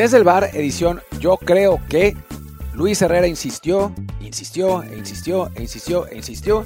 Desde 0.00 0.16
el 0.16 0.24
bar, 0.24 0.48
edición 0.54 1.02
Yo 1.18 1.36
creo 1.36 1.78
que 1.90 2.16
Luis 2.72 3.02
Herrera 3.02 3.26
insistió, 3.26 3.94
insistió, 4.22 4.82
e 4.82 4.96
insistió, 4.96 5.50
e 5.54 5.60
insistió, 5.60 6.06
e 6.06 6.16
insistió, 6.16 6.64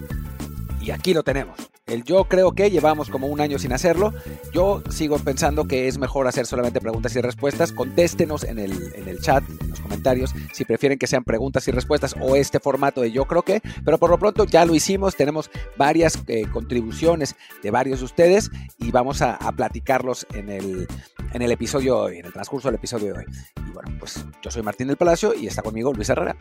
y 0.80 0.93
aquí 0.93 1.12
lo 1.14 1.25
tenemos. 1.25 1.59
El 1.87 2.05
yo 2.05 2.27
creo 2.27 2.52
que 2.52 2.70
llevamos 2.70 3.11
como 3.11 3.27
un 3.27 3.41
año 3.41 3.59
sin 3.59 3.73
hacerlo. 3.73 4.15
Yo 4.52 4.84
sigo 4.89 5.19
pensando 5.19 5.66
que 5.66 5.89
es 5.89 5.98
mejor 5.98 6.29
hacer 6.29 6.47
solamente 6.47 6.80
preguntas 6.80 7.16
y 7.16 7.20
respuestas. 7.20 7.73
Contéstenos 7.73 8.45
en 8.45 8.61
el, 8.61 8.95
en 8.95 9.09
el 9.09 9.19
chat, 9.19 9.43
en 9.61 9.69
los 9.69 9.80
comentarios, 9.80 10.32
si 10.52 10.65
prefieren 10.65 11.01
que 11.01 11.09
sean 11.09 11.24
preguntas 11.24 11.66
y 11.66 11.73
respuestas 11.73 12.15
o 12.21 12.37
este 12.37 12.60
formato 12.60 13.01
de 13.01 13.10
yo 13.10 13.24
creo 13.24 13.43
que. 13.43 13.60
Pero 13.85 13.98
por 13.98 14.10
lo 14.10 14.19
pronto 14.19 14.45
ya 14.45 14.65
lo 14.65 14.77
hicimos. 14.77 15.16
Tenemos 15.16 15.51
varias 15.77 16.21
eh, 16.29 16.46
contribuciones 16.52 17.35
de 17.65 17.73
varios 17.73 17.98
de 17.98 18.05
ustedes 18.05 18.52
y 18.79 18.93
vamos 18.93 19.23
a, 19.23 19.35
a 19.35 19.51
platicarlos 19.51 20.24
en 20.35 20.51
el, 20.51 20.87
en 21.34 21.43
el 21.43 21.51
episodio 21.51 21.98
hoy, 21.98 22.19
en 22.19 22.27
el 22.27 22.33
transcurso 22.33 22.69
del 22.69 22.77
episodio 22.77 23.12
de 23.12 23.19
hoy. 23.19 23.24
Y 23.56 23.73
bueno, 23.73 23.97
pues 23.98 24.24
yo 24.41 24.51
soy 24.52 24.62
Martín 24.62 24.87
del 24.87 24.97
Palacio 24.97 25.34
y 25.34 25.48
está 25.48 25.62
conmigo 25.62 25.93
Luis 25.93 26.09
Herrera. 26.09 26.37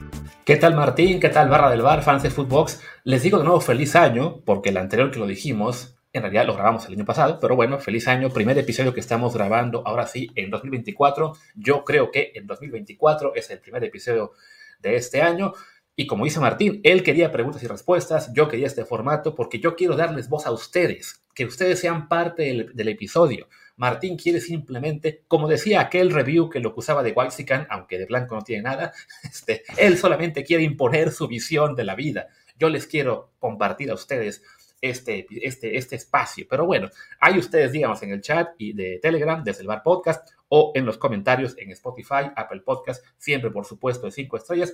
¿Qué 0.46 0.56
tal 0.56 0.76
Martín? 0.76 1.20
¿Qué 1.20 1.30
tal 1.30 1.50
Barra 1.50 1.72
del 1.72 1.82
Bar, 1.82 2.04
fans 2.04 2.22
de 2.22 2.30
Footbox? 2.30 2.80
Les 3.04 3.24
digo 3.24 3.40
de 3.40 3.44
nuevo 3.44 3.60
feliz 3.60 3.96
año, 3.96 4.42
porque 4.46 4.70
el 4.70 4.78
anterior 4.78 5.10
que 5.10 5.18
lo 5.18 5.26
dijimos, 5.26 5.96
en 6.14 6.22
realidad 6.22 6.46
lo 6.46 6.54
grabamos 6.54 6.86
el 6.86 6.94
año 6.94 7.06
pasado, 7.06 7.40
pero 7.42 7.56
bueno, 7.56 7.80
feliz 7.80 8.08
año, 8.08 8.30
primer 8.30 8.56
episodio 8.60 8.94
que 8.94 9.00
estamos 9.00 9.34
grabando 9.34 9.82
ahora 9.84 10.06
sí 10.06 10.30
en 10.36 10.52
2024. 10.52 11.34
Yo 11.56 11.84
creo 11.84 12.12
que 12.12 12.32
en 12.36 12.46
2024 12.46 13.34
es 13.34 13.50
el 13.50 13.60
primer 13.60 13.84
episodio 13.84 14.34
de 14.80 14.96
este 14.96 15.24
año. 15.24 15.54
Y 15.96 16.06
como 16.06 16.26
dice 16.26 16.40
Martín, 16.40 16.82
él 16.84 17.02
quería 17.02 17.32
preguntas 17.32 17.64
y 17.64 17.68
respuestas, 17.68 18.32
yo 18.34 18.48
quería 18.48 18.68
este 18.68 18.86
formato 18.86 19.34
porque 19.34 19.60
yo 19.60 19.76
quiero 19.76 19.96
darles 19.96 20.30
voz 20.30 20.46
a 20.46 20.52
ustedes, 20.52 21.22
que 21.34 21.46
ustedes 21.46 21.80
sean 21.80 22.08
parte 22.08 22.70
del 22.72 22.88
episodio. 22.88 23.48
Martín 23.76 24.18
quiere 24.18 24.40
simplemente, 24.40 25.24
como 25.28 25.48
decía 25.48 25.82
aquel 25.82 26.12
review 26.12 26.50
que 26.50 26.60
lo 26.60 26.70
acusaba 26.70 27.04
de 27.04 27.12
Waxican, 27.12 27.68
aunque 27.70 27.98
de 27.98 28.06
blanco 28.06 28.36
no 28.36 28.42
tiene 28.42 28.64
nada, 28.64 28.94
este, 29.24 29.64
él 29.78 29.98
solamente 29.98 30.44
quiere 30.44 30.64
imponer 30.64 31.12
su 31.12 31.28
visión 31.28 31.76
de 31.76 31.84
la 31.84 31.96
vida. 31.96 32.28
Yo 32.58 32.70
les 32.70 32.88
quiero 32.88 33.32
compartir 33.40 33.90
a 33.92 33.96
ustedes 33.96 34.44
este, 34.84 35.26
este, 35.32 35.78
este 35.78 35.96
espacio. 35.96 36.46
Pero 36.50 36.66
bueno, 36.66 36.90
ahí 37.20 37.40
ustedes 37.40 37.72
díganos 37.72 38.04
en 38.04 38.12
el 38.12 38.22
chat 38.22 38.50
y 38.58 38.74
de 38.74 39.00
Telegram, 39.02 39.44
desde 39.44 39.62
el 39.62 39.68
Bar 39.68 39.82
Podcast, 39.82 40.30
o 40.50 40.74
en 40.76 40.86
los 40.86 40.98
comentarios 40.98 41.56
en 41.58 41.72
Spotify, 41.72 42.32
Apple 42.36 42.62
Podcast, 42.62 43.04
siempre 43.18 43.50
por 43.50 43.66
supuesto 43.66 44.06
de 44.06 44.12
cinco 44.12 44.38
estrellas, 44.38 44.74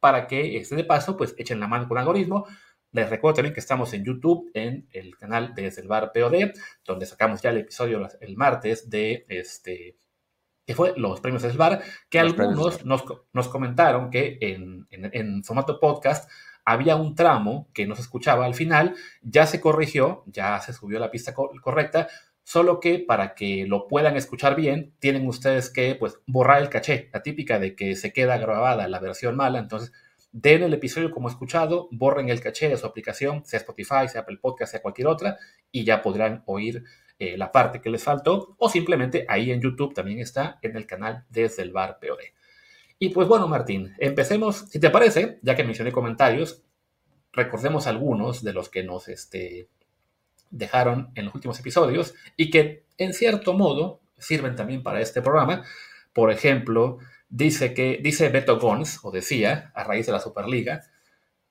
para 0.00 0.26
que 0.26 0.56
este 0.58 0.74
de 0.74 0.84
paso, 0.84 1.16
pues 1.16 1.34
echen 1.38 1.60
la 1.60 1.68
mano 1.68 1.88
con 1.88 1.96
el 1.96 2.00
algoritmo. 2.00 2.46
Les 2.94 3.10
recuerdo 3.10 3.34
también 3.34 3.52
que 3.54 3.60
estamos 3.60 3.92
en 3.92 4.04
YouTube, 4.04 4.50
en 4.54 4.86
el 4.92 5.16
canal 5.18 5.52
de 5.52 5.62
Desde 5.62 5.82
el 5.82 5.88
Bar 5.88 6.12
POD, 6.12 6.52
donde 6.84 7.06
sacamos 7.06 7.42
ya 7.42 7.50
el 7.50 7.58
episodio 7.58 8.08
el 8.20 8.36
martes 8.36 8.88
de 8.88 9.26
este 9.28 9.96
que 10.64 10.74
fue 10.74 10.94
los 10.96 11.20
premios 11.20 11.42
del 11.42 11.58
bar, 11.58 11.82
que 12.08 12.22
los 12.22 12.32
algunos 12.32 12.86
nos, 12.86 13.04
nos, 13.34 13.48
comentaron 13.48 14.08
que 14.08 14.38
en, 14.40 14.86
en, 14.90 15.10
en 15.12 15.44
formato 15.44 15.78
podcast 15.78 16.30
había 16.64 16.96
un 16.96 17.14
tramo 17.14 17.68
que 17.74 17.86
no 17.86 17.94
se 17.96 18.00
escuchaba 18.00 18.46
al 18.46 18.54
final, 18.54 18.94
ya 19.20 19.44
se 19.44 19.60
corrigió, 19.60 20.22
ya 20.26 20.58
se 20.60 20.72
subió 20.72 20.98
la 20.98 21.10
pista 21.10 21.34
co 21.34 21.50
correcta, 21.60 22.08
solo 22.44 22.80
que 22.80 22.98
para 23.00 23.34
que 23.34 23.66
lo 23.66 23.88
puedan 23.88 24.16
escuchar 24.16 24.54
bien, 24.56 24.94
tienen 25.00 25.26
ustedes 25.26 25.68
que 25.68 25.96
pues 25.96 26.20
borrar 26.26 26.62
el 26.62 26.70
caché, 26.70 27.10
la 27.12 27.22
típica 27.22 27.58
de 27.58 27.74
que 27.74 27.96
se 27.96 28.14
queda 28.14 28.38
grabada 28.38 28.88
la 28.88 29.00
versión 29.00 29.36
mala, 29.36 29.58
entonces 29.58 29.92
den 30.34 30.64
el 30.64 30.74
episodio 30.74 31.12
como 31.12 31.28
escuchado, 31.28 31.88
borren 31.92 32.28
el 32.28 32.40
caché 32.40 32.68
de 32.68 32.76
su 32.76 32.84
aplicación, 32.84 33.44
sea 33.44 33.60
Spotify, 33.60 34.08
sea 34.08 34.22
Apple 34.22 34.38
Podcast, 34.42 34.72
sea 34.72 34.82
cualquier 34.82 35.06
otra, 35.06 35.38
y 35.70 35.84
ya 35.84 36.02
podrán 36.02 36.42
oír 36.46 36.82
eh, 37.20 37.38
la 37.38 37.52
parte 37.52 37.80
que 37.80 37.88
les 37.88 38.02
faltó, 38.02 38.56
o 38.58 38.68
simplemente 38.68 39.24
ahí 39.28 39.52
en 39.52 39.60
YouTube 39.60 39.94
también 39.94 40.18
está 40.18 40.58
en 40.60 40.76
el 40.76 40.86
canal 40.86 41.24
desde 41.30 41.62
el 41.62 41.70
bar 41.70 41.98
POD. 42.00 42.18
Y 42.98 43.10
pues 43.10 43.28
bueno, 43.28 43.46
Martín, 43.46 43.94
empecemos, 43.98 44.68
si 44.70 44.80
te 44.80 44.90
parece, 44.90 45.38
ya 45.42 45.54
que 45.54 45.62
mencioné 45.62 45.92
comentarios, 45.92 46.64
recordemos 47.32 47.86
algunos 47.86 48.42
de 48.42 48.52
los 48.52 48.68
que 48.68 48.82
nos 48.82 49.06
este, 49.06 49.68
dejaron 50.50 51.12
en 51.14 51.26
los 51.26 51.34
últimos 51.36 51.60
episodios 51.60 52.12
y 52.36 52.50
que 52.50 52.86
en 52.98 53.14
cierto 53.14 53.52
modo 53.52 54.00
sirven 54.18 54.56
también 54.56 54.82
para 54.82 55.00
este 55.00 55.22
programa. 55.22 55.62
Por 56.12 56.32
ejemplo, 56.32 56.98
dice 57.34 57.74
que 57.74 57.98
dice 58.00 58.28
Beto 58.28 58.60
Gons, 58.60 59.00
o 59.02 59.10
decía, 59.10 59.72
a 59.74 59.82
raíz 59.82 60.06
de 60.06 60.12
la 60.12 60.20
Superliga, 60.20 60.82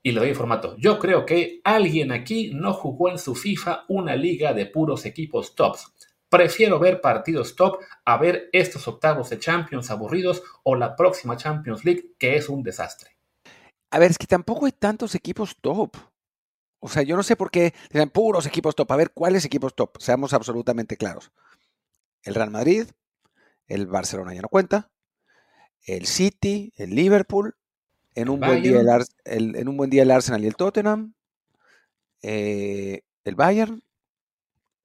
y 0.02 0.14
le 0.14 0.22
doy 0.22 0.30
el 0.30 0.36
formato. 0.36 0.78
Yo 0.78 0.98
creo 0.98 1.26
que 1.26 1.60
alguien 1.64 2.12
aquí 2.14 2.52
no 2.54 2.74
jugó 2.74 3.10
en 3.10 3.18
su 3.18 3.36
FIFA 3.36 3.84
una 3.90 4.16
liga 4.16 4.54
de 4.54 4.66
puros 4.66 5.06
equipos 5.06 5.56
tops. 5.56 5.94
Prefiero 6.30 6.80
ver 6.80 7.02
partidos 7.02 7.56
top 7.56 7.80
a 8.06 8.18
ver 8.18 8.50
estos 8.54 8.88
octavos 8.88 9.30
de 9.30 9.40
Champions 9.40 9.92
aburridos 9.92 10.42
o 10.64 10.76
la 10.76 10.96
próxima 10.96 11.36
Champions 11.36 11.84
League 11.84 12.16
que 12.18 12.38
es 12.38 12.48
un 12.48 12.64
desastre. 12.64 13.12
A 13.92 14.00
ver, 14.00 14.12
es 14.12 14.18
que 14.18 14.26
tampoco 14.26 14.66
hay 14.66 14.72
tantos 14.72 15.16
equipos 15.16 15.58
top. 15.60 15.96
O 16.80 16.88
sea, 16.88 17.04
yo 17.04 17.16
no 17.18 17.24
sé 17.24 17.36
por 17.36 17.52
qué 17.52 17.74
dicen 17.92 18.10
puros 18.10 18.46
equipos 18.46 18.74
top. 18.74 18.92
A 18.92 18.96
ver, 18.96 19.12
¿cuáles 19.12 19.46
equipos 19.46 19.76
top? 19.76 19.98
Seamos 20.00 20.34
absolutamente 20.34 20.96
claros. 20.98 21.32
El 22.24 22.36
Real 22.36 22.52
Madrid, 22.52 22.88
el 23.68 23.86
Barcelona 23.88 24.34
ya 24.34 24.42
no 24.42 24.50
cuenta, 24.50 24.93
el 25.86 26.06
City, 26.06 26.74
el 26.76 26.96
Liverpool, 26.96 27.56
en 28.16 28.30
un, 28.30 28.40
buen 28.40 28.62
día 28.62 28.80
el, 28.80 28.90
el, 29.26 29.56
en 29.56 29.68
un 29.68 29.78
buen 29.78 29.90
día 29.90 30.04
el 30.04 30.12
Arsenal 30.12 30.44
y 30.44 30.48
el 30.48 30.56
Tottenham, 30.56 31.14
eh, 32.22 33.02
el 33.24 33.36
Bayern, 33.36 33.84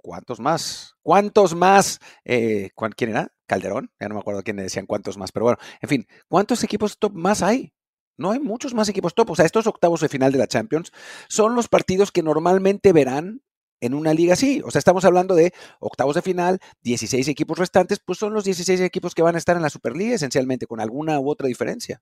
¿Cuántos 0.09 0.41
más? 0.41 0.95
¿Cuántos 1.03 1.55
más? 1.55 1.99
Eh, 2.25 2.71
¿Quién 2.97 3.11
era? 3.11 3.33
Calderón, 3.47 3.91
ya 4.01 4.09
no 4.09 4.15
me 4.15 4.21
acuerdo 4.21 4.43
quién 4.43 4.57
decían 4.57 4.87
cuántos 4.87 5.19
más, 5.19 5.33
pero 5.33 5.45
bueno, 5.45 5.59
en 5.83 5.89
fin, 5.89 6.07
¿cuántos 6.29 6.63
equipos 6.65 6.99
top 6.99 7.13
más 7.15 7.43
hay? 7.43 7.75
No 8.17 8.31
hay 8.31 8.41
muchos 8.41 8.75
más 8.75 8.89
equipos 8.89 9.15
top. 9.15 9.31
O 9.31 9.37
sea, 9.37 9.45
estos 9.45 9.67
octavos 9.67 10.01
de 10.01 10.09
final 10.09 10.33
de 10.33 10.39
la 10.39 10.47
Champions 10.47 10.93
son 11.29 11.55
los 11.55 11.69
partidos 11.69 12.11
que 12.11 12.23
normalmente 12.23 12.93
verán 12.93 13.43
en 13.81 13.95
una 13.95 14.15
liga 14.15 14.35
así. 14.35 14.63
O 14.65 14.71
sea, 14.71 14.79
estamos 14.79 15.05
hablando 15.05 15.35
de 15.35 15.53
octavos 15.81 16.15
de 16.15 16.23
final, 16.23 16.59
16 16.83 17.29
equipos 17.29 17.59
restantes, 17.59 18.01
pues 18.01 18.19
son 18.19 18.35
los 18.35 18.45
16 18.45 18.81
equipos 18.81 19.15
que 19.15 19.23
van 19.23 19.35
a 19.35 19.39
estar 19.39 19.57
en 19.57 19.63
la 19.63 19.71
Superliga 19.71 20.15
esencialmente, 20.15 20.67
con 20.67 20.81
alguna 20.81 21.19
u 21.21 21.31
otra 21.31 21.49
diferencia. 21.49 22.01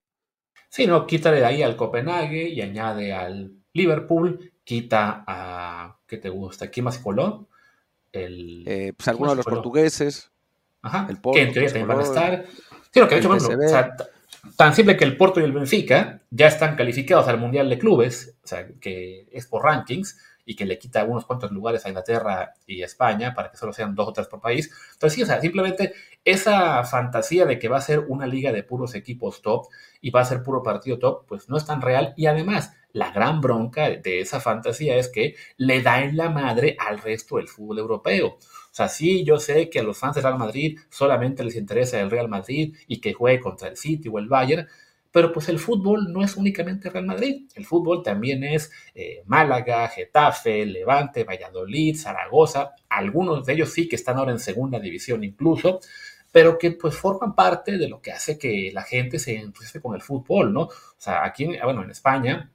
Sí, 0.69 0.85
no, 0.85 1.07
quítale 1.07 1.37
de 1.37 1.45
ahí 1.45 1.63
al 1.63 1.75
Copenhague 1.75 2.49
y 2.49 2.61
añade 2.61 3.13
al 3.13 3.53
Liverpool, 3.73 4.51
quita 4.63 5.23
a, 5.25 5.97
¿qué 6.05 6.17
te 6.17 6.29
gusta? 6.29 6.69
¿Quién 6.69 6.83
más 6.85 6.99
coló? 6.99 7.47
El, 8.11 8.63
eh, 8.67 8.93
pues 8.95 9.07
algunos 9.07 9.33
de 9.33 9.37
los 9.37 9.45
portugueses. 9.45 10.31
Ajá, 10.81 11.07
el 11.09 11.19
Porto, 11.19 11.37
que 11.37 11.43
en 11.43 11.53
teoría 11.53 11.69
también 11.69 11.87
van 11.87 11.99
a 11.99 12.03
estar. 12.03 12.45
Sí, 12.91 12.99
lo 12.99 13.07
que 13.07 13.15
de 13.15 13.19
hecho, 13.19 13.29
bueno, 13.29 13.47
o 13.47 13.69
sea, 13.69 13.95
tan 14.55 14.73
simple 14.73 14.97
que 14.97 15.05
el 15.05 15.17
Porto 15.17 15.39
y 15.39 15.43
el 15.43 15.51
Benfica 15.51 16.21
ya 16.29 16.47
están 16.47 16.75
calificados 16.75 17.27
al 17.27 17.39
Mundial 17.39 17.69
de 17.69 17.77
Clubes, 17.77 18.37
o 18.43 18.47
sea, 18.47 18.67
que 18.79 19.27
es 19.31 19.47
por 19.47 19.63
rankings, 19.63 20.17
y 20.47 20.55
que 20.55 20.65
le 20.65 20.79
quita 20.79 21.03
unos 21.03 21.25
cuantos 21.25 21.51
lugares 21.51 21.85
a 21.85 21.89
Inglaterra 21.89 22.53
y 22.65 22.81
España 22.81 23.33
para 23.35 23.51
que 23.51 23.57
solo 23.57 23.73
sean 23.73 23.93
dos 23.93 24.07
o 24.07 24.13
tres 24.13 24.27
por 24.27 24.39
país. 24.39 24.71
Entonces, 24.93 25.15
sí, 25.15 25.23
o 25.23 25.25
sea, 25.25 25.41
simplemente 25.41 25.93
esa 26.23 26.85
fantasía 26.85 27.45
de 27.45 27.59
que 27.59 27.67
va 27.67 27.77
a 27.77 27.81
ser 27.81 27.99
una 28.07 28.25
liga 28.25 28.53
de 28.53 28.63
puros 28.63 28.95
equipos 28.95 29.41
top 29.41 29.67
y 29.99 30.09
va 30.09 30.21
a 30.21 30.25
ser 30.25 30.43
puro 30.43 30.63
partido 30.63 30.99
top, 30.99 31.25
pues 31.27 31.49
no 31.49 31.57
es 31.57 31.65
tan 31.65 31.81
real. 31.81 32.13
Y 32.15 32.27
además, 32.27 32.73
la 32.93 33.11
gran 33.11 33.41
bronca 33.41 33.89
de 33.89 34.21
esa 34.21 34.39
fantasía 34.39 34.95
es 34.95 35.09
que 35.09 35.35
le 35.57 35.81
da 35.81 36.01
en 36.01 36.15
la 36.15 36.29
madre 36.29 36.77
al 36.79 36.99
resto 36.99 37.35
del 37.35 37.49
fútbol 37.49 37.79
europeo. 37.79 38.27
O 38.37 38.39
sea, 38.71 38.87
sí, 38.87 39.25
yo 39.25 39.39
sé 39.39 39.69
que 39.69 39.79
a 39.79 39.83
los 39.83 39.97
fans 39.97 40.15
del 40.15 40.23
Real 40.23 40.37
Madrid 40.37 40.79
solamente 40.89 41.43
les 41.43 41.57
interesa 41.57 41.99
el 41.99 42.09
Real 42.09 42.29
Madrid 42.29 42.73
y 42.87 43.01
que 43.01 43.13
juegue 43.13 43.41
contra 43.41 43.67
el 43.67 43.75
City 43.75 44.07
o 44.07 44.17
el 44.17 44.29
Bayern, 44.29 44.67
pero 45.17 45.31
pues 45.31 45.49
el 45.49 45.57
fútbol 45.57 46.13
no 46.13 46.23
es 46.23 46.35
únicamente 46.35 46.91
Real 46.91 47.07
Madrid, 47.07 47.49
el 47.55 47.65
fútbol 47.65 48.03
también 48.03 48.43
es 48.43 48.71
eh, 48.93 49.23
Málaga, 49.25 49.87
Getafe, 49.87 50.63
Levante, 50.63 51.23
Valladolid, 51.23 51.97
Zaragoza, 51.97 52.75
algunos 52.87 53.43
de 53.43 53.53
ellos 53.53 53.73
sí 53.73 53.89
que 53.89 53.95
están 53.95 54.17
ahora 54.17 54.31
en 54.31 54.37
segunda 54.37 54.79
división 54.79 55.23
incluso, 55.23 55.79
pero 56.31 56.59
que 56.59 56.73
pues 56.73 56.95
forman 56.95 57.33
parte 57.33 57.79
de 57.79 57.89
lo 57.89 57.99
que 57.99 58.11
hace 58.11 58.37
que 58.37 58.69
la 58.71 58.83
gente 58.83 59.17
se 59.17 59.37
entusiasme 59.37 59.81
con 59.81 59.95
el 59.95 60.03
fútbol, 60.03 60.53
¿no? 60.53 60.65
O 60.65 60.71
sea, 60.99 61.25
aquí, 61.25 61.47
bueno, 61.63 61.81
en 61.81 61.89
España, 61.89 62.51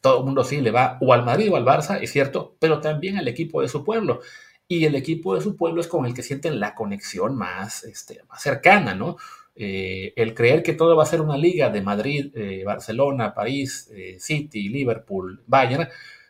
todo 0.00 0.20
el 0.20 0.24
mundo 0.24 0.44
sí 0.44 0.60
le 0.60 0.70
va 0.70 0.98
o 1.00 1.12
al 1.12 1.24
Madrid 1.24 1.50
o 1.50 1.56
al 1.56 1.64
Barça, 1.64 1.98
es 2.00 2.12
cierto, 2.12 2.54
pero 2.60 2.80
también 2.80 3.16
al 3.16 3.26
equipo 3.26 3.60
de 3.60 3.66
su 3.66 3.82
pueblo. 3.82 4.20
Y 4.68 4.84
el 4.84 4.94
equipo 4.94 5.34
de 5.34 5.40
su 5.40 5.56
pueblo 5.56 5.80
es 5.80 5.88
con 5.88 6.06
el 6.06 6.14
que 6.14 6.22
sienten 6.22 6.60
la 6.60 6.76
conexión 6.76 7.34
más, 7.36 7.82
este, 7.82 8.22
más 8.28 8.40
cercana, 8.40 8.94
¿no? 8.94 9.16
Eh, 9.60 10.12
el 10.14 10.34
creer 10.34 10.62
que 10.62 10.72
todo 10.72 10.94
va 10.94 11.02
a 11.02 11.06
ser 11.06 11.20
una 11.20 11.36
liga 11.36 11.68
de 11.68 11.82
Madrid, 11.82 12.30
eh, 12.36 12.62
Barcelona, 12.64 13.34
París, 13.34 13.90
eh, 13.92 14.16
City, 14.20 14.68
Liverpool, 14.68 15.42
Bayern, 15.48 15.88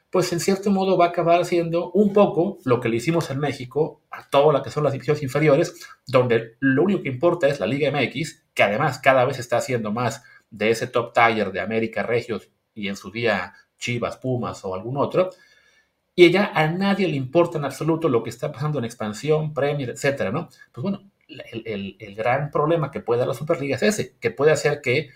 pues 0.08 0.32
en 0.32 0.40
cierto 0.40 0.70
modo 0.70 0.96
va 0.96 1.04
a 1.04 1.08
acabar 1.08 1.44
siendo 1.44 1.90
un 1.90 2.14
poco 2.14 2.56
lo 2.64 2.80
que 2.80 2.88
le 2.88 2.96
hicimos 2.96 3.30
en 3.30 3.38
México 3.38 4.00
a 4.10 4.26
todo 4.30 4.50
lo 4.50 4.62
que 4.62 4.70
son 4.70 4.82
las 4.82 4.94
divisiones 4.94 5.22
inferiores, 5.22 5.74
donde 6.06 6.56
lo 6.60 6.84
único 6.84 7.02
que 7.02 7.10
importa 7.10 7.48
es 7.48 7.60
la 7.60 7.66
Liga 7.66 7.90
MX, 7.90 8.44
que 8.54 8.62
además 8.62 8.98
cada 8.98 9.26
vez 9.26 9.38
está 9.38 9.58
haciendo 9.58 9.92
más 9.92 10.24
de 10.50 10.70
ese 10.70 10.86
top 10.86 11.12
tier 11.12 11.52
de 11.52 11.60
América 11.60 12.02
Regios 12.02 12.48
y 12.74 12.88
en 12.88 12.96
su 12.96 13.10
día 13.10 13.52
Chivas, 13.78 14.16
Pumas 14.16 14.64
o 14.64 14.74
algún 14.74 14.96
otro, 14.96 15.28
y 16.14 16.30
ya 16.30 16.50
a 16.54 16.66
nadie 16.66 17.06
le 17.08 17.16
importa 17.16 17.58
en 17.58 17.66
absoluto 17.66 18.08
lo 18.08 18.22
que 18.22 18.30
está 18.30 18.50
pasando 18.50 18.78
en 18.78 18.86
expansión, 18.86 19.52
Premier, 19.52 19.90
etcétera, 19.90 20.32
¿no? 20.32 20.48
Pues 20.72 20.82
bueno, 20.82 21.10
el, 21.28 21.96
el, 21.98 22.14
gran 22.14 22.50
problema 22.50 22.90
que 22.90 23.00
puede 23.00 23.20
dar 23.20 23.28
la 23.28 23.34
Superliga 23.34 23.76
es 23.76 23.82
ese, 23.82 24.16
que 24.18 24.30
puede 24.30 24.52
hacer 24.52 24.80
que 24.80 25.10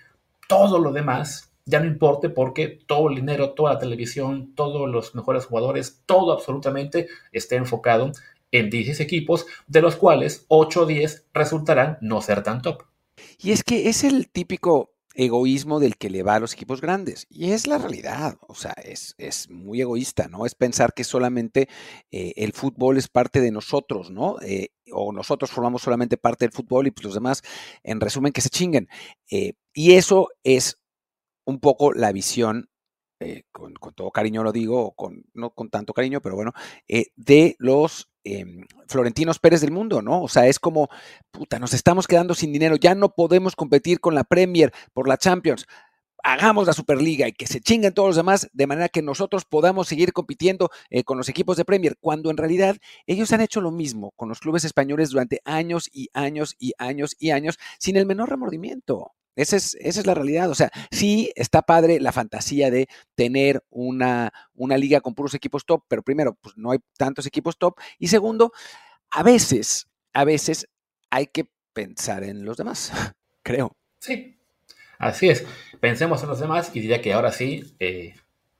todo 0.49 0.79
lo 0.79 0.93
demás 0.93 1.53
ya 1.65 1.81
no 1.81 1.87
importe 1.87 2.29
porque 2.29 2.81
todo 2.87 3.09
el 3.09 3.17
dinero, 3.17 3.53
toda 3.53 3.75
la 3.75 3.79
televisión, 3.79 4.55
todos 4.55 4.89
los 4.91 5.15
mejores 5.15 5.47
jugadores, 5.47 6.03
todo 6.07 6.33
absolutamente 6.33 7.09
esté 7.31 7.57
enfocado 7.57 8.13
en 8.51 8.69
16 8.69 9.01
equipos, 9.01 9.47
de 9.67 9.81
los 9.81 9.97
cuales 9.97 10.45
8 10.49 10.83
o 10.83 10.87
10 10.87 11.27
resultarán 11.33 11.99
no 12.01 12.21
ser 12.21 12.43
tan 12.43 12.61
top. 12.63 12.83
Y 13.39 13.53
es 13.53 13.63
que 13.63 13.89
es 13.89 14.05
el 14.05 14.29
típico 14.29 14.92
egoísmo 15.15 15.81
del 15.81 15.97
que 15.97 16.11
le 16.11 16.23
va 16.23 16.37
a 16.37 16.41
los 16.41 16.55
equipos 16.55 16.81
grandes. 16.81 17.27
Y 17.29 17.53
es 17.53 17.67
la 17.67 17.79
realidad, 17.79 18.39
o 18.47 18.55
sea, 18.55 18.73
es, 18.73 19.15
es 19.19 19.51
muy 19.51 19.81
egoísta, 19.81 20.29
¿no? 20.29 20.47
Es 20.47 20.55
pensar 20.55 20.95
que 20.95 21.05
solamente 21.05 21.69
eh, 22.11 22.33
el 22.37 22.53
fútbol 22.53 22.99
es 22.99 23.09
parte 23.09 23.41
de 23.41 23.51
nosotros, 23.51 24.11
¿no? 24.11 24.37
Eh, 24.43 24.69
o 24.93 25.13
nosotros 25.13 25.51
formamos 25.51 25.83
solamente 25.83 26.17
parte 26.17 26.45
del 26.45 26.53
fútbol 26.53 26.87
y 26.87 26.91
pues 26.91 27.05
los 27.05 27.15
demás, 27.15 27.43
en 27.83 28.01
resumen, 28.01 28.33
que 28.33 28.41
se 28.41 28.51
chinguen. 28.51 28.89
Eh, 29.31 29.55
y 29.73 29.93
eso 29.93 30.29
es 30.45 30.79
un 31.45 31.61
poco 31.61 31.93
la 31.93 32.13
visión 32.13 32.69
con, 33.53 33.75
todo 33.95 34.11
cariño 34.11 34.43
lo 34.43 34.51
digo, 34.51 34.95
con, 34.97 35.25
no 35.33 35.51
con 35.51 35.71
tanto 35.71 35.93
cariño, 35.93 36.21
pero 36.21 36.35
bueno, 36.35 36.53
de 37.15 37.55
los 37.61 38.12
Em, 38.25 38.67
Florentinos 38.87 39.41
Pérez 39.41 39.61
del 39.63 39.73
mundo, 39.73 40.01
¿no? 40.01 40.23
O 40.23 40.29
sea, 40.29 40.47
es 40.47 40.61
como, 40.61 40.89
puta, 41.33 41.59
nos 41.59 41.75
estamos 41.75 42.07
quedando 42.07 42.35
sin 42.35 42.53
dinero, 42.53 42.77
ya 42.77 42.95
no 42.95 43.15
podemos 43.15 43.57
competir 43.57 43.99
con 44.01 44.15
la 44.15 44.23
Premier 44.23 44.73
por 44.93 45.09
la 45.09 45.17
Champions. 45.17 45.67
Hagamos 46.23 46.69
la 46.69 46.73
Superliga 46.73 47.27
y 47.27 47.33
que 47.33 47.49
se 47.49 47.61
chinguen 47.61 47.95
todos 47.95 48.11
los 48.11 48.17
demás 48.17 48.49
de 48.53 48.67
manera 48.69 48.89
que 48.89 49.03
nosotros 49.03 49.45
podamos 49.45 49.89
seguir 49.89 50.13
compitiendo 50.13 50.71
eh, 50.89 51.03
con 51.03 51.19
los 51.19 51.29
equipos 51.29 51.57
de 51.57 51.65
Premier, 51.65 51.97
cuando 51.99 52.31
en 52.31 52.37
realidad 52.37 52.77
ellos 53.07 53.33
han 53.33 53.41
hecho 53.41 53.61
lo 53.61 53.73
mismo 53.73 54.13
con 54.15 54.29
los 54.29 54.39
clubes 54.39 54.65
españoles 54.65 55.11
durante 55.11 55.41
años 55.45 55.91
y 55.93 56.09
años 56.13 56.55
y 56.61 56.75
años 56.79 57.17
y 57.19 57.31
años 57.33 57.59
sin 57.81 57.97
el 57.97 58.07
menor 58.07 58.31
remordimiento. 58.31 59.11
Esa 59.35 59.57
es, 59.57 59.77
esa 59.81 60.01
es, 60.01 60.07
la 60.07 60.15
realidad. 60.15 60.51
O 60.51 60.55
sea, 60.55 60.71
sí 60.91 61.33
está 61.37 61.63
padre 61.63 62.01
la 62.01 62.13
fantasía 62.13 62.71
de 62.71 62.89
tener 63.15 63.65
una, 63.71 64.33
una, 64.55 64.77
liga 64.77 65.01
con 65.01 65.15
puros 65.15 65.35
equipos 65.35 65.65
top, 65.65 65.85
pero 65.89 66.03
primero, 66.03 66.35
pues 66.41 66.57
no 66.57 66.71
hay 66.71 66.79
tantos 66.99 67.27
equipos 67.27 67.57
top. 67.59 67.75
Y 67.99 68.09
segundo, 68.09 68.53
a 69.11 69.23
veces, 69.23 69.89
a 70.13 70.25
veces 70.25 70.69
hay 71.11 71.27
que 71.27 71.49
pensar 71.73 72.25
en 72.25 72.45
los 72.45 72.57
demás, 72.57 72.93
creo. 73.43 73.77
Sí, 73.99 74.39
así 74.99 75.31
es. 75.31 75.47
Pensemos 75.81 76.23
en 76.23 76.29
los 76.29 76.41
demás 76.41 76.71
y 76.75 76.81
diría 76.81 77.01
que 77.01 77.13
ahora 77.13 77.33
sí. 77.33 77.75
Eh, 77.79 78.15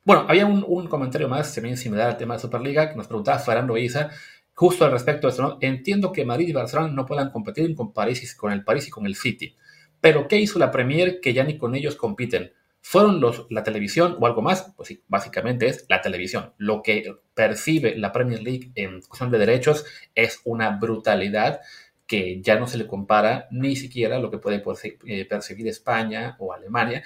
bueno, 0.05 0.25
había 0.27 0.45
un, 0.45 0.87
comentario 0.87 1.29
más 1.29 1.53
también 1.53 1.77
similar 1.77 2.09
al 2.09 2.17
tema 2.17 2.33
de 2.33 2.41
Superliga 2.41 2.89
que 2.89 2.95
nos 2.97 3.07
preguntaba 3.07 3.39
Fernando 3.39 3.77
Isa 3.77 4.09
justo 4.53 4.83
al 4.83 4.91
respecto 4.91 5.27
de 5.27 5.31
esto. 5.31 5.43
¿no? 5.43 5.57
Entiendo 5.61 6.11
que 6.11 6.25
Madrid 6.25 6.49
y 6.49 6.53
Barcelona 6.53 6.89
no 6.89 7.05
puedan 7.05 7.31
competir 7.31 7.73
con, 7.75 7.93
París, 7.93 8.35
con 8.35 8.51
el 8.51 8.63
París 8.63 8.87
y 8.87 8.91
con 8.91 9.05
el 9.05 9.15
City 9.15 9.55
pero 10.03 10.27
¿qué 10.27 10.35
hizo 10.35 10.59
la 10.59 10.69
Premier 10.69 11.21
que 11.21 11.31
ya 11.31 11.45
ni 11.45 11.57
con 11.57 11.75
ellos 11.75 11.95
compiten? 11.95 12.51
¿Fueron 12.81 13.21
los, 13.21 13.47
la 13.49 13.63
televisión 13.63 14.17
o 14.19 14.25
algo 14.25 14.41
más? 14.41 14.73
Pues 14.75 14.89
sí, 14.89 15.01
básicamente 15.07 15.67
es 15.67 15.85
la 15.87 16.01
televisión. 16.01 16.51
Lo 16.57 16.83
que 16.83 17.15
percibe 17.33 17.95
la 17.95 18.11
Premier 18.11 18.43
League 18.43 18.73
en 18.75 18.99
cuestión 18.99 19.31
de 19.31 19.37
derechos 19.37 19.85
es 20.13 20.41
una 20.43 20.71
brutalidad 20.71 21.61
que 22.05 22.41
ya 22.41 22.59
no 22.59 22.67
se 22.67 22.77
le 22.77 22.85
compara 22.85 23.47
ni 23.49 23.77
siquiera 23.77 24.19
lo 24.19 24.29
que 24.29 24.39
puede 24.39 24.61
eh, 25.05 25.23
percibir 25.23 25.69
España 25.69 26.35
o 26.37 26.51
Alemania. 26.51 27.01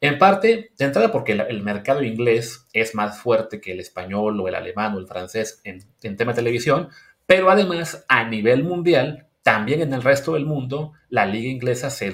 En 0.00 0.18
parte, 0.18 0.72
de 0.76 0.84
entrada 0.84 1.12
porque 1.12 1.34
el 1.34 1.62
mercado 1.62 2.02
inglés 2.02 2.66
es 2.72 2.96
más 2.96 3.20
fuerte 3.20 3.60
que 3.60 3.70
el 3.70 3.78
español 3.78 4.40
o 4.40 4.48
el 4.48 4.56
alemán 4.56 4.96
o 4.96 4.98
el 4.98 5.06
francés 5.06 5.60
en, 5.62 5.84
en 6.02 6.16
tema 6.16 6.32
de 6.32 6.38
televisión, 6.38 6.88
pero 7.24 7.50
además 7.50 8.04
a 8.08 8.28
nivel 8.28 8.64
mundial 8.64 9.28
también 9.42 9.80
en 9.80 9.92
el 9.92 10.02
resto 10.02 10.34
del 10.34 10.46
mundo, 10.46 10.92
la 11.08 11.26
liga 11.26 11.50
inglesa 11.50 11.90
se 11.90 12.12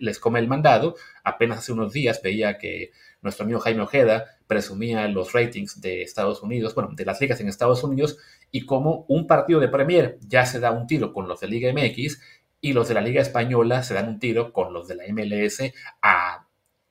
les 0.00 0.18
come 0.20 0.38
el 0.38 0.46
mandado. 0.46 0.94
Apenas 1.24 1.58
hace 1.58 1.72
unos 1.72 1.92
días 1.92 2.22
veía 2.22 2.58
que 2.58 2.92
nuestro 3.22 3.44
amigo 3.44 3.58
Jaime 3.58 3.82
Ojeda 3.82 4.38
presumía 4.46 5.08
los 5.08 5.32
ratings 5.32 5.80
de 5.80 6.02
Estados 6.02 6.42
Unidos, 6.42 6.74
bueno, 6.76 6.90
de 6.92 7.04
las 7.04 7.20
ligas 7.20 7.40
en 7.40 7.48
Estados 7.48 7.82
Unidos, 7.82 8.18
y 8.52 8.66
como 8.66 9.04
un 9.08 9.26
partido 9.26 9.58
de 9.58 9.68
Premier 9.68 10.18
ya 10.20 10.46
se 10.46 10.60
da 10.60 10.70
un 10.70 10.86
tiro 10.86 11.12
con 11.12 11.26
los 11.26 11.40
de 11.40 11.48
Liga 11.48 11.72
MX 11.72 12.20
y 12.60 12.72
los 12.72 12.86
de 12.86 12.94
la 12.94 13.00
Liga 13.00 13.20
Española 13.20 13.82
se 13.82 13.94
dan 13.94 14.08
un 14.08 14.18
tiro 14.20 14.52
con 14.52 14.72
los 14.72 14.86
de 14.86 14.94
la 14.94 15.04
MLS 15.12 15.72
a 16.02 16.46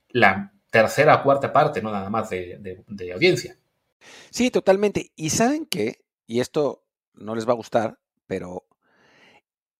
la 0.09 0.53
tercera 0.69 1.15
o 1.15 1.23
cuarta 1.23 1.53
parte, 1.53 1.81
no 1.81 1.91
nada 1.91 2.09
más 2.09 2.29
de, 2.29 2.83
de 2.85 3.13
audiencia. 3.13 3.57
Sí, 4.29 4.51
totalmente. 4.51 5.11
Y 5.15 5.29
saben 5.29 5.65
qué, 5.65 6.01
y 6.27 6.41
esto 6.41 6.83
no 7.13 7.35
les 7.35 7.47
va 7.47 7.53
a 7.53 7.57
gustar, 7.57 7.99
pero 8.27 8.68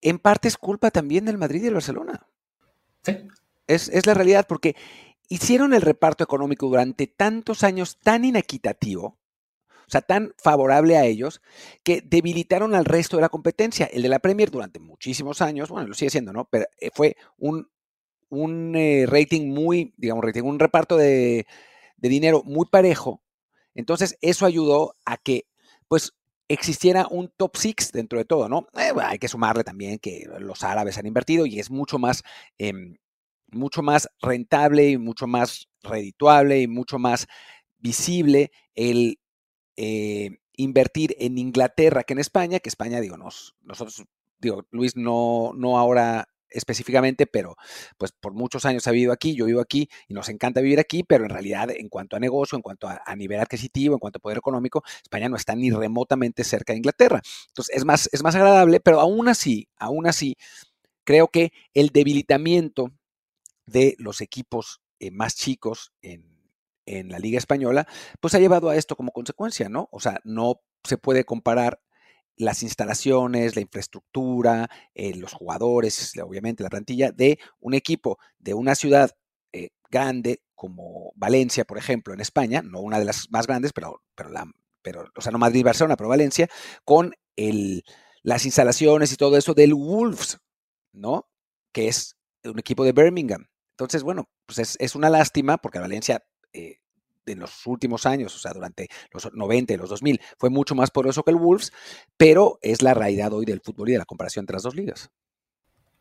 en 0.01 0.19
parte 0.19 0.48
es 0.48 0.57
culpa 0.57 0.92
también 0.92 1.25
del 1.25 1.38
Madrid 1.38 1.62
y 1.62 1.66
del 1.66 1.74
Barcelona. 1.75 2.28
Sí. 3.04 3.18
Es, 3.68 4.06
la 4.06 4.13
realidad, 4.13 4.48
porque 4.48 4.75
hicieron 5.28 5.74
el 5.74 5.81
reparto 5.81 6.24
económico 6.24 6.68
durante 6.68 7.07
tantos 7.07 7.63
años 7.63 8.00
tan 8.00 8.25
inequitativo, 8.25 9.06
o 9.06 9.92
sea, 9.92 10.01
tan 10.01 10.34
favorable 10.38 10.98
a 10.98 11.06
ellos, 11.06 11.42
que 11.84 12.01
debilitaron 12.01 12.74
al 12.74 12.86
resto 12.86 13.18
de 13.18 13.22
la 13.22 13.30
competencia. 13.30 13.86
El 13.86 14.01
de 14.01 14.10
la 14.10 14.19
Premier 14.19 14.50
durante 14.50 14.80
muchísimos 14.80 15.42
años, 15.42 15.69
bueno, 15.69 15.88
lo 15.88 15.94
sigue 15.94 16.12
siendo, 16.12 16.34
¿no? 16.34 16.46
Pero 16.46 16.66
eh, 16.80 16.90
fue 16.94 17.16
un, 17.38 17.69
un 18.30 18.75
eh, 18.75 19.06
rating 19.07 19.50
muy, 19.50 19.94
digamos, 19.98 20.24
rating, 20.24 20.44
un 20.44 20.60
reparto 20.60 20.98
de, 20.98 21.46
de 21.98 22.10
dinero 22.10 22.44
muy 22.44 22.66
parejo. 22.68 23.22
Entonces, 23.75 24.18
eso 24.22 24.46
ayudó 24.46 24.96
a 25.06 25.18
que, 25.18 25.48
pues, 25.88 26.13
existiera 26.50 27.07
un 27.10 27.31
top 27.38 27.56
six 27.56 27.92
dentro 27.92 28.18
de 28.19 28.25
todo, 28.25 28.50
¿no? 28.50 28.68
Eh, 28.74 28.92
hay 29.01 29.19
que 29.19 29.28
sumarle 29.28 29.63
también 29.63 30.00
que 30.00 30.28
los 30.40 30.63
árabes 30.63 30.98
han 30.98 31.06
invertido 31.06 31.46
y 31.46 31.60
es 31.60 31.69
mucho 31.69 32.00
más, 32.00 32.24
em, 32.57 32.98
mucho 33.51 33.81
más 33.84 34.10
rentable 34.22 34.90
y 34.90 34.98
mucho 34.98 35.28
más 35.28 35.69
redituable 35.84 36.60
y 36.62 36.68
mucho 36.68 37.00
más 37.00 37.28
visible 37.78 38.51
el 38.75 39.19
eh, 39.78 40.31
invertir 40.57 41.16
en 41.19 41.38
Inglaterra 41.38 42.04
que 42.04 42.13
en 42.13 42.19
España, 42.19 42.60
que 42.60 42.69
España, 42.69 43.00
digo, 43.00 43.16
nos, 43.16 43.56
nosotros, 43.62 44.04
digo, 44.40 44.66
Luis 44.72 44.96
no, 44.98 45.54
no 45.56 45.78
ahora 45.78 46.28
específicamente, 46.50 47.28
pero 47.28 47.56
pues 47.98 48.12
por 48.12 48.34
muchos 48.34 48.66
años 48.66 48.88
ha 48.88 48.92
vivido 48.92 49.12
aquí, 49.12 49.36
yo 49.36 49.46
vivo 49.46 49.62
aquí 49.62 49.90
y 50.08 50.13
nos 50.13 50.29
encanta 50.29 50.62
vivir 50.62 50.79
aquí, 50.79 51.03
pero 51.03 51.24
en 51.24 51.29
realidad 51.29 51.70
en 51.72 51.89
cuanto 51.89 52.15
a 52.15 52.20
negocio, 52.20 52.56
en 52.56 52.62
cuanto 52.62 52.88
a, 52.88 53.15
nivel 53.15 53.39
adquisitivo, 53.39 53.96
en 53.96 54.00
cuanto 54.00 54.18
a 54.18 54.22
poder 54.22 54.38
económico, 54.38 54.84
España 55.01 55.29
no 55.29 55.36
está 55.36 55.56
ni 55.56 55.72
remotamente 55.72 56.44
cerca 56.44 56.74
de 56.74 56.77
Inglaterra. 56.77 57.22
Entonces 57.48 57.75
es 57.75 57.86
más, 57.86 58.10
es 58.12 58.24
más 58.24 58.36
agradable, 58.36 58.79
pero 58.79 59.00
aún 59.00 59.27
así, 59.27 59.68
aún 59.77 60.08
así, 60.08 60.38
creo 61.03 61.27
que 61.27 61.51
el 61.74 61.89
debilitamiento 61.89 62.91
de 63.65 63.96
los 64.00 64.22
equipos 64.22 64.82
eh, 65.00 65.12
más 65.12 65.36
chicos 65.36 65.91
en, 66.01 66.39
en 66.86 67.10
la 67.10 67.20
Liga 67.20 67.38
Española, 67.38 67.88
pues 68.20 68.34
ha 68.36 68.39
llevado 68.39 68.70
a 68.70 68.75
esto 68.75 68.96
como 68.96 69.12
consecuencia, 69.12 69.70
¿no? 69.70 69.89
O 69.91 70.00
sea, 70.00 70.20
no 70.24 70.62
se 70.84 70.98
puede 70.98 71.24
comparar 71.24 71.82
las 72.39 72.63
instalaciones, 72.63 73.55
la 73.55 73.62
infraestructura, 73.62 74.69
eh, 74.96 75.13
los 75.15 75.34
jugadores, 75.34 76.13
obviamente 76.24 76.63
la 76.63 76.69
plantilla 76.69 77.12
de 77.12 77.38
un 77.60 77.74
equipo 77.74 78.17
de 78.39 78.53
una 78.53 78.75
ciudad 78.75 79.12
eh, 79.51 79.69
grande 79.91 80.41
como 80.55 81.12
Valencia, 81.15 81.65
por 81.65 81.77
ejemplo, 81.77 82.13
en 82.13 82.22
España, 82.22 82.62
no 82.63 82.79
una 82.79 82.98
de 82.98 83.05
las 83.05 83.29
más 83.29 83.46
grandes, 83.46 83.74
pero, 83.74 84.01
pero, 84.15 84.29
la, 84.29 84.50
pero 84.81 85.05
o 85.15 85.22
sea, 85.22 85.34
no 85.34 85.38
Madrid-Barcelona, 85.38 85.98
pero 85.98 86.10
Valencia, 86.10 86.48
con 86.86 87.13
el, 87.36 87.84
las 88.24 88.46
instalaciones 88.46 89.12
y 89.12 89.17
todo 89.17 89.38
eso 89.38 89.53
del 89.53 89.74
Wolves, 89.74 90.39
¿no? 90.93 91.29
Que 91.74 91.89
es 91.89 92.17
un 92.46 92.58
equipo 92.58 92.86
de 92.86 92.93
Birmingham. 92.93 93.48
Entonces, 93.72 94.01
bueno, 94.01 94.29
pues 94.46 94.60
es, 94.60 94.77
es 94.79 94.96
una 94.96 95.10
lástima 95.10 95.58
porque 95.58 95.79
Valencia 95.79 96.24
eh, 96.53 96.79
en 97.29 97.39
los 97.39 97.65
últimos 97.67 98.05
años, 98.05 98.36
o 98.36 98.39
sea, 98.39 98.51
durante 98.51 98.88
los 99.12 99.33
90 99.33 99.74
y 99.74 99.77
los 99.77 99.89
2000, 99.89 100.19
fue 100.38 100.50
mucho 100.50 100.75
más 100.75 100.91
poderoso 100.91 101.24
que 101.24 101.31
el 101.31 101.38
Wolves, 101.38 101.71
pero 102.17 102.59
es 102.62 102.81
la 102.81 102.93
realidad 102.93 103.33
hoy 103.33 103.45
del 103.45 103.62
fútbol 103.62 103.89
y 103.89 103.91
de 103.93 104.00
la 104.00 104.05
comparación 104.05 104.43
entre 104.43 104.55
las 104.55 104.63
dos 104.63 104.75
ligas. 104.75 105.09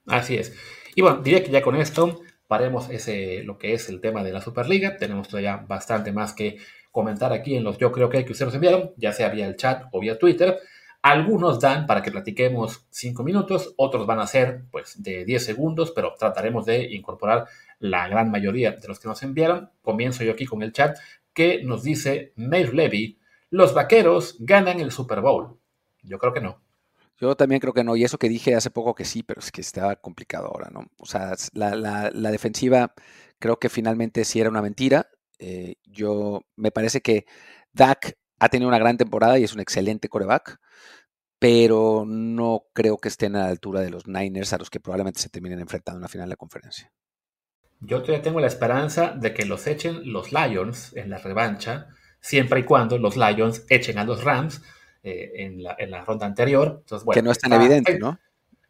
Así 0.06 0.37
es. 0.37 0.54
Y 0.94 1.02
bueno, 1.02 1.20
diría 1.23 1.44
que 1.44 1.50
ya 1.50 1.62
con 1.62 1.76
esto 1.76 2.20
paremos 2.47 2.88
ese, 2.90 3.42
lo 3.44 3.58
que 3.58 3.75
es 3.75 3.88
el 3.88 4.00
tema 4.00 4.25
de 4.25 4.32
la 4.32 4.40
Superliga. 4.40 4.97
Tenemos 4.97 5.28
todavía 5.28 5.56
bastante 5.56 6.12
más 6.12 6.32
que 6.32 6.58
comentar 6.90 7.32
aquí 7.32 7.54
en 7.54 7.62
los 7.62 7.78
yo 7.78 7.92
creo 7.92 8.08
que, 8.08 8.25
que 8.25 8.32
ustedes 8.32 8.49
nos 8.49 8.54
enviaron, 8.54 8.92
ya 8.97 9.12
sea 9.12 9.28
vía 9.28 9.47
el 9.47 9.56
chat 9.56 9.85
o 9.92 10.00
vía 10.00 10.18
Twitter. 10.18 10.58
Algunos 11.00 11.61
dan 11.61 11.87
para 11.87 12.02
que 12.02 12.11
platiquemos 12.11 12.87
5 12.90 13.23
minutos, 13.23 13.73
otros 13.76 14.04
van 14.04 14.18
a 14.18 14.26
ser 14.26 14.64
pues 14.73 15.00
de 15.00 15.25
10 15.25 15.44
segundos, 15.44 15.92
pero 15.92 16.14
trataremos 16.18 16.66
de 16.66 16.92
incorporar 16.92 17.47
la 17.78 18.08
gran 18.08 18.32
mayoría 18.32 18.73
de 18.73 18.88
los 18.88 18.99
que 18.99 19.06
nos 19.06 19.23
enviaron. 19.23 19.70
Comienzo 19.80 20.25
yo 20.25 20.32
aquí 20.32 20.44
con 20.44 20.62
el 20.62 20.73
chat 20.73 20.99
que 21.38 21.62
nos 21.62 21.85
dice 21.85 22.33
Mayor 22.35 22.75
Levy, 22.75 23.21
los 23.50 23.73
vaqueros 23.73 24.38
ganan 24.40 24.80
el 24.80 24.90
Super 24.90 25.21
Bowl. 25.21 25.57
Yo 26.02 26.18
creo 26.18 26.33
que 26.33 26.40
no. 26.40 26.61
Yo 27.16 27.37
también 27.37 27.61
creo 27.61 27.73
que 27.73 27.85
no, 27.85 27.95
y 27.95 28.02
eso 28.02 28.18
que 28.18 28.28
dije 28.28 28.57
hace 28.57 28.73
poco 28.73 28.92
que 28.92 29.04
sí, 29.04 29.23
pero 29.23 29.38
es 29.38 29.52
que 29.52 29.61
está 29.61 29.95
complicado 29.95 30.49
ahora, 30.49 30.68
¿no? 30.73 30.90
O 30.99 31.07
sea, 31.07 31.37
la, 31.52 32.11
defensiva 32.33 32.92
creo 33.38 33.61
que 33.61 33.68
finalmente 33.68 34.25
sí 34.25 34.40
era 34.40 34.50
una 34.50 34.62
mentira. 34.62 35.11
Eh, 35.38 35.76
yo 35.85 36.42
me 36.57 36.73
parece 36.73 37.02
que 37.02 37.25
Dak 37.73 38.18
ha 38.40 38.49
tenido 38.49 38.68
una 38.68 38.80
gran 38.80 38.97
temporada 38.97 39.38
y 39.38 39.45
es 39.45 39.54
un 39.54 39.61
excelente 39.61 40.09
coreback, 40.09 40.59
pero 41.38 42.02
no 42.04 42.64
creo 42.73 42.99
que 42.99 43.11
estén 43.11 43.37
a 43.37 43.45
la 43.45 43.49
altura 43.50 43.80
de 43.80 43.90
los 43.90 44.09
Niners 44.09 44.52
a 44.54 44.59
los 44.59 44.71
que 44.71 44.80
probablemente 44.80 45.21
se 45.21 45.28
terminen 45.28 45.61
enfrentando 45.61 45.99
en 45.99 46.02
la 46.02 46.09
final 46.09 46.26
de 46.26 46.33
la 46.33 46.37
conferencia. 46.37 46.92
Yo 47.80 48.02
todavía 48.02 48.23
tengo 48.23 48.40
la 48.40 48.47
esperanza 48.47 49.12
de 49.16 49.32
que 49.32 49.44
los 49.44 49.66
echen 49.66 50.12
los 50.12 50.32
Lions 50.32 50.92
en 50.97 51.11
la 51.11 51.18
revancha, 51.18 51.88
siempre 52.20 52.61
y 52.61 52.62
cuando 52.64 52.99
los 52.99 53.16
Lions 53.16 53.64
echen 53.68 53.99
a 53.99 54.04
los 54.04 54.25
Rams 54.25 54.62
eh, 55.02 55.32
en, 55.37 55.62
la, 55.62 56.04
ronda 56.04 56.26
anterior. 56.26 56.82
que 57.12 57.23
no 57.23 57.30
es 57.30 57.38
tan 57.38 57.52
evidente, 57.52 57.99
¿no? 57.99 58.18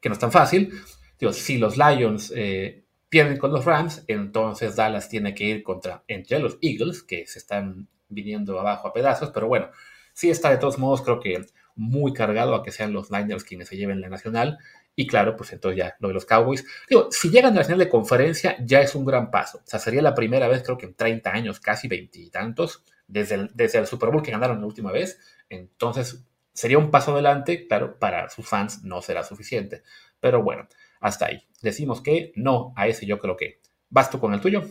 Que 0.01 0.09
no 0.09 0.13
es 0.13 0.19
tan 0.19 0.31
fácil. 0.31 0.73
Digo, 1.19 1.33
si 1.33 1.59
los 1.59 1.77
Lions 1.77 2.33
eh, 2.37 2.85
pierden 3.09 3.39
con 3.39 3.51
los 3.51 3.65
Rams, 3.65 4.05
entonces 4.07 4.77
Dallas 4.77 5.09
tiene 5.09 5.35
que 5.35 5.45
ir 5.45 5.63
contra 5.63 6.05
entre 6.07 6.39
los 6.39 6.59
Eagles, 6.61 7.03
que 7.03 7.27
se 7.27 7.39
están 7.39 7.89
viniendo 8.09 8.61
abajo 8.61 8.89
a 8.89 8.93
pedazos, 8.93 9.31
pero 9.31 9.49
bueno, 9.49 9.71
sí 10.13 10.31
está 10.31 10.51
de 10.51 10.59
todos 10.59 10.79
modos, 10.79 11.03
creo 11.03 11.21
que 11.21 11.45
muy 11.75 12.13
cargado 12.13 12.55
a 12.55 12.63
que 12.63 12.73
sean 12.73 12.93
los 12.93 13.11
Niners 13.11 13.45
quienes 13.45 13.69
se 13.69 13.77
lleven 13.77 14.01
la 14.01 14.09
nacional. 14.09 14.59
Y 15.01 15.07
claro, 15.07 15.37
pues 15.37 15.53
entonces 15.53 15.79
ya 15.79 15.95
lo 16.01 16.09
de 16.09 16.15
los 16.15 16.25
Cowboys. 16.25 16.67
Digo, 16.91 17.07
si 17.13 17.31
llegan 17.31 17.53
a 17.53 17.61
la 17.61 17.65
final 17.65 17.79
de 17.79 17.89
conferencia, 17.89 18.57
ya 18.59 18.81
es 18.81 18.97
un 18.97 19.05
gran 19.05 19.31
paso. 19.31 19.59
O 19.59 19.63
sea, 19.65 19.79
sería 19.79 20.03
la 20.03 20.13
primera 20.13 20.49
vez, 20.49 20.65
creo 20.65 20.77
que 20.77 20.87
en 20.87 20.95
30 20.95 21.31
años, 21.31 21.61
casi 21.61 21.87
veintitantos, 21.87 22.83
desde 23.07 23.37
el, 23.37 23.51
desde 23.55 23.79
el 23.79 23.87
Super 23.87 24.11
Bowl 24.11 24.25
que 24.25 24.33
ganaron 24.33 24.59
la 24.59 24.67
última 24.67 24.91
vez. 24.91 25.21
Entonces, 25.49 26.25
sería 26.53 26.79
un 26.79 26.91
paso 26.91 27.13
adelante. 27.13 27.69
Claro, 27.69 27.97
para 28.01 28.29
sus 28.29 28.49
fans 28.49 28.83
no 28.83 29.01
será 29.01 29.23
suficiente. 29.23 29.85
Pero 30.19 30.43
bueno, 30.43 30.67
hasta 30.99 31.27
ahí. 31.27 31.45
Decimos 31.63 32.01
que 32.01 32.33
no 32.35 32.73
a 32.75 32.89
ese, 32.89 33.07
yo 33.07 33.21
creo 33.21 33.37
que. 33.37 33.61
¿Vas 33.91 34.11
tú 34.11 34.19
con 34.19 34.35
el 34.35 34.41
tuyo? 34.41 34.65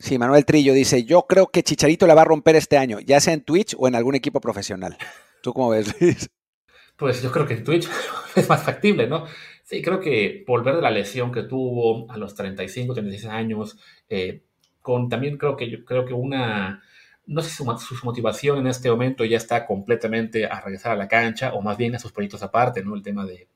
Sí, 0.00 0.18
Manuel 0.18 0.44
Trillo 0.44 0.72
dice: 0.72 1.04
Yo 1.04 1.28
creo 1.28 1.46
que 1.46 1.62
Chicharito 1.62 2.08
la 2.08 2.16
va 2.16 2.22
a 2.22 2.24
romper 2.24 2.56
este 2.56 2.76
año, 2.76 2.98
ya 2.98 3.20
sea 3.20 3.34
en 3.34 3.44
Twitch 3.44 3.76
o 3.78 3.86
en 3.86 3.94
algún 3.94 4.16
equipo 4.16 4.40
profesional. 4.40 4.98
¿Tú 5.44 5.52
cómo 5.52 5.70
ves, 5.70 5.94
Luis? 6.00 6.28
Pues 7.00 7.22
yo 7.22 7.32
creo 7.32 7.46
que 7.46 7.54
en 7.54 7.64
Twitch 7.64 7.88
es 8.36 8.46
más 8.46 8.62
factible, 8.62 9.06
¿no? 9.06 9.24
Sí, 9.70 9.82
creo 9.82 10.00
que 10.00 10.42
volver 10.48 10.74
de 10.74 10.82
la 10.82 10.90
lesión 10.90 11.30
que 11.30 11.44
tuvo 11.44 12.10
a 12.10 12.16
los 12.16 12.34
35, 12.34 12.92
36 12.92 13.26
años, 13.32 13.78
eh, 14.08 14.42
con 14.82 15.08
también 15.08 15.38
creo 15.38 15.56
que 15.56 15.70
yo 15.70 15.84
creo 15.84 16.04
que 16.04 16.12
una, 16.12 16.82
no 17.26 17.40
sé 17.40 17.50
si 17.50 17.56
su, 17.56 17.64
motivación 18.02 18.58
en 18.58 18.66
este 18.66 18.90
momento 18.90 19.24
ya 19.24 19.36
está 19.36 19.66
completamente 19.66 20.44
a 20.46 20.60
regresar 20.60 20.90
a 20.90 20.96
la 20.96 21.06
cancha 21.06 21.54
o 21.54 21.62
más 21.62 21.76
bien 21.76 21.94
a 21.94 22.00
sus 22.00 22.10
proyectos 22.10 22.42
aparte, 22.42 22.82
¿no? 22.82 22.96
El 22.96 23.04
tema 23.04 23.24
de, 23.24 23.46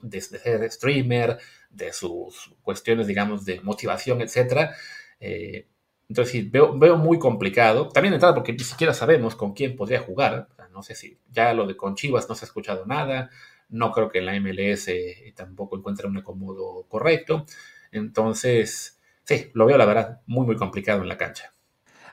de, 0.00 0.20
ser 0.20 0.70
streamer, 0.70 1.38
de 1.70 1.90
sus 1.94 2.52
cuestiones, 2.62 3.06
digamos, 3.06 3.46
de 3.46 3.62
motivación, 3.62 4.20
etcétera. 4.20 4.74
Eh, 5.20 5.66
entonces 6.10 6.32
sí, 6.32 6.42
veo, 6.42 6.78
veo 6.78 6.98
muy 6.98 7.18
complicado. 7.18 7.88
También 7.88 8.12
entrada 8.12 8.34
porque 8.34 8.52
ni 8.52 8.58
siquiera 8.58 8.92
sabemos 8.92 9.36
con 9.36 9.54
quién 9.54 9.74
podría 9.74 10.00
jugar 10.00 10.48
no 10.72 10.82
sé 10.82 10.94
si 10.94 11.18
ya 11.30 11.52
lo 11.52 11.66
de 11.66 11.76
con 11.76 11.94
Chivas 11.94 12.28
no 12.28 12.34
se 12.34 12.44
ha 12.44 12.48
escuchado 12.48 12.86
nada, 12.86 13.30
no 13.70 13.92
creo 13.92 14.10
que 14.10 14.20
la 14.20 14.38
MLS 14.38 14.88
eh, 14.88 15.32
tampoco 15.36 15.76
encuentre 15.76 16.06
un 16.06 16.18
acomodo 16.18 16.86
correcto. 16.88 17.46
Entonces, 17.92 19.00
sí, 19.24 19.50
lo 19.54 19.66
veo 19.66 19.78
la 19.78 19.86
verdad 19.86 20.20
muy, 20.26 20.46
muy 20.46 20.56
complicado 20.56 21.02
en 21.02 21.08
la 21.08 21.16
cancha. 21.16 21.54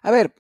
A 0.02 0.12
ver, 0.12 0.34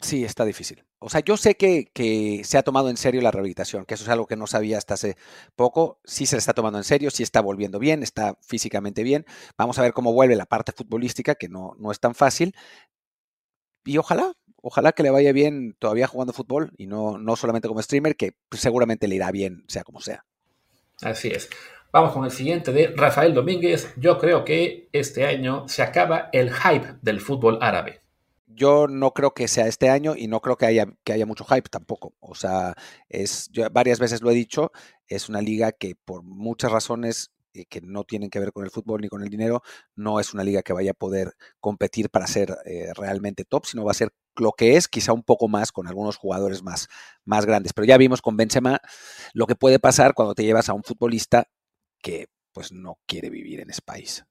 sí, 0.00 0.24
está 0.24 0.44
difícil. 0.44 0.84
O 0.98 1.08
sea, 1.08 1.20
yo 1.20 1.36
sé 1.36 1.56
que, 1.56 1.86
que, 1.92 2.42
se 2.44 2.58
ha 2.58 2.62
tomado 2.62 2.88
en 2.88 2.96
serio 2.96 3.20
la 3.22 3.32
rehabilitación, 3.32 3.84
que 3.84 3.94
eso 3.94 4.04
es 4.04 4.10
algo 4.10 4.26
que 4.26 4.36
no 4.36 4.46
sabía 4.46 4.78
hasta 4.78 4.94
hace 4.94 5.16
poco. 5.56 6.00
Sí 6.04 6.26
se 6.26 6.36
le 6.36 6.40
está 6.40 6.54
tomando 6.54 6.78
en 6.78 6.84
serio, 6.84 7.10
sí 7.10 7.24
está 7.24 7.40
volviendo 7.40 7.78
bien, 7.80 8.02
está 8.02 8.38
físicamente 8.40 9.02
bien. 9.02 9.26
Vamos 9.58 9.78
a 9.78 9.82
ver 9.82 9.92
cómo 9.92 10.12
vuelve 10.12 10.36
la 10.36 10.46
parte 10.46 10.72
futbolística, 10.72 11.34
que 11.34 11.48
no, 11.48 11.74
no 11.78 11.90
es 11.90 11.98
tan 11.98 12.14
fácil. 12.14 12.54
Y 13.84 13.98
ojalá, 13.98 14.32
ojalá 14.56 14.92
que 14.92 15.02
le 15.02 15.10
vaya 15.10 15.32
bien 15.32 15.74
todavía 15.78 16.06
jugando 16.06 16.32
fútbol 16.32 16.72
y 16.76 16.86
no, 16.86 17.18
no 17.18 17.34
solamente 17.34 17.68
como 17.68 17.82
streamer, 17.82 18.16
que 18.16 18.36
seguramente 18.52 19.08
le 19.08 19.16
irá 19.16 19.30
bien, 19.32 19.64
sea 19.66 19.82
como 19.82 20.00
sea. 20.00 20.24
Así 21.02 21.28
es. 21.28 21.48
Vamos 21.92 22.12
con 22.12 22.24
el 22.24 22.30
siguiente 22.30 22.72
de 22.72 22.92
Rafael 22.96 23.34
Domínguez. 23.34 23.92
Yo 23.96 24.18
creo 24.18 24.44
que 24.44 24.88
este 24.92 25.26
año 25.26 25.68
se 25.68 25.82
acaba 25.82 26.30
el 26.32 26.50
hype 26.52 26.94
del 27.02 27.20
fútbol 27.20 27.58
árabe. 27.60 28.00
Yo 28.46 28.86
no 28.86 29.12
creo 29.12 29.34
que 29.34 29.48
sea 29.48 29.66
este 29.66 29.90
año 29.90 30.14
y 30.16 30.26
no 30.26 30.40
creo 30.40 30.56
que 30.56 30.66
haya, 30.66 30.86
que 31.04 31.12
haya 31.12 31.26
mucho 31.26 31.44
hype 31.44 31.68
tampoco. 31.68 32.14
O 32.20 32.34
sea, 32.34 32.74
es, 33.08 33.48
yo 33.50 33.68
varias 33.70 33.98
veces 33.98 34.22
lo 34.22 34.30
he 34.30 34.34
dicho, 34.34 34.72
es 35.06 35.28
una 35.28 35.40
liga 35.40 35.72
que 35.72 35.94
por 35.94 36.22
muchas 36.22 36.70
razones 36.70 37.31
eh, 37.54 37.66
que 37.66 37.80
no 37.82 38.04
tienen 38.04 38.30
que 38.30 38.38
ver 38.38 38.52
con 38.52 38.64
el 38.64 38.70
fútbol 38.70 39.00
ni 39.00 39.08
con 39.08 39.22
el 39.22 39.28
dinero, 39.28 39.62
no 39.94 40.20
es 40.20 40.32
una 40.32 40.44
liga 40.44 40.62
que 40.62 40.72
vaya 40.72 40.92
a 40.92 40.94
poder 40.94 41.34
competir 41.60 42.10
para 42.10 42.26
ser 42.26 42.56
eh, 42.64 42.92
realmente 42.94 43.44
top, 43.44 43.66
sino 43.66 43.84
va 43.84 43.90
a 43.90 43.94
ser 43.94 44.12
lo 44.36 44.52
que 44.52 44.76
es, 44.76 44.88
quizá 44.88 45.12
un 45.12 45.22
poco 45.22 45.48
más 45.48 45.72
con 45.72 45.86
algunos 45.86 46.16
jugadores 46.16 46.62
más, 46.62 46.88
más 47.24 47.44
grandes. 47.44 47.72
Pero 47.72 47.86
ya 47.86 47.98
vimos 47.98 48.22
con 48.22 48.36
Benzema 48.36 48.80
lo 49.34 49.46
que 49.46 49.54
puede 49.54 49.78
pasar 49.78 50.14
cuando 50.14 50.34
te 50.34 50.44
llevas 50.44 50.68
a 50.68 50.74
un 50.74 50.82
futbolista 50.82 51.48
que 52.00 52.28
pues 52.52 52.72
no 52.72 52.98
quiere 53.06 53.30
vivir 53.30 53.60
en 53.60 53.70
ese 53.70 53.82
país. 53.82 54.24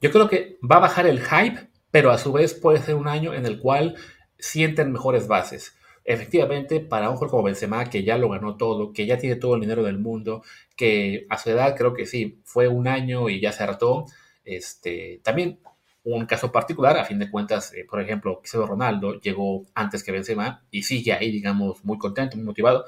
Yo 0.00 0.10
creo 0.10 0.28
que 0.28 0.58
va 0.62 0.76
a 0.76 0.80
bajar 0.80 1.06
el 1.06 1.20
hype, 1.20 1.70
pero 1.90 2.10
a 2.10 2.18
su 2.18 2.32
vez 2.32 2.54
puede 2.54 2.82
ser 2.82 2.94
un 2.94 3.08
año 3.08 3.34
en 3.34 3.46
el 3.46 3.60
cual 3.60 3.96
sienten 4.38 4.92
mejores 4.92 5.28
bases 5.28 5.74
efectivamente, 6.12 6.80
para 6.80 7.08
un 7.10 7.16
jugador 7.16 7.30
como 7.30 7.42
Benzema, 7.44 7.84
que 7.88 8.02
ya 8.04 8.18
lo 8.18 8.28
ganó 8.30 8.56
todo, 8.56 8.92
que 8.92 9.06
ya 9.06 9.18
tiene 9.18 9.36
todo 9.36 9.54
el 9.54 9.60
dinero 9.60 9.82
del 9.82 9.98
mundo, 9.98 10.42
que 10.76 11.26
a 11.30 11.38
su 11.38 11.50
edad 11.50 11.76
creo 11.76 11.94
que 11.94 12.06
sí, 12.06 12.40
fue 12.44 12.68
un 12.68 12.88
año 12.88 13.28
y 13.28 13.40
ya 13.40 13.52
se 13.52 13.62
hartó, 13.62 14.06
este, 14.44 15.20
también 15.22 15.60
un 16.02 16.26
caso 16.26 16.50
particular, 16.50 16.96
a 16.96 17.04
fin 17.04 17.18
de 17.18 17.30
cuentas, 17.30 17.72
eh, 17.74 17.86
por 17.88 18.00
ejemplo, 18.00 18.40
Cristiano 18.40 18.66
Ronaldo 18.66 19.20
llegó 19.20 19.66
antes 19.74 20.02
que 20.02 20.12
Benzema 20.12 20.64
y 20.70 20.82
sigue 20.82 21.12
ahí, 21.12 21.30
digamos, 21.30 21.84
muy 21.84 21.98
contento, 21.98 22.36
muy 22.36 22.46
motivado, 22.46 22.84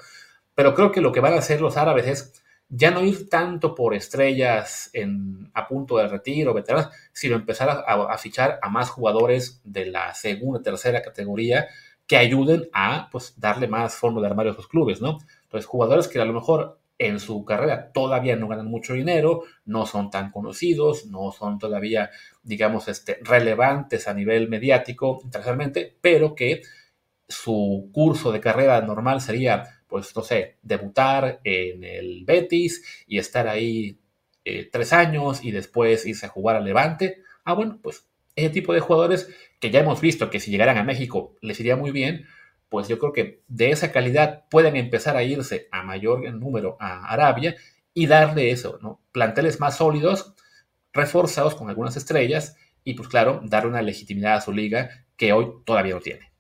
pero 0.55 0.75
creo 0.75 0.93
que 0.93 1.01
lo 1.01 1.13
que 1.13 1.21
van 1.21 1.35
a 1.35 1.39
hacer 1.39 1.61
los 1.61 1.77
árabes 1.77 2.07
es 2.07 2.43
ya 2.69 2.91
no 2.91 3.05
ir 3.05 3.29
tanto 3.29 3.75
por 3.75 3.95
estrellas 3.95 4.89
en, 4.95 5.51
a 5.53 5.69
punto 5.69 5.99
de 5.99 6.09
retiro, 6.09 6.55
veteranos, 6.55 6.89
sino 7.13 7.37
empezar 7.37 7.69
a, 7.69 7.75
a 7.83 8.19
fichar 8.19 8.59
a 8.63 8.71
más 8.71 8.89
jugadores 8.89 9.61
de 9.65 9.87
la 9.87 10.15
segunda, 10.15 10.63
tercera 10.63 11.03
categoría, 11.03 11.69
que 12.13 12.19
ayuden 12.19 12.69
a 12.75 13.09
pues, 13.11 13.41
darle 13.41 13.69
más 13.69 13.95
fondo 13.95 14.21
de 14.21 14.27
armario 14.27 14.53
a 14.53 14.55
sus 14.55 14.69
clubes, 14.69 15.01
¿no? 15.01 15.17
Entonces, 15.45 15.65
jugadores 15.65 16.09
que 16.09 16.21
a 16.21 16.27
lo 16.27 16.35
mejor 16.35 16.79
en 16.99 17.19
su 17.19 17.43
carrera 17.43 17.91
todavía 17.91 18.37
no 18.37 18.49
ganan 18.49 18.67
mucho 18.67 18.93
dinero, 18.93 19.45
no 19.65 19.87
son 19.87 20.11
tan 20.11 20.31
conocidos, 20.31 21.07
no 21.07 21.33
son 21.33 21.59
todavía, 21.59 22.11
digamos, 22.43 22.87
este, 22.89 23.19
relevantes 23.23 24.09
a 24.09 24.13
nivel 24.13 24.51
mediático 24.51 25.23
internacionalmente, 25.25 25.97
pero 26.03 26.35
que 26.35 26.61
su 27.27 27.89
curso 27.95 28.31
de 28.31 28.41
carrera 28.41 28.83
normal 28.83 29.23
sería, 29.23 29.81
pues, 29.87 30.15
no 30.15 30.21
sé, 30.21 30.59
debutar 30.61 31.41
en 31.45 31.83
el 31.83 32.27
Betis 32.27 33.05
y 33.07 33.17
estar 33.17 33.49
ahí 33.49 33.97
eh, 34.45 34.69
tres 34.71 34.93
años 34.93 35.43
y 35.43 35.51
después 35.51 36.05
irse 36.05 36.27
a 36.27 36.29
jugar 36.29 36.57
al 36.57 36.65
Levante. 36.67 37.23
Ah, 37.43 37.55
bueno, 37.55 37.79
pues 37.83 38.05
ese 38.37 38.51
tipo 38.51 38.73
de 38.73 38.81
jugadores 38.81 39.29
que 39.61 39.71
ya 39.71 39.81
hemos 39.81 40.01
visto 40.01 40.31
que 40.31 40.41
si 40.41 40.51
llegaran 40.51 40.79
a 40.79 40.85
México 40.85 41.37
les 41.41 41.61
iría 41.61 41.77
muy 41.77 41.91
bien, 41.91 42.27
pues 42.69 42.89
yo 42.89 42.99
creo 42.99 43.13
que 43.13 43.43
de 43.49 43.71
esa 43.71 43.93
calidad 43.93 44.45
pueden 44.51 44.77
empezar 44.77 45.17
a 45.17 45.23
irse 45.23 45.69
a 45.71 45.83
mayor 45.83 46.23
número 46.33 46.77
a 46.81 47.07
Arabia 47.13 47.55
y 47.95 48.07
darle 48.07 48.51
eso, 48.51 48.79
¿no? 48.81 49.01
Planteles 49.13 49.61
más 49.61 49.77
sólidos, 49.77 50.35
reforzados 50.93 51.55
con 51.55 51.69
algunas 51.69 51.97
estrellas 51.97 52.57
y 52.85 52.95
pues 52.95 53.09
claro, 53.09 53.41
dar 53.45 53.67
una 53.67 53.83
legitimidad 53.83 54.37
a 54.37 54.41
su 54.41 54.53
liga 54.53 55.05
que 55.17 55.33
hoy 55.33 55.53
todavía 55.65 55.95
no 55.95 56.01
tiene. 56.01 56.32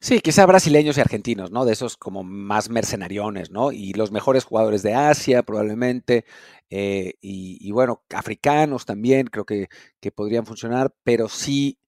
Sí, 0.00 0.20
quizá 0.20 0.46
brasileños 0.46 0.96
y 0.96 1.02
argentinos, 1.02 1.50
¿no? 1.50 1.66
De 1.66 1.74
esos 1.74 1.98
como 1.98 2.22
más 2.22 2.70
mercenariones, 2.70 3.50
¿no? 3.50 3.70
Y 3.70 3.92
los 3.92 4.10
mejores 4.10 4.44
jugadores 4.44 4.82
de 4.82 4.94
Asia, 4.94 5.42
probablemente, 5.42 6.24
eh, 6.70 7.14
y, 7.20 7.70
bueno, 7.70 8.02
africanos 8.14 8.86
también, 8.86 9.26
creo 9.26 9.44
que, 9.44 9.68
que 10.00 10.10
podrían 10.10 10.46
funcionar, 10.46 10.94
pero 11.04 11.28
sí 11.28 11.78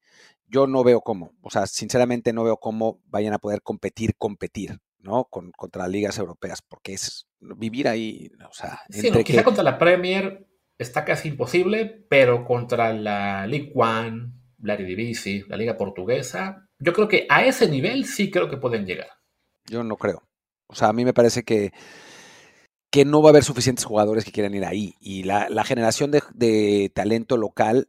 yo 0.46 0.66
no 0.66 0.84
veo 0.84 1.00
cómo, 1.00 1.32
o 1.40 1.50
sea, 1.50 1.66
sinceramente 1.66 2.34
no 2.34 2.44
veo 2.44 2.58
cómo 2.58 3.00
vayan 3.06 3.32
a 3.32 3.38
poder 3.38 3.62
competir, 3.62 4.14
competir, 4.16 4.80
¿no? 4.98 5.24
Con, 5.24 5.50
contra 5.52 5.84
las 5.84 5.90
ligas 5.90 6.18
europeas, 6.18 6.60
porque 6.60 6.92
es 6.92 7.26
vivir 7.40 7.88
ahí, 7.88 8.30
o 8.46 8.52
sea, 8.52 8.80
sí, 8.90 9.10
quizá 9.24 9.42
contra 9.42 9.64
la 9.64 9.78
Premier 9.78 10.46
está 10.76 11.06
casi 11.06 11.28
imposible, 11.28 12.04
pero 12.10 12.44
contra 12.44 12.92
la 12.92 13.46
League 13.46 13.72
One, 13.74 14.34
la 14.58 14.74
Eredivisie, 14.74 15.46
la 15.48 15.56
Liga 15.56 15.78
Portuguesa, 15.78 16.68
yo 16.82 16.92
creo 16.92 17.08
que 17.08 17.26
a 17.28 17.44
ese 17.44 17.68
nivel 17.68 18.04
sí 18.06 18.30
creo 18.30 18.50
que 18.50 18.56
pueden 18.56 18.84
llegar. 18.84 19.08
Yo 19.66 19.84
no 19.84 19.96
creo. 19.96 20.22
O 20.66 20.74
sea, 20.74 20.88
a 20.88 20.92
mí 20.92 21.04
me 21.04 21.14
parece 21.14 21.44
que, 21.44 21.72
que 22.90 23.04
no 23.04 23.22
va 23.22 23.28
a 23.28 23.32
haber 23.32 23.44
suficientes 23.44 23.84
jugadores 23.84 24.24
que 24.24 24.32
quieran 24.32 24.54
ir 24.54 24.64
ahí. 24.64 24.96
Y 25.00 25.22
la, 25.22 25.64
generación 25.64 26.10
de, 26.10 26.92
talento 26.94 27.36
local 27.36 27.88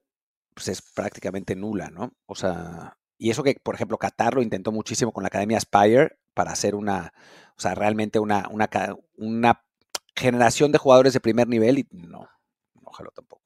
pues 0.53 0.67
es 0.67 0.81
prácticamente 0.81 1.55
nula, 1.55 1.89
¿no? 1.89 2.13
O 2.27 2.35
sea, 2.35 2.97
y 3.17 3.31
eso 3.31 3.41
que, 3.41 3.55
por 3.55 3.73
ejemplo, 3.73 3.97
Qatar 3.97 4.35
lo 4.35 4.43
intentó 4.43 4.71
muchísimo 4.71 5.11
con 5.11 5.23
la 5.23 5.27
Academia 5.27 5.59
Spire 5.59 6.19
para 6.35 6.51
hacer 6.51 6.75
una, 6.75 7.13
o 7.57 7.61
sea, 7.61 7.73
realmente 7.73 8.19
una, 8.19 8.47
una, 8.51 8.69
una 9.17 9.63
generación 10.15 10.71
de 10.71 10.77
jugadores 10.77 11.13
de 11.13 11.21
primer 11.21 11.47
nivel 11.47 11.79
y 11.79 11.87
no, 11.91 12.29
ojalá 12.83 13.09
tampoco. 13.15 13.42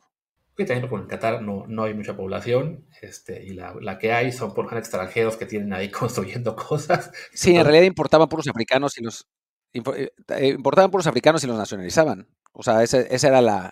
Y 0.58 0.66
también 0.66 0.90
porque 0.90 1.04
en 1.04 1.10
Qatar 1.10 1.42
no, 1.42 1.66
no 1.68 1.84
hay 1.84 1.94
mucha 1.94 2.16
población 2.16 2.88
este, 3.02 3.44
y 3.44 3.52
la, 3.52 3.76
la 3.80 4.00
que 4.00 4.12
hay 4.12 4.32
son 4.32 4.54
por 4.54 4.76
extranjeros 4.76 5.38
que 5.38 5.46
tienen 5.46 5.72
ahí 5.74 5.92
construyendo 5.92 6.56
cosas. 6.56 7.12
Sí, 7.34 7.56
en 7.56 7.64
realidad 7.64 7.84
importaban 7.84 8.28
puros 8.28 8.48
africanos 8.48 8.98
y 8.98 9.04
los, 9.04 9.28
eh, 9.74 10.10
importaban 10.54 10.90
por 10.90 11.00
los 11.00 11.08
africanos 11.08 11.44
y 11.44 11.48
los 11.48 11.58
nacionalizaban. 11.58 12.28
O 12.54 12.64
sea, 12.64 12.82
esa, 12.82 13.02
era 13.02 13.42
la, 13.42 13.72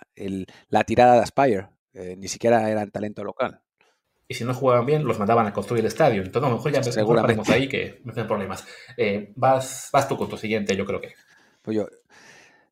la, 0.68 0.84
tirada 0.84 1.14
de 1.14 1.20
Aspire. 1.20 1.68
ni 2.16 2.28
siquiera 2.28 2.70
eran 2.70 2.90
talento 2.92 3.24
local 3.24 3.60
y 4.28 4.34
si 4.34 4.44
no 4.44 4.54
jugaban 4.54 4.86
bien, 4.86 5.04
los 5.04 5.18
mandaban 5.18 5.46
a 5.46 5.52
construir 5.52 5.80
el 5.80 5.86
estadio. 5.86 6.22
Entonces, 6.22 6.46
a 6.46 6.50
lo 6.50 6.56
mejor 6.56 6.72
ya 6.72 6.82
Seguramente. 6.82 7.52
ahí 7.52 7.68
que 7.68 8.00
no 8.04 8.12
tienen 8.12 8.26
problemas. 8.26 8.66
Eh, 8.96 9.32
vas, 9.36 9.88
vas 9.92 10.08
tú 10.08 10.16
con 10.16 10.28
tu 10.28 10.36
siguiente, 10.36 10.76
yo 10.76 10.84
creo 10.84 11.00
que. 11.00 11.14
Pues 11.62 11.76
yo. 11.76 11.88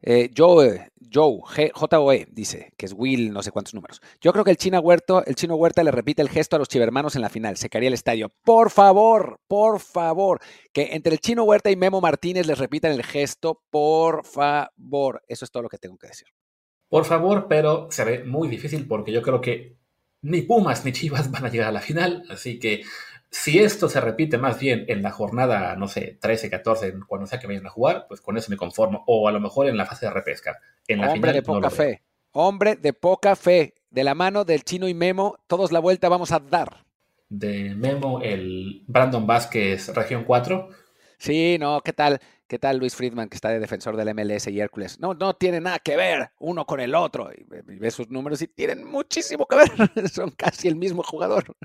Eh, 0.06 0.30
Joe, 0.36 0.90
Joe 1.10 1.40
JOE 1.72 2.26
dice 2.30 2.74
que 2.76 2.84
es 2.84 2.92
Will, 2.94 3.32
no 3.32 3.42
sé 3.42 3.50
cuántos 3.52 3.72
números. 3.72 4.02
Yo 4.20 4.32
creo 4.32 4.44
que 4.44 4.50
el 4.50 4.58
Chino 4.58 4.78
Huerta, 4.80 5.22
el 5.26 5.34
Chino 5.34 5.56
Huerta 5.56 5.82
le 5.82 5.90
repite 5.90 6.20
el 6.20 6.28
gesto 6.28 6.56
a 6.56 6.58
los 6.58 6.68
chivermanos 6.68 7.16
en 7.16 7.22
la 7.22 7.30
final. 7.30 7.56
Se 7.56 7.70
caería 7.70 7.88
el 7.88 7.94
estadio. 7.94 8.30
Por 8.44 8.70
favor, 8.70 9.40
por 9.48 9.80
favor, 9.80 10.40
que 10.74 10.90
entre 10.92 11.14
el 11.14 11.20
Chino 11.20 11.44
Huerta 11.44 11.70
y 11.70 11.76
Memo 11.76 12.02
Martínez 12.02 12.46
les 12.46 12.58
repitan 12.58 12.92
el 12.92 13.02
gesto. 13.02 13.62
Por 13.70 14.26
favor. 14.26 15.22
Eso 15.26 15.46
es 15.46 15.50
todo 15.50 15.62
lo 15.62 15.70
que 15.70 15.78
tengo 15.78 15.96
que 15.96 16.08
decir. 16.08 16.28
Por 16.90 17.06
favor, 17.06 17.46
pero 17.48 17.88
se 17.90 18.04
ve 18.04 18.24
muy 18.24 18.48
difícil 18.48 18.86
porque 18.86 19.10
yo 19.10 19.22
creo 19.22 19.40
que 19.40 19.78
ni 20.20 20.42
Pumas 20.42 20.84
ni 20.84 20.92
Chivas 20.92 21.30
van 21.30 21.46
a 21.46 21.48
llegar 21.48 21.68
a 21.68 21.72
la 21.72 21.80
final, 21.80 22.24
así 22.28 22.58
que 22.58 22.82
si 23.34 23.58
esto 23.58 23.88
se 23.88 24.00
repite 24.00 24.38
más 24.38 24.60
bien 24.60 24.84
en 24.86 25.02
la 25.02 25.10
jornada, 25.10 25.74
no 25.74 25.88
sé, 25.88 26.16
13, 26.20 26.48
14, 26.48 26.94
cuando 27.08 27.26
sea 27.26 27.40
que 27.40 27.48
vayan 27.48 27.66
a 27.66 27.70
jugar, 27.70 28.06
pues 28.06 28.20
con 28.20 28.36
eso 28.36 28.48
me 28.48 28.56
conformo. 28.56 29.02
O 29.08 29.26
a 29.26 29.32
lo 29.32 29.40
mejor 29.40 29.66
en 29.66 29.76
la 29.76 29.86
fase 29.86 30.06
de 30.06 30.12
repesca. 30.12 30.60
En 30.86 31.00
la 31.00 31.10
Hombre 31.10 31.32
de 31.32 31.42
poca 31.42 31.68
fe. 31.68 32.02
Hombre 32.30 32.76
de 32.76 32.92
poca 32.92 33.34
fe. 33.34 33.74
De 33.90 34.04
la 34.04 34.14
mano 34.14 34.44
del 34.44 34.62
chino 34.62 34.86
y 34.86 34.94
Memo, 34.94 35.36
todos 35.48 35.72
la 35.72 35.80
vuelta 35.80 36.08
vamos 36.08 36.30
a 36.30 36.38
dar. 36.38 36.84
De 37.28 37.74
Memo, 37.74 38.20
el 38.22 38.84
Brandon 38.86 39.26
Vázquez, 39.26 39.92
región 39.92 40.22
4. 40.22 40.68
Sí, 41.18 41.56
no, 41.58 41.80
¿qué 41.80 41.92
tal? 41.92 42.20
¿Qué 42.46 42.60
tal 42.60 42.78
Luis 42.78 42.94
Friedman, 42.94 43.28
que 43.28 43.34
está 43.34 43.48
de 43.48 43.58
defensor 43.58 43.96
del 43.96 44.14
MLS 44.14 44.46
y 44.46 44.60
Hércules? 44.60 45.00
No, 45.00 45.12
no 45.12 45.34
tiene 45.34 45.60
nada 45.60 45.80
que 45.80 45.96
ver 45.96 46.30
uno 46.38 46.66
con 46.66 46.78
el 46.78 46.94
otro. 46.94 47.32
Y 47.32 47.44
ve 47.48 47.90
sus 47.90 48.08
números 48.10 48.40
y 48.42 48.46
tienen 48.46 48.84
muchísimo 48.84 49.46
que 49.46 49.56
ver. 49.56 49.70
Son 50.12 50.30
casi 50.30 50.68
el 50.68 50.76
mismo 50.76 51.02
jugador. 51.02 51.56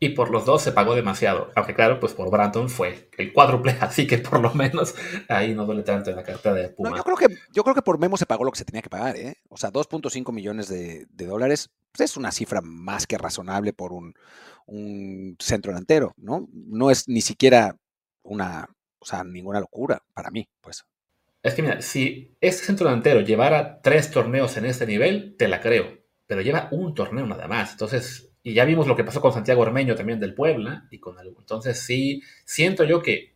Y 0.00 0.10
por 0.10 0.30
los 0.30 0.44
dos 0.44 0.62
se 0.62 0.72
pagó 0.72 0.94
demasiado. 0.94 1.50
Aunque 1.56 1.74
claro, 1.74 1.98
pues 1.98 2.12
por 2.12 2.30
Brandon 2.30 2.68
fue 2.68 3.10
el 3.18 3.32
cuádruple, 3.32 3.76
así 3.80 4.06
que 4.06 4.18
por 4.18 4.40
lo 4.40 4.54
menos 4.54 4.94
ahí 5.28 5.54
no 5.54 5.66
duele 5.66 5.82
tanto 5.82 6.10
en 6.10 6.16
la 6.16 6.22
carta 6.22 6.54
de 6.54 6.68
Puma. 6.68 6.96
yo, 6.96 7.02
creo 7.02 7.16
que, 7.16 7.26
yo 7.52 7.64
creo 7.64 7.74
que 7.74 7.82
por 7.82 7.98
Memo 7.98 8.16
se 8.16 8.26
pagó 8.26 8.44
lo 8.44 8.52
que 8.52 8.58
se 8.58 8.64
tenía 8.64 8.82
que 8.82 8.90
pagar, 8.90 9.16
¿eh? 9.16 9.36
O 9.48 9.56
sea, 9.56 9.70
2.5 9.72 10.32
millones 10.32 10.68
de, 10.68 11.06
dólares 11.10 11.70
pues 11.92 12.10
es 12.10 12.16
una 12.16 12.30
cifra 12.30 12.60
más 12.62 13.06
que 13.06 13.18
razonable 13.18 13.72
por 13.72 13.92
un, 13.92 14.14
un 14.66 15.36
centro 15.40 15.72
delantero, 15.72 16.14
¿no? 16.16 16.46
No 16.52 16.90
es 16.90 17.08
ni 17.08 17.20
siquiera 17.20 17.76
una 18.22 18.68
o 18.98 19.04
sea, 19.04 19.24
ninguna 19.24 19.60
locura 19.60 20.02
para 20.12 20.30
mí, 20.30 20.48
pues. 20.60 20.84
Es 21.42 21.54
que 21.54 21.62
mira, 21.62 21.80
si 21.82 22.36
este 22.40 22.66
centro 22.66 22.88
delantero 22.88 23.20
llevara 23.20 23.80
tres 23.80 24.10
torneos 24.10 24.56
en 24.56 24.66
este 24.66 24.86
nivel, 24.86 25.36
te 25.38 25.48
la 25.48 25.60
creo. 25.60 25.98
Pero 26.26 26.42
lleva 26.42 26.68
un 26.72 26.94
torneo 26.94 27.26
nada 27.26 27.46
más. 27.46 27.72
Entonces, 27.72 28.27
y 28.48 28.54
ya 28.54 28.64
vimos 28.64 28.86
lo 28.86 28.96
que 28.96 29.04
pasó 29.04 29.20
con 29.20 29.30
Santiago 29.30 29.60
Ormeño 29.60 29.94
también 29.94 30.18
del 30.18 30.34
Puebla. 30.34 30.88
Y 30.90 30.98
con 30.98 31.16
Entonces, 31.18 31.78
sí, 31.80 32.22
siento 32.46 32.82
yo 32.84 33.02
que 33.02 33.34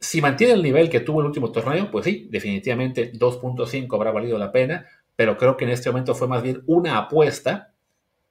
si 0.00 0.20
mantiene 0.20 0.54
el 0.54 0.64
nivel 0.64 0.90
que 0.90 0.98
tuvo 0.98 1.20
el 1.20 1.26
último 1.26 1.52
torneo, 1.52 1.92
pues 1.92 2.06
sí, 2.06 2.26
definitivamente 2.28 3.12
2.5 3.12 3.94
habrá 3.94 4.10
valido 4.10 4.36
la 4.36 4.50
pena. 4.50 4.84
Pero 5.14 5.36
creo 5.36 5.56
que 5.56 5.64
en 5.64 5.70
este 5.70 5.90
momento 5.90 6.16
fue 6.16 6.26
más 6.26 6.42
bien 6.42 6.64
una 6.66 6.98
apuesta 6.98 7.72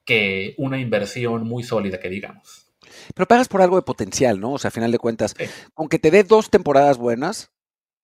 que 0.04 0.54
una 0.58 0.82
inversión 0.82 1.48
muy 1.48 1.64
sólida, 1.64 1.98
que 1.98 2.10
digamos. 2.10 2.74
Pero 3.16 3.26
pagas 3.26 3.48
por 3.48 3.62
algo 3.62 3.78
de 3.78 3.84
potencial, 3.84 4.38
¿no? 4.42 4.54
O 4.54 4.58
sea, 4.58 4.68
a 4.68 4.72
final 4.72 4.92
de 4.92 5.00
cuentas, 5.00 5.34
aunque 5.78 5.98
te 5.98 6.12
dé 6.12 6.26
dos 6.26 6.50
temporadas 6.50 6.98
buenas, 6.98 7.52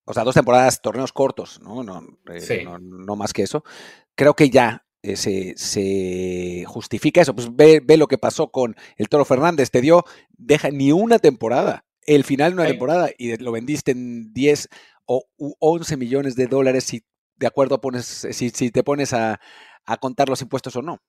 o 0.05 0.13
sea, 0.13 0.23
dos 0.23 0.35
temporadas, 0.35 0.81
torneos 0.81 1.11
cortos, 1.11 1.59
¿no? 1.61 1.83
No, 1.83 2.01
eh, 2.31 2.65
no, 2.79 3.15
más 3.17 3.33
que 3.33 3.43
eso, 3.43 3.65
creo 4.15 4.33
que 4.33 4.49
ya 4.49 4.84
eh, 5.13 5.53
se, 5.55 6.65
justifica 6.65 7.21
eso. 7.21 7.35
Pues 7.35 7.55
ve, 7.55 7.81
lo 7.97 8.07
que 8.07 8.17
pasó 8.17 8.51
con 8.51 8.75
el 8.97 9.09
Toro 9.09 9.25
Fernández, 9.25 9.71
te 9.71 9.81
dio, 9.81 10.03
deja 10.37 10.69
ni 10.69 10.91
una 10.91 11.19
temporada, 11.19 11.85
el 12.05 12.23
final 12.23 12.51
de 12.51 12.61
una 12.61 12.69
temporada, 12.69 13.09
y 13.17 13.35
lo 13.37 13.51
vendiste 13.51 13.91
en 13.91 14.33
10 14.33 14.69
o 15.05 15.25
11 15.59 15.97
millones 15.97 16.35
de 16.35 16.47
dólares 16.47 16.83
si 16.85 17.03
de 17.37 17.47
acuerdo 17.47 17.81
pones, 17.81 18.27
si, 18.31 18.49
si 18.49 18.71
te 18.71 18.83
pones 18.83 19.13
a, 19.13 19.39
a 19.85 19.97
contar 19.97 20.29
los 20.29 20.41
impuestos 20.41 20.75
o 20.75 20.81
no. 20.81 21.01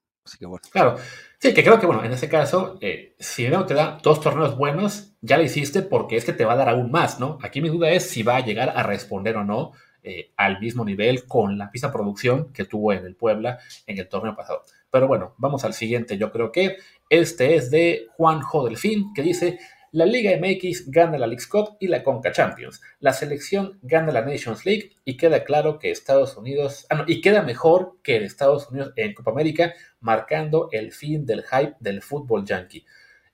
Claro, 0.70 0.96
sí, 1.38 1.54
que 1.54 1.62
creo 1.62 1.78
que 1.78 1.86
bueno, 1.86 2.04
en 2.04 2.12
ese 2.12 2.28
caso, 2.28 2.78
eh, 2.80 3.14
si 3.18 3.48
no 3.48 3.64
te 3.64 3.74
da 3.74 3.98
dos 4.02 4.20
torneos 4.20 4.56
buenos, 4.56 5.14
ya 5.20 5.36
lo 5.36 5.44
hiciste 5.44 5.82
porque 5.82 6.16
es 6.16 6.24
que 6.24 6.32
te 6.32 6.44
va 6.44 6.54
a 6.54 6.56
dar 6.56 6.68
aún 6.68 6.90
más, 6.90 7.20
¿no? 7.20 7.38
Aquí 7.42 7.60
mi 7.60 7.68
duda 7.68 7.90
es 7.90 8.08
si 8.08 8.22
va 8.22 8.36
a 8.36 8.44
llegar 8.44 8.72
a 8.76 8.82
responder 8.82 9.36
o 9.36 9.44
no 9.44 9.72
eh, 10.06 10.30
al 10.36 10.60
mismo 10.60 10.84
nivel 10.84 11.26
con 11.26 11.58
la 11.58 11.68
pista 11.70 11.92
producción 11.92 12.52
que 12.52 12.64
tuvo 12.64 12.92
en 12.92 13.04
el 13.04 13.16
Puebla 13.16 13.58
en 13.88 13.98
el 13.98 14.08
torneo 14.08 14.36
pasado. 14.36 14.62
Pero 14.88 15.08
bueno, 15.08 15.34
vamos 15.36 15.64
al 15.64 15.74
siguiente. 15.74 16.16
Yo 16.16 16.30
creo 16.30 16.52
que 16.52 16.76
este 17.10 17.56
es 17.56 17.72
de 17.72 18.06
Juanjo 18.16 18.64
Delfín, 18.64 19.12
que 19.14 19.22
dice: 19.22 19.58
la 19.90 20.06
Liga 20.06 20.30
MX 20.38 20.90
gana 20.90 21.18
la 21.18 21.26
League 21.26 21.42
Cup 21.50 21.76
y 21.80 21.88
la 21.88 22.04
Conca 22.04 22.30
Champions. 22.30 22.80
La 23.00 23.12
selección 23.12 23.80
gana 23.82 24.12
la 24.12 24.20
Nations 24.22 24.64
League 24.64 24.92
y 25.04 25.16
queda 25.16 25.42
claro 25.42 25.80
que 25.80 25.90
Estados 25.90 26.36
Unidos, 26.36 26.86
ah, 26.90 26.96
no, 26.96 27.04
y 27.06 27.20
queda 27.20 27.42
mejor 27.42 27.96
que 28.04 28.16
Estados 28.16 28.70
Unidos 28.70 28.92
en 28.94 29.12
Copa 29.12 29.32
América, 29.32 29.74
marcando 30.00 30.68
el 30.70 30.92
fin 30.92 31.26
del 31.26 31.42
hype 31.44 31.74
del 31.80 32.02
fútbol 32.02 32.44
yankee. 32.44 32.84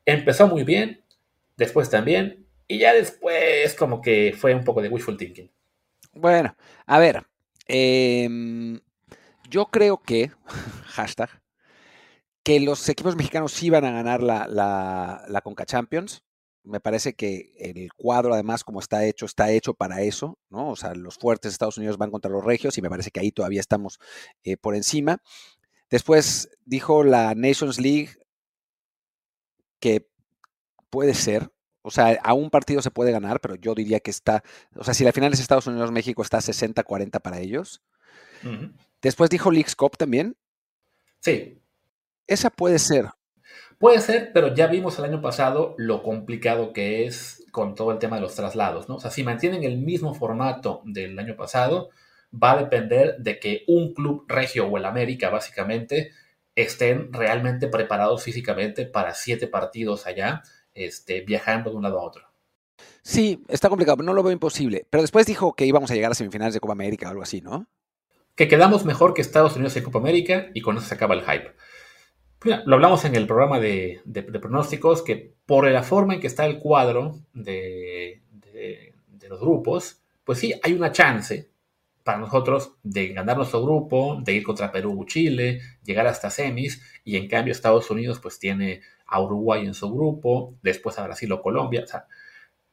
Empezó 0.07 0.47
muy 0.47 0.65
bien, 0.65 1.03
después 1.57 1.91
también, 1.91 2.47
y 2.67 2.79
ya 2.79 2.95
después 2.95 3.75
como 3.75 4.01
que 4.01 4.35
fue 4.35 4.55
un 4.55 4.65
poco 4.65 4.81
de 4.81 4.89
wishful 4.89 5.19
thinking. 5.19 5.51
Bueno, 6.15 6.55
a 6.87 6.99
ver, 6.99 7.27
em, 7.67 8.81
yo 9.49 9.67
creo 9.67 10.03
que, 10.03 10.31
hashtag, 10.87 11.31
que 12.43 12.61
los 12.61 12.89
equipos 12.89 13.17
mexicanos 13.17 13.63
iban 13.63 13.85
a 13.85 13.93
ganar 13.93 14.23
la, 14.23 14.47
la, 14.49 15.25
la 15.29 15.41
Conca 15.43 15.65
Champions 15.65 16.23
me 16.65 16.81
parece 16.81 17.15
que 17.15 17.53
el 17.59 17.93
cuadro, 17.93 18.35
además, 18.35 18.65
como 18.65 18.81
está 18.81 19.05
hecho, 19.05 19.27
está 19.27 19.51
hecho 19.51 19.75
para 19.75 20.03
eso, 20.03 20.39
¿no? 20.49 20.71
O 20.71 20.77
sea, 20.77 20.95
los 20.95 21.17
fuertes 21.19 21.51
de 21.51 21.55
Estados 21.55 21.79
Unidos 21.79 21.99
van 21.99 22.11
contra 22.11 22.31
los 22.31 22.45
regios 22.45 22.79
y 22.79 22.83
me 22.83 22.91
parece 22.91 23.11
que 23.11 23.21
ahí 23.21 23.33
todavía 23.33 23.61
estamos 23.61 23.99
eh, 24.45 24.57
por 24.57 24.77
encima. 24.77 25.23
Después 25.91 26.51
dijo 26.65 27.05
la 27.05 27.35
Nations 27.35 27.81
League 27.81 28.11
que 29.81 30.09
puede 30.91 31.15
ser, 31.15 31.51
o 31.83 31.91
sea, 31.91 32.19
a 32.23 32.33
un 32.33 32.51
partido 32.51 32.81
se 32.81 32.91
puede 32.91 33.13
ganar, 33.13 33.41
pero 33.41 33.57
yo 33.57 33.75
diría 33.75 34.01
que 34.01 34.11
está, 34.11 34.43
o 34.77 34.85
sea, 34.85 34.95
si 34.95 35.05
la 35.05 35.13
final 35.13 35.33
es 35.33 35.41
Estados 35.41 35.67
Unidos-México, 35.67 36.23
está 36.23 36.39
60-40 36.39 37.21
para 37.21 37.41
ellos. 37.41 37.83
Después 39.01 39.31
dijo 39.31 39.51
Leagues 39.51 39.77
Cup 39.77 39.97
también. 39.97 40.37
Sí. 41.21 41.61
Esa 42.27 42.51
puede 42.51 42.79
ser. 42.79 43.07
Puede 43.79 44.01
ser, 44.01 44.31
pero 44.33 44.55
ya 44.55 44.69
vimos 44.69 44.99
el 44.99 45.07
año 45.07 45.21
pasado 45.21 45.75
lo 45.77 46.03
complicado 46.03 46.73
que 46.73 47.05
es 47.05 47.45
con 47.51 47.75
todo 47.75 47.91
el 47.93 47.99
tema 47.99 48.17
de 48.17 48.23
los 48.23 48.35
traslados, 48.35 48.89
¿no? 48.89 48.97
O 48.97 49.01
sea, 49.01 49.11
si 49.11 49.25
mantienen 49.25 49.65
el 49.65 49.79
mismo 49.79 50.15
formato 50.15 50.83
del 50.85 51.19
año 51.19 51.37
pasado, 51.37 51.91
va 52.33 52.53
a 52.53 52.59
depender 52.59 53.17
de 53.19 53.39
que 53.39 53.65
un 53.67 53.93
club 53.93 54.25
regio 54.29 54.67
o 54.67 54.79
el 54.79 54.85
América, 54.85 55.31
básicamente, 55.31 56.13
estén 56.55 57.13
realmente 57.13 57.69
preparados 57.69 58.23
físicamente 58.23 58.87
para 58.87 59.15
siete 59.15 59.49
partidos 59.49 60.07
allá, 60.07 60.43
este, 60.75 61.21
viajando 61.23 61.71
de 61.71 61.77
un 61.77 61.83
lado 61.83 62.01
a 62.01 62.03
otro. 62.03 62.25
Sí, 63.03 63.43
está 63.49 63.69
complicado, 63.69 64.03
no 64.03 64.15
lo 64.15 64.23
veo 64.23 64.33
imposible. 64.33 64.87
Pero 64.91 65.03
después 65.03 65.27
dijo 65.27 65.55
que 65.55 65.67
íbamos 65.67 65.91
a 65.91 65.95
llegar 65.95 66.13
a 66.13 66.15
semifinales 66.15 66.55
de 66.55 66.61
Copa 66.61 66.73
América 66.73 67.07
o 67.07 67.11
algo 67.11 67.23
así, 67.23 67.41
¿no? 67.41 67.67
Que 68.35 68.49
quedamos 68.49 68.85
mejor 68.85 69.15
que 69.15 69.23
Estados 69.23 69.57
Unidos 69.57 69.77
en 69.77 69.85
Copa 69.85 69.99
América 69.99 70.49
y 70.55 70.61
con 70.61 70.77
eso 70.77 70.87
se 70.87 70.95
acaba 70.95 71.15
el 71.15 71.23
hype 71.23 71.53
lo 72.45 72.75
hablamos 72.75 73.05
en 73.05 73.15
el 73.15 73.27
programa 73.27 73.61
de, 73.61 74.01
pronósticos, 74.41 75.03
que 75.03 75.35
por 75.47 75.71
la 75.71 75.83
forma 75.83 76.15
en 76.15 76.21
que 76.21 76.27
está 76.27 76.47
el 76.47 76.59
cuadro 76.59 77.19
de, 77.33 78.23
los 79.29 79.41
grupos, 79.41 80.03
pues 80.25 80.39
sí, 80.39 80.53
hay 80.63 80.75
una 80.75 80.93
chance 80.93 81.51
para 82.03 82.19
nosotros 82.19 82.75
de 82.83 83.09
ganar 83.09 83.37
nuestro 83.37 83.63
grupo, 83.63 84.21
de 84.23 84.35
ir 84.35 84.43
contra 84.43 84.73
Perú, 84.73 85.05
Chile, 85.07 85.61
llegar 85.85 86.07
hasta 86.07 86.29
semis, 86.29 86.83
y 87.05 87.17
en 87.17 87.29
cambio 87.29 87.53
Estados 87.53 87.91
Unidos 87.91 88.19
pues 88.21 88.39
tiene 88.39 88.83
a 89.13 89.21
Uruguay 89.21 89.67
en 89.67 89.75
su 89.75 89.93
grupo, 89.93 90.55
después 90.63 90.99
a 90.99 91.05
Brasil 91.05 91.31
o 91.33 91.43
Colombia, 91.43 91.83
o 91.85 91.87
sea, 91.87 92.07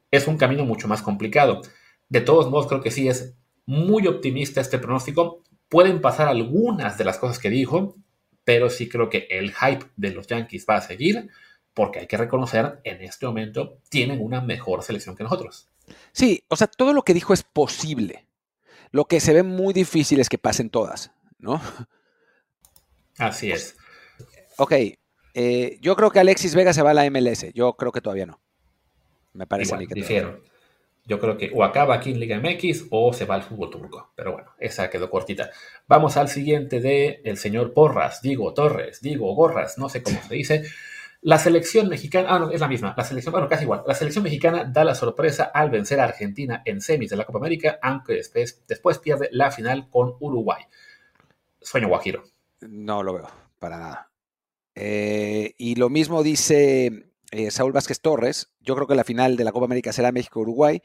es 0.09 0.27
un 0.27 0.37
camino 0.37 0.65
mucho 0.65 0.87
más 0.87 1.01
complicado. 1.01 1.61
De 2.07 2.21
todos 2.21 2.49
modos, 2.49 2.67
creo 2.67 2.81
que 2.81 2.91
sí 2.91 3.07
es 3.07 3.35
muy 3.65 4.07
optimista 4.07 4.61
este 4.61 4.79
pronóstico. 4.79 5.43
Pueden 5.67 6.01
pasar 6.01 6.27
algunas 6.27 6.97
de 6.97 7.03
las 7.03 7.19
cosas 7.19 7.37
que 7.37 7.49
dijo, 7.49 7.95
pero 8.43 8.69
sí 8.69 8.89
creo 8.89 9.09
que 9.09 9.27
el 9.29 9.53
hype 9.53 9.85
de 9.95 10.11
los 10.11 10.25
Yankees 10.25 10.65
va 10.67 10.77
a 10.77 10.81
seguir 10.81 11.29
porque 11.73 11.99
hay 11.99 12.07
que 12.07 12.17
reconocer, 12.17 12.81
en 12.83 13.01
este 13.03 13.25
momento 13.25 13.77
tienen 13.89 14.19
una 14.21 14.41
mejor 14.41 14.83
selección 14.83 15.15
que 15.15 15.23
nosotros. 15.23 15.69
Sí, 16.11 16.43
o 16.47 16.55
sea, 16.55 16.67
todo 16.67 16.93
lo 16.93 17.03
que 17.03 17.13
dijo 17.13 17.33
es 17.33 17.43
posible. 17.43 18.25
Lo 18.91 19.05
que 19.05 19.19
se 19.19 19.33
ve 19.33 19.43
muy 19.43 19.73
difícil 19.73 20.19
es 20.19 20.29
que 20.29 20.37
pasen 20.37 20.69
todas, 20.69 21.11
¿no? 21.37 21.61
Así 23.17 23.51
es. 23.51 23.77
Ok, 24.57 24.73
eh, 25.41 25.77
yo 25.79 25.95
creo 25.95 26.11
que 26.11 26.19
Alexis 26.19 26.53
Vega 26.53 26.73
se 26.73 26.81
va 26.81 26.91
a 26.91 26.93
la 26.93 27.09
MLS. 27.09 27.53
Yo 27.53 27.71
creo 27.77 27.93
que 27.93 28.01
todavía 28.01 28.25
no. 28.25 28.41
Me 29.31 29.47
parece 29.47 29.73
a 29.73 29.77
mí 29.77 29.87
que 29.87 29.93
difiero. 29.93 30.41
Yo 31.05 31.17
creo 31.17 31.37
que 31.37 31.49
o 31.55 31.63
acaba 31.63 31.95
aquí 31.95 32.11
en 32.11 32.19
Liga 32.19 32.37
MX 32.37 32.87
o 32.89 33.13
se 33.13 33.23
va 33.23 33.35
al 33.35 33.43
fútbol 33.43 33.69
turco. 33.69 34.11
Pero 34.15 34.33
bueno, 34.33 34.49
esa 34.59 34.89
quedó 34.89 35.09
cortita. 35.09 35.49
Vamos 35.87 36.17
al 36.17 36.27
siguiente 36.27 36.81
de 36.81 37.21
el 37.23 37.37
señor 37.37 37.73
Porras, 37.73 38.21
digo 38.21 38.53
Torres, 38.53 38.99
digo 38.99 39.33
Gorras, 39.33 39.77
no 39.77 39.87
sé 39.87 40.03
cómo 40.03 40.21
se 40.21 40.35
dice. 40.35 40.63
La 41.21 41.37
selección 41.37 41.87
mexicana, 41.87 42.27
ah, 42.31 42.39
no, 42.39 42.51
es 42.51 42.59
la 42.59 42.67
misma, 42.67 42.93
la 42.97 43.05
selección, 43.05 43.31
bueno, 43.31 43.47
casi 43.47 43.63
igual. 43.63 43.83
La 43.87 43.95
selección 43.95 44.25
mexicana 44.25 44.65
da 44.65 44.83
la 44.83 44.93
sorpresa 44.93 45.45
al 45.45 45.69
vencer 45.69 46.01
a 46.01 46.03
Argentina 46.03 46.63
en 46.65 46.81
semis 46.81 47.11
de 47.11 47.15
la 47.15 47.23
Copa 47.23 47.39
América, 47.39 47.79
aunque 47.81 48.15
después, 48.15 48.61
después 48.67 48.99
pierde 48.99 49.29
la 49.31 49.51
final 49.51 49.89
con 49.89 50.15
Uruguay. 50.19 50.63
Sueño 51.61 51.87
Guajiro. 51.87 52.25
No 52.59 53.03
lo 53.03 53.13
veo, 53.13 53.29
para 53.57 53.77
nada. 53.77 54.08
Eh, 54.81 55.55
y 55.57 55.75
lo 55.75 55.89
mismo 55.89 56.23
dice 56.23 57.11
eh, 57.31 57.51
Saúl 57.51 57.73
Vázquez 57.73 57.99
Torres. 57.99 58.49
Yo 58.61 58.75
creo 58.75 58.87
que 58.87 58.95
la 58.95 59.03
final 59.03 59.35
de 59.35 59.43
la 59.43 59.51
Copa 59.51 59.65
América 59.65 59.91
será 59.91 60.13
México-Uruguay. 60.13 60.81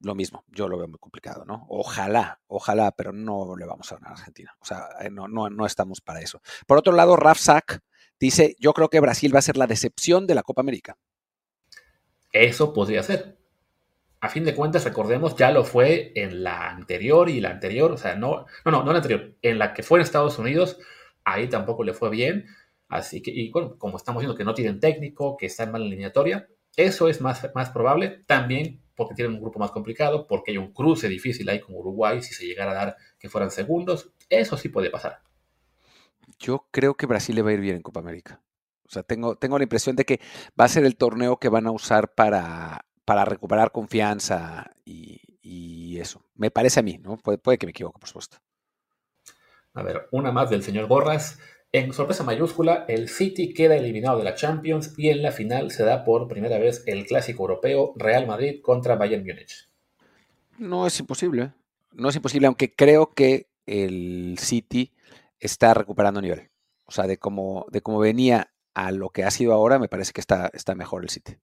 Lo 0.00 0.14
mismo, 0.14 0.44
yo 0.48 0.66
lo 0.66 0.78
veo 0.78 0.88
muy 0.88 0.98
complicado, 0.98 1.44
¿no? 1.44 1.66
Ojalá, 1.68 2.40
ojalá, 2.46 2.92
pero 2.92 3.12
no 3.12 3.54
le 3.54 3.66
vamos 3.66 3.92
a 3.92 3.96
ganar 3.96 4.12
a 4.12 4.14
Argentina. 4.14 4.56
O 4.60 4.64
sea, 4.64 4.88
eh, 5.00 5.10
no, 5.10 5.28
no, 5.28 5.50
no 5.50 5.66
estamos 5.66 6.00
para 6.00 6.20
eso. 6.20 6.40
Por 6.66 6.78
otro 6.78 6.94
lado, 6.94 7.16
Raf 7.16 7.38
Sack 7.38 7.80
dice, 8.18 8.56
yo 8.58 8.72
creo 8.72 8.88
que 8.88 9.00
Brasil 9.00 9.34
va 9.34 9.40
a 9.40 9.42
ser 9.42 9.58
la 9.58 9.66
decepción 9.66 10.26
de 10.26 10.34
la 10.34 10.42
Copa 10.42 10.62
América. 10.62 10.96
Eso 12.32 12.72
podría 12.72 13.02
ser. 13.02 13.36
A 14.20 14.30
fin 14.30 14.44
de 14.44 14.54
cuentas, 14.54 14.84
recordemos, 14.84 15.36
ya 15.36 15.50
lo 15.50 15.64
fue 15.64 16.12
en 16.14 16.42
la 16.42 16.70
anterior 16.70 17.28
y 17.28 17.42
la 17.42 17.50
anterior, 17.50 17.92
o 17.92 17.98
sea, 17.98 18.14
no, 18.14 18.46
no, 18.64 18.70
no, 18.70 18.82
no 18.82 18.92
la 18.92 18.98
anterior, 18.98 19.34
en 19.42 19.58
la 19.58 19.74
que 19.74 19.82
fue 19.82 19.98
en 19.98 20.02
Estados 20.02 20.38
Unidos, 20.38 20.78
ahí 21.24 21.48
tampoco 21.48 21.84
le 21.84 21.92
fue 21.92 22.08
bien. 22.08 22.46
Así 22.94 23.20
que, 23.20 23.32
y 23.32 23.50
bueno, 23.50 23.76
como 23.76 23.96
estamos 23.96 24.20
viendo 24.20 24.36
que 24.36 24.44
no 24.44 24.54
tienen 24.54 24.78
técnico, 24.78 25.36
que 25.36 25.46
están 25.46 25.72
mal 25.72 25.82
en 25.82 25.88
eliminatoria, 25.88 26.48
eso 26.76 27.08
es 27.08 27.20
más, 27.20 27.50
más 27.52 27.70
probable. 27.70 28.22
También 28.24 28.84
porque 28.94 29.16
tienen 29.16 29.34
un 29.34 29.40
grupo 29.40 29.58
más 29.58 29.72
complicado, 29.72 30.28
porque 30.28 30.52
hay 30.52 30.58
un 30.58 30.72
cruce 30.72 31.08
difícil 31.08 31.48
ahí 31.48 31.58
con 31.58 31.74
Uruguay, 31.74 32.22
si 32.22 32.34
se 32.34 32.46
llegara 32.46 32.70
a 32.70 32.74
dar 32.74 32.96
que 33.18 33.28
fueran 33.28 33.50
segundos, 33.50 34.12
eso 34.28 34.56
sí 34.56 34.68
puede 34.68 34.90
pasar. 34.90 35.22
Yo 36.38 36.68
creo 36.70 36.94
que 36.94 37.06
Brasil 37.06 37.34
le 37.34 37.42
va 37.42 37.50
a 37.50 37.54
ir 37.54 37.60
bien 37.60 37.74
en 37.74 37.82
Copa 37.82 37.98
América. 37.98 38.40
O 38.86 38.90
sea, 38.90 39.02
tengo, 39.02 39.34
tengo 39.34 39.58
la 39.58 39.64
impresión 39.64 39.96
de 39.96 40.04
que 40.04 40.20
va 40.58 40.66
a 40.66 40.68
ser 40.68 40.84
el 40.84 40.94
torneo 40.94 41.38
que 41.38 41.48
van 41.48 41.66
a 41.66 41.72
usar 41.72 42.14
para, 42.14 42.86
para 43.04 43.24
recuperar 43.24 43.72
confianza 43.72 44.70
y, 44.84 45.20
eso. 45.98 46.24
Me 46.34 46.50
parece 46.50 46.80
a 46.80 46.82
mí, 46.82 46.98
¿no? 46.98 47.16
Puede, 47.16 47.38
puede 47.38 47.56
que 47.56 47.66
me 47.66 47.70
equivoque, 47.70 48.00
por 48.00 48.08
supuesto. 48.08 48.38
A 49.72 49.82
ver, 49.82 50.08
una 50.10 50.32
más 50.32 50.50
del 50.50 50.62
señor 50.62 50.86
Borras. 50.88 51.38
En 51.74 51.92
sorpresa 51.92 52.22
mayúscula, 52.22 52.84
el 52.86 53.08
City 53.08 53.52
queda 53.52 53.74
eliminado 53.74 54.18
de 54.18 54.22
la 54.22 54.36
Champions 54.36 54.94
y 54.96 55.08
en 55.08 55.22
la 55.22 55.32
final 55.32 55.72
se 55.72 55.82
da 55.82 56.04
por 56.04 56.28
primera 56.28 56.56
vez 56.56 56.84
el 56.86 57.04
clásico 57.04 57.42
europeo 57.42 57.94
Real 57.96 58.28
Madrid 58.28 58.60
contra 58.62 58.94
Bayern 58.94 59.26
Múnich. 59.26 59.68
No 60.56 60.86
es 60.86 61.00
imposible. 61.00 61.50
No 61.90 62.10
es 62.10 62.14
imposible, 62.14 62.46
aunque 62.46 62.72
creo 62.72 63.12
que 63.12 63.48
el 63.66 64.36
City 64.38 64.92
está 65.40 65.74
recuperando 65.74 66.22
nivel. 66.22 66.48
O 66.84 66.92
sea, 66.92 67.08
de 67.08 67.18
cómo, 67.18 67.66
de 67.72 67.80
cómo 67.80 67.98
venía 67.98 68.52
a 68.74 68.92
lo 68.92 69.10
que 69.10 69.24
ha 69.24 69.32
sido 69.32 69.52
ahora, 69.52 69.80
me 69.80 69.88
parece 69.88 70.12
que 70.12 70.20
está, 70.20 70.52
está 70.54 70.76
mejor 70.76 71.02
el 71.02 71.10
City. 71.10 71.38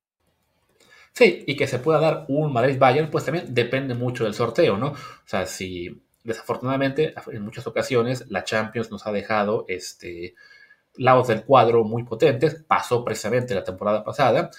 Sí, 1.12 1.44
y 1.46 1.58
que 1.58 1.68
se 1.68 1.80
pueda 1.80 2.00
dar 2.00 2.24
un 2.30 2.54
Madrid-Bayern, 2.54 3.12
pues 3.12 3.26
también 3.26 3.54
depende 3.54 3.96
mucho 3.96 4.24
del 4.24 4.34
sorteo, 4.34 4.78
¿no? 4.78 4.92
O 4.92 5.26
sea, 5.26 5.46
si 5.46 6.02
desafortunadamente 6.24 7.14
en 7.32 7.42
muchas 7.42 7.68
ocasiones 7.68 8.26
la 8.30 8.44
Champions 8.44 8.92
nos 8.92 9.08
ha 9.08 9.12
dejado 9.12 9.66
este, 9.68 10.36
lados 10.96 11.28
del 11.28 11.44
cuadro 11.44 11.84
muy 11.84 12.04
potentes, 12.04 12.64
pasó 12.68 13.04
precisamente 13.04 13.56
la 13.56 13.64
temporada 13.64 14.04
pasada, 14.04 14.52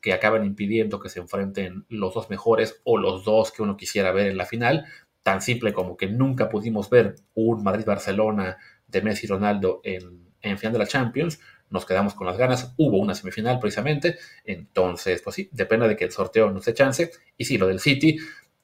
que 0.00 0.12
acaban 0.12 0.44
impidiendo 0.44 1.00
que 1.00 1.08
se 1.08 1.20
enfrenten 1.20 1.84
los 1.88 2.14
dos 2.14 2.30
mejores 2.30 2.80
o 2.84 2.98
los 2.98 3.24
dos 3.24 3.52
que 3.52 3.62
uno 3.62 3.76
quisiera 3.76 4.12
ver 4.12 4.28
en 4.28 4.36
la 4.36 4.46
final, 4.46 4.86
tan 5.22 5.40
simple 5.40 5.72
como 5.72 5.96
que 5.96 6.08
nunca 6.08 6.48
pudimos 6.48 6.90
ver 6.90 7.16
un 7.34 7.62
Madrid-Barcelona 7.62 8.58
de 8.86 9.02
Messi 9.02 9.26
y 9.26 9.28
Ronaldo 9.28 9.80
en, 9.84 10.32
en 10.40 10.58
final 10.58 10.72
de 10.72 10.78
la 10.80 10.86
Champions, 10.86 11.40
nos 11.70 11.84
quedamos 11.84 12.14
con 12.14 12.26
las 12.26 12.38
ganas, 12.38 12.74
hubo 12.78 12.98
una 12.98 13.14
semifinal 13.14 13.58
precisamente, 13.58 14.18
entonces, 14.44 15.20
pues 15.22 15.36
sí, 15.36 15.50
depende 15.52 15.86
de 15.86 15.96
que 15.96 16.04
el 16.04 16.12
sorteo 16.12 16.50
nos 16.50 16.64
dé 16.64 16.74
chance, 16.74 17.10
y 17.36 17.44
sí, 17.44 17.58
lo 17.58 17.66
del 17.66 17.78
City, 17.78 18.18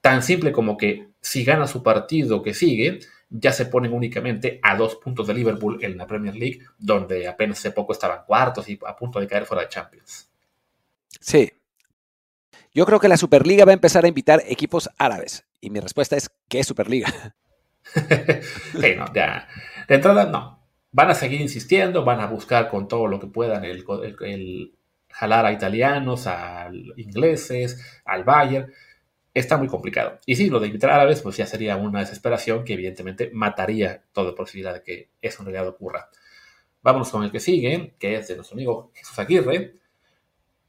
tan 0.04 0.22
simple 0.22 0.52
como 0.52 0.76
que 0.76 1.08
si 1.22 1.44
gana 1.44 1.66
su 1.66 1.82
partido 1.82 2.42
que 2.42 2.52
sigue, 2.52 2.98
ya 3.30 3.52
se 3.52 3.64
ponen 3.64 3.94
únicamente 3.94 4.60
a 4.62 4.76
dos 4.76 4.96
puntos 4.96 5.26
de 5.26 5.32
Liverpool 5.32 5.78
en 5.82 5.96
la 5.96 6.06
Premier 6.06 6.36
League, 6.36 6.60
donde 6.76 7.26
apenas 7.26 7.58
hace 7.58 7.70
poco 7.70 7.94
estaban 7.94 8.26
cuartos 8.26 8.68
y 8.68 8.78
a 8.86 8.94
punto 8.94 9.18
de 9.18 9.26
caer 9.26 9.46
fuera 9.46 9.62
de 9.62 9.70
Champions. 9.70 10.30
Sí. 11.22 11.50
Yo 12.74 12.84
creo 12.84 13.00
que 13.00 13.08
la 13.08 13.16
Superliga 13.16 13.64
va 13.64 13.70
a 13.70 13.80
empezar 13.80 14.04
a 14.04 14.08
invitar 14.08 14.42
equipos 14.46 14.90
árabes. 14.98 15.46
Y 15.58 15.70
mi 15.70 15.80
respuesta 15.80 16.18
es, 16.18 16.30
¿qué 16.50 16.60
es 16.60 16.66
Superliga? 16.66 17.08
sí, 17.94 18.94
no, 18.98 19.10
ya. 19.14 19.48
De 19.88 19.94
entrada, 19.94 20.26
no. 20.26 20.68
Van 20.92 21.08
a 21.08 21.14
seguir 21.14 21.40
insistiendo, 21.40 22.04
van 22.04 22.20
a 22.20 22.26
buscar 22.26 22.68
con 22.68 22.88
todo 22.88 23.06
lo 23.06 23.18
que 23.18 23.28
puedan 23.28 23.64
el, 23.64 23.86
jalar 25.08 25.46
a 25.46 25.52
italianos, 25.52 26.26
a 26.26 26.70
ingleses, 26.98 27.82
al 28.04 28.24
Bayern. 28.24 28.70
Está 29.34 29.56
muy 29.56 29.66
complicado. 29.66 30.20
Y 30.26 30.36
sí, 30.36 30.48
lo 30.48 30.60
de 30.60 30.68
invitar 30.68 30.90
árabes, 30.90 31.20
pues 31.20 31.36
ya 31.36 31.44
sería 31.44 31.76
una 31.76 31.98
desesperación 31.98 32.64
que 32.64 32.74
evidentemente 32.74 33.30
mataría 33.34 34.04
toda 34.12 34.32
posibilidad 34.32 34.74
de 34.74 34.82
que 34.82 35.10
eso 35.20 35.42
en 35.42 35.46
realidad 35.46 35.68
ocurra. 35.68 36.08
Vámonos 36.82 37.10
con 37.10 37.24
el 37.24 37.32
que 37.32 37.40
sigue, 37.40 37.94
que 37.98 38.14
es 38.14 38.28
de 38.28 38.36
nuestro 38.36 38.54
amigo 38.54 38.92
Jesús 38.94 39.18
Aguirre. 39.18 39.74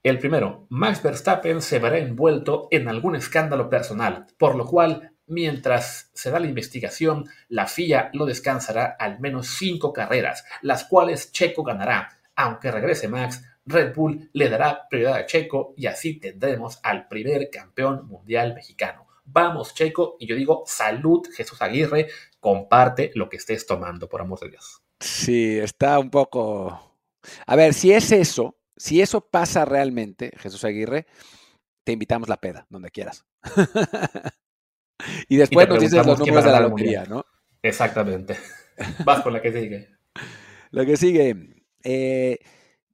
El 0.02 0.18
primero, 0.18 0.66
Max 0.70 1.04
Verstappen 1.04 1.62
se 1.62 1.78
verá 1.78 2.00
envuelto 2.00 2.68
en 2.72 2.88
algún 2.88 3.16
escándalo 3.16 3.70
personal, 3.70 4.26
por 4.38 4.56
lo 4.56 4.66
cual, 4.66 5.12
mientras 5.28 6.10
se 6.14 6.32
da 6.32 6.40
la 6.40 6.48
investigación, 6.48 7.26
la 7.50 7.68
FIA 7.68 8.10
lo 8.14 8.26
descansará 8.26 8.96
al 8.98 9.20
menos 9.20 9.48
cinco 9.48 9.94
carreras, 9.94 10.44
las 10.62 10.86
cuales 10.86 11.32
Checo 11.32 11.64
ganará. 11.64 12.18
Aunque 12.36 12.72
regrese 12.72 13.08
Max, 13.08 13.44
Red 13.66 13.96
Bull 13.96 14.30
le 14.34 14.50
dará 14.50 14.88
prioridad 14.90 15.16
a 15.16 15.26
Checo 15.26 15.74
y 15.76 15.88
así 15.88 16.20
tendremos 16.20 16.80
al 16.84 17.08
primer 17.08 17.50
campeón 17.50 18.08
mundial 18.08 18.54
mexicano. 18.54 19.08
Vamos, 19.26 19.74
Checo, 19.74 20.18
y 20.20 20.28
yo 20.28 20.36
digo, 20.36 20.64
salud, 20.68 21.28
Jesús 21.36 21.62
Aguirre, 21.62 22.10
comparte 22.40 23.12
lo 23.16 23.28
que 23.28 23.38
estés 23.38 23.66
tomando, 23.66 24.08
por 24.08 24.22
amor 24.22 24.40
de 24.40 24.50
Dios. 24.50 24.84
Sí, 25.00 25.58
está 25.58 25.98
un 25.98 26.12
poco... 26.12 27.00
A 27.48 27.56
ver, 27.56 27.74
si 27.74 27.92
es 27.92 28.12
eso, 28.12 28.56
si 28.78 29.02
eso 29.02 29.22
pasa 29.22 29.66
realmente, 29.66 30.32
Jesús 30.38 30.64
Aguirre, 30.64 31.08
te 31.84 31.94
invitamos 31.94 32.30
la 32.30 32.38
peda, 32.38 32.68
donde 32.70 32.92
quieras. 32.92 33.26
y 35.28 35.38
después 35.38 35.68
nos 35.68 35.80
dices 35.80 36.06
los 36.06 36.20
números 36.20 36.46
de 36.46 36.52
la 36.52 36.60
lotería, 36.60 37.06
¿no? 37.06 37.26
Exactamente. 37.64 38.38
Vas 39.06 39.22
con 39.22 39.34
la 39.34 39.42
que 39.42 39.52
sigue. 39.52 39.90
Lo 40.72 40.86
que 40.86 40.98
sigue. 40.98 41.64
Eh, 41.84 42.40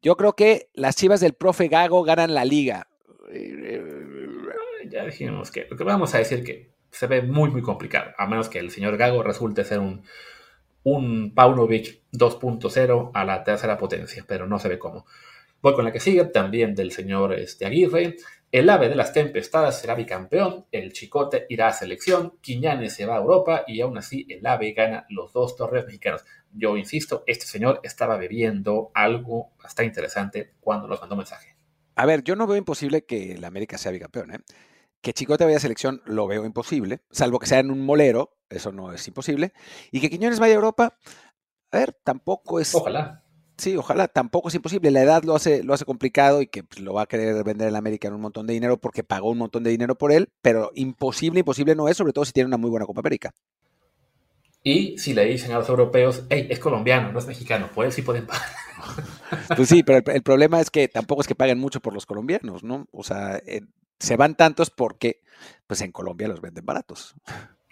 yo 0.01 0.17
creo 0.17 0.33
que 0.33 0.69
las 0.73 0.95
chivas 0.95 1.19
del 1.19 1.33
profe 1.33 1.67
Gago 1.67 2.03
ganan 2.03 2.33
la 2.33 2.45
liga. 2.45 2.87
Ya 4.89 5.05
dijimos 5.05 5.51
que 5.51 5.67
lo 5.69 5.77
que 5.77 5.83
vamos 5.83 6.13
a 6.15 6.17
decir 6.17 6.43
que 6.43 6.71
se 6.89 7.07
ve 7.07 7.21
muy, 7.21 7.49
muy 7.49 7.61
complicado, 7.61 8.11
a 8.17 8.27
menos 8.27 8.49
que 8.49 8.59
el 8.59 8.71
señor 8.71 8.97
Gago 8.97 9.23
resulte 9.23 9.63
ser 9.63 9.79
un, 9.79 10.03
un 10.83 11.33
Paunovic 11.33 12.01
2.0 12.11 13.11
a 13.13 13.25
la 13.25 13.43
tercera 13.43 13.77
potencia, 13.77 14.25
pero 14.27 14.47
no 14.47 14.59
se 14.59 14.69
ve 14.69 14.79
cómo. 14.79 15.05
Voy 15.61 15.75
con 15.75 15.85
la 15.85 15.91
que 15.91 15.99
sigue, 15.99 16.25
también 16.25 16.73
del 16.73 16.91
señor 16.91 17.33
este, 17.33 17.65
Aguirre. 17.65 18.17
El 18.51 18.69
ave 18.69 18.89
de 18.89 18.95
las 18.95 19.13
tempestades 19.13 19.75
será 19.75 19.95
bicampeón, 19.95 20.65
el 20.73 20.91
chicote 20.91 21.45
irá 21.47 21.69
a 21.69 21.73
selección, 21.73 22.33
Quiñanes 22.41 22.93
se 22.93 23.05
va 23.05 23.15
a 23.15 23.19
Europa 23.19 23.63
y 23.65 23.79
aún 23.79 23.97
así 23.97 24.25
el 24.27 24.45
ave 24.45 24.73
gana 24.73 25.05
los 25.09 25.31
dos 25.31 25.55
torres 25.55 25.85
mexicanos. 25.85 26.25
Yo 26.53 26.77
insisto, 26.77 27.23
este 27.27 27.45
señor 27.45 27.79
estaba 27.83 28.17
bebiendo 28.17 28.91
algo 28.93 29.51
bastante 29.61 29.87
interesante 29.87 30.53
cuando 30.59 30.87
nos 30.87 30.99
mandó 30.99 31.15
mensaje. 31.15 31.55
A 31.95 32.05
ver, 32.05 32.23
yo 32.23 32.35
no 32.35 32.47
veo 32.47 32.57
imposible 32.57 33.05
que 33.05 33.33
el 33.33 33.43
América 33.43 33.77
sea 33.77 33.91
bicampeón. 33.91 34.31
¿eh? 34.31 34.39
Que 35.01 35.13
Chicote 35.13 35.45
vaya 35.45 35.57
a 35.57 35.61
selección 35.61 36.01
lo 36.05 36.27
veo 36.27 36.45
imposible, 36.45 37.01
salvo 37.11 37.39
que 37.39 37.47
sea 37.47 37.59
en 37.59 37.71
un 37.71 37.85
molero, 37.85 38.37
eso 38.49 38.71
no 38.71 38.91
es 38.91 39.07
imposible. 39.07 39.53
Y 39.91 40.01
que 40.01 40.09
Quiñones 40.09 40.39
vaya 40.39 40.53
a 40.53 40.55
Europa, 40.55 40.97
a 41.71 41.77
ver, 41.77 41.93
tampoco 42.03 42.59
es... 42.59 42.75
Ojalá 42.75 43.21
Sí, 43.61 43.77
ojalá, 43.77 44.07
tampoco 44.07 44.47
es 44.47 44.55
imposible. 44.55 44.89
La 44.89 45.03
edad 45.03 45.23
lo 45.23 45.35
hace, 45.35 45.63
lo 45.63 45.75
hace 45.75 45.85
complicado 45.85 46.41
y 46.41 46.47
que 46.47 46.63
pues, 46.63 46.81
lo 46.81 46.95
va 46.95 47.03
a 47.03 47.05
querer 47.05 47.43
vender 47.43 47.67
en 47.67 47.75
América 47.75 48.07
en 48.07 48.15
un 48.15 48.21
montón 48.21 48.47
de 48.47 48.53
dinero 48.53 48.81
porque 48.81 49.03
pagó 49.03 49.29
un 49.29 49.37
montón 49.37 49.61
de 49.61 49.69
dinero 49.69 49.95
por 49.95 50.11
él, 50.11 50.29
pero 50.41 50.71
imposible, 50.73 51.41
imposible 51.41 51.75
no 51.75 51.87
es, 51.87 51.95
sobre 51.95 52.11
todo 52.11 52.25
si 52.25 52.31
tiene 52.31 52.47
una 52.47 52.57
muy 52.57 52.71
buena 52.71 52.87
Copa 52.87 53.01
América. 53.01 53.35
Y 54.63 54.97
si 54.97 55.13
le 55.13 55.25
dicen 55.25 55.51
a 55.51 55.59
los 55.59 55.69
europeos, 55.69 56.23
hey, 56.29 56.47
es 56.49 56.59
colombiano, 56.59 57.11
no 57.11 57.19
es 57.19 57.25
mexicano, 57.25 57.69
pues 57.73 57.95
sí 57.95 58.01
pueden 58.01 58.25
pagar. 58.27 58.45
Pues 59.55 59.69
sí, 59.69 59.83
pero 59.83 60.01
el, 60.11 60.23
problema 60.23 60.59
es 60.59 60.69
que 60.69 60.87
tampoco 60.87 61.21
es 61.21 61.27
que 61.27 61.35
paguen 61.35 61.57
mucho 61.57 61.79
por 61.79 61.93
los 61.93 62.05
colombianos, 62.05 62.63
¿no? 62.63 62.87
O 62.91 63.03
sea, 63.03 63.37
eh, 63.45 63.61
se 63.99 64.17
van 64.17 64.35
tantos 64.35 64.69
porque 64.71 65.21
pues 65.67 65.81
en 65.81 65.91
Colombia 65.91 66.27
los 66.27 66.41
venden 66.41 66.65
baratos. 66.65 67.15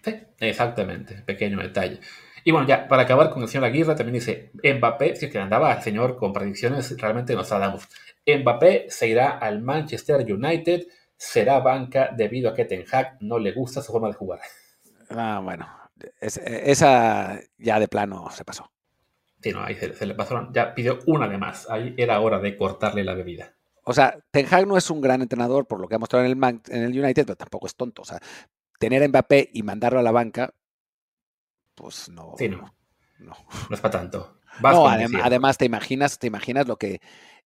Sí, 0.04 0.16
exactamente, 0.40 1.16
pequeño 1.26 1.60
detalle. 1.60 2.00
Y 2.44 2.52
bueno, 2.52 2.68
ya 2.68 2.88
para 2.88 3.04
acabar 3.04 3.30
con 3.30 3.44
el 3.44 3.50
señor 3.50 3.66
Aguirre, 3.66 3.96
también 3.96 4.14
dice 4.14 4.52
Mbappé, 4.64 5.16
si 5.16 5.26
es 5.26 5.32
que 5.32 5.40
andaba 5.40 5.74
el 5.74 5.82
señor 5.82 6.16
con 6.16 6.32
predicciones, 6.32 6.96
realmente 6.98 7.36
nos 7.36 7.50
damos. 7.50 7.88
Mbappé 8.26 8.86
se 8.90 9.08
irá 9.08 9.32
al 9.38 9.62
Manchester 9.62 10.26
United, 10.32 10.84
será 11.18 11.60
banca 11.60 12.10
debido 12.16 12.50
a 12.50 12.54
que 12.54 12.66
Ten 12.66 12.86
Hag 12.90 13.18
no 13.20 13.40
le 13.40 13.52
gusta 13.52 13.82
su 13.82 13.92
forma 13.92 14.08
de 14.08 14.14
jugar. 14.14 14.40
Ah, 15.10 15.42
bueno, 15.44 15.68
esa 16.22 17.40
ya 17.58 17.80
de 17.80 17.88
plano 17.88 18.30
se 18.32 18.46
pasó. 18.46 18.72
Sí, 19.42 19.52
no, 19.52 19.64
ahí 19.64 19.76
se, 19.76 20.06
le 20.06 20.16
pasó, 20.16 20.52
ya 20.52 20.76
pidió 20.76 21.00
una 21.06 21.28
de 21.28 21.38
más, 21.38 21.70
ahí 21.70 21.94
era 21.98 22.20
hora 22.20 22.40
de 22.40 22.58
cortarle 22.58 23.04
la 23.04 23.14
bebida. 23.14 23.56
O 23.84 23.94
sea, 23.94 24.20
Ten 24.32 24.46
Hag 24.52 24.68
no 24.68 24.78
es 24.78 24.90
un 24.90 25.02
gran 25.02 25.22
entrenador 25.22 25.66
por 25.66 25.80
lo 25.80 25.88
que 25.88 25.96
ha 25.96 26.00
mostrado 26.00 26.26
en 26.26 26.32
el, 26.32 26.62
en 26.70 26.84
el 26.84 27.00
United, 27.00 27.26
pero 27.26 27.38
tampoco 27.38 27.66
es 27.66 27.76
tonto. 27.76 28.02
O 28.02 28.06
sea, 28.06 28.20
tener 28.78 29.02
a 29.02 29.08
Mbappé 29.08 29.50
y 29.54 29.64
mandarlo 29.64 30.00
a 30.00 30.04
la 30.04 30.12
banca, 30.12 30.54
pues 31.74 32.10
no. 32.10 32.36
Sí, 32.38 32.50
no. 32.50 32.76
No, 33.20 33.36
no 33.70 33.76
es 33.76 33.82
para 33.82 34.00
tanto. 34.00 34.40
no, 34.64 34.88
además 34.88 35.58
te 35.58 35.66
imaginas, 35.66 36.20
te 36.20 36.28
imaginas 36.28 36.68
lo 36.68 36.78
que, 36.78 37.02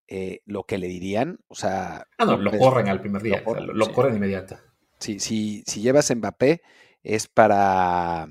eh, 0.08 0.42
lo 0.46 0.64
que 0.64 0.78
le 0.78 0.88
dirían. 0.88 1.40
O 1.48 1.56
sea. 1.56 2.08
Ah, 2.18 2.26
no, 2.26 2.38
lo 2.38 2.52
corren 2.58 2.90
al 2.90 3.02
primer 3.02 3.22
día. 3.22 3.44
Lo, 3.46 3.92
corren, 3.92 4.16
inmediato. 4.16 4.58
Sí, 5.00 5.20
si, 5.20 5.64
si 5.68 5.82
llevas 5.82 6.10
a 6.10 6.16
Mbappé 6.16 6.62
es 7.04 7.28
para, 7.28 8.28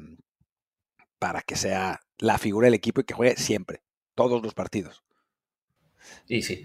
para 1.18 1.42
que 1.42 1.56
sea 1.56 2.00
la 2.18 2.38
figura 2.38 2.66
del 2.66 2.74
equipo 2.74 3.00
y 3.00 3.04
que 3.04 3.14
juegue 3.14 3.36
siempre, 3.36 3.82
todos 4.14 4.42
los 4.42 4.54
partidos. 4.54 5.04
Y 6.26 6.42
sí. 6.42 6.64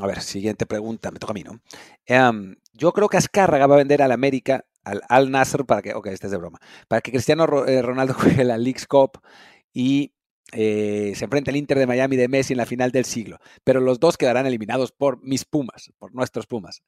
A 0.00 0.06
ver, 0.06 0.20
siguiente 0.22 0.66
pregunta, 0.66 1.10
me 1.10 1.18
toca 1.18 1.32
a 1.32 1.34
mí, 1.34 1.42
¿no? 1.42 1.60
Em, 2.06 2.56
yo 2.72 2.92
creo 2.92 3.08
que 3.08 3.16
Azcárraga 3.16 3.66
va 3.66 3.74
a 3.74 3.78
vender 3.78 4.02
al 4.02 4.12
América, 4.12 4.64
al 4.84 5.02
Al 5.08 5.30
Nasser, 5.30 5.64
para 5.64 5.82
que, 5.82 5.94
ok, 5.94 6.06
este 6.08 6.26
es 6.26 6.30
de 6.30 6.38
broma, 6.38 6.60
para 6.86 7.00
que 7.00 7.10
Cristiano 7.10 7.66
eh, 7.66 7.82
Ronaldo 7.82 8.14
juegue 8.18 8.44
la 8.44 8.58
League's 8.58 8.86
Cup 8.86 9.20
y 9.72 10.14
eh, 10.52 11.12
se 11.14 11.24
enfrenta 11.24 11.50
el 11.50 11.56
Inter 11.56 11.78
de 11.78 11.86
Miami 11.86 12.16
de 12.16 12.28
Messi 12.28 12.54
en 12.54 12.58
la 12.58 12.66
final 12.66 12.90
del 12.90 13.04
siglo, 13.04 13.38
pero 13.64 13.80
los 13.80 14.00
dos 14.00 14.16
quedarán 14.16 14.46
eliminados 14.46 14.92
por 14.92 15.22
mis 15.22 15.44
Pumas, 15.44 15.92
por 15.98 16.14
nuestros 16.14 16.46
Pumas. 16.46 16.82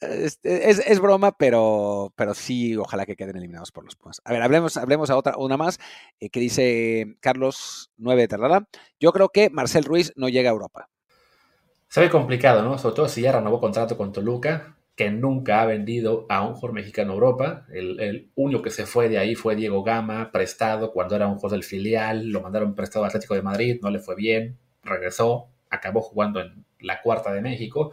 Es, 0.00 1.00
broma, 1.00 1.36
pero, 1.36 2.12
pero 2.16 2.34
sí, 2.34 2.76
ojalá 2.76 3.06
que 3.06 3.16
queden 3.16 3.36
eliminados 3.36 3.72
por 3.72 3.84
los 3.84 3.96
Pumas. 3.96 4.20
A 4.24 4.32
ver, 4.32 4.42
hablemos, 4.42 4.76
hablemos 4.76 5.10
a 5.10 5.16
otra, 5.16 5.36
una 5.36 5.56
más 5.56 5.78
eh, 6.20 6.30
que 6.30 6.40
dice 6.40 7.16
Carlos 7.20 7.90
9 7.96 8.28
de 8.28 8.66
Yo 9.00 9.12
creo 9.12 9.28
que 9.28 9.50
Marcel 9.50 9.84
Ruiz 9.84 10.12
no 10.16 10.28
llega 10.28 10.50
a 10.50 10.52
Europa. 10.52 10.88
Se 11.88 12.00
ve 12.00 12.10
complicado, 12.10 12.62
¿no? 12.62 12.78
Sobre 12.78 12.94
todo 12.94 13.08
si 13.08 13.22
ya 13.22 13.32
renovó 13.32 13.60
contrato 13.60 13.96
con 13.96 14.12
Toluca, 14.12 14.75
que 14.96 15.10
nunca 15.10 15.60
ha 15.60 15.66
vendido 15.66 16.24
a 16.30 16.42
un 16.42 16.54
jugador 16.54 16.72
mexicano 16.72 17.12
a 17.12 17.14
Europa. 17.14 17.66
El, 17.70 18.30
único 18.34 18.62
que 18.62 18.70
se 18.70 18.86
fue 18.86 19.10
de 19.10 19.18
ahí 19.18 19.34
fue 19.34 19.54
Diego 19.54 19.82
Gama, 19.82 20.32
prestado 20.32 20.90
cuando 20.90 21.14
era 21.14 21.26
un 21.26 21.34
jugador 21.34 21.52
del 21.52 21.64
filial. 21.64 22.28
Lo 22.28 22.40
mandaron 22.40 22.74
prestado 22.74 23.04
al 23.04 23.10
Atlético 23.10 23.34
de 23.34 23.42
Madrid, 23.42 23.78
no 23.82 23.90
le 23.90 23.98
fue 23.98 24.16
bien. 24.16 24.56
Regresó, 24.82 25.48
acabó 25.68 26.00
jugando 26.00 26.40
en 26.40 26.64
la 26.80 27.02
cuarta 27.02 27.30
de 27.32 27.42
México. 27.42 27.92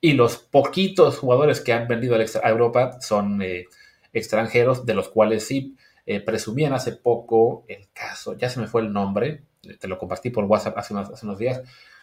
Y 0.00 0.14
los 0.14 0.38
poquitos 0.38 1.18
jugadores 1.18 1.60
que 1.60 1.74
han 1.74 1.86
vendido 1.86 2.16
a 2.16 2.48
Europa 2.48 2.98
son 3.02 3.42
eh, 3.42 3.66
extranjeros, 4.14 4.86
de 4.86 4.94
los 4.94 5.10
cuales 5.10 5.46
sí 5.46 5.76
eh, 6.06 6.20
presumían 6.20 6.72
hace 6.72 6.92
poco 6.92 7.64
el 7.68 7.88
caso, 7.92 8.36
ya 8.36 8.48
se 8.48 8.58
me 8.60 8.66
fue 8.66 8.80
el 8.80 8.92
nombre, 8.92 9.42
te 9.78 9.86
lo 9.88 9.98
compartí 9.98 10.30
por 10.30 10.44
WhatsApp 10.44 10.78
hace 10.78 10.94
unos 10.94 11.38
días, 11.38 11.62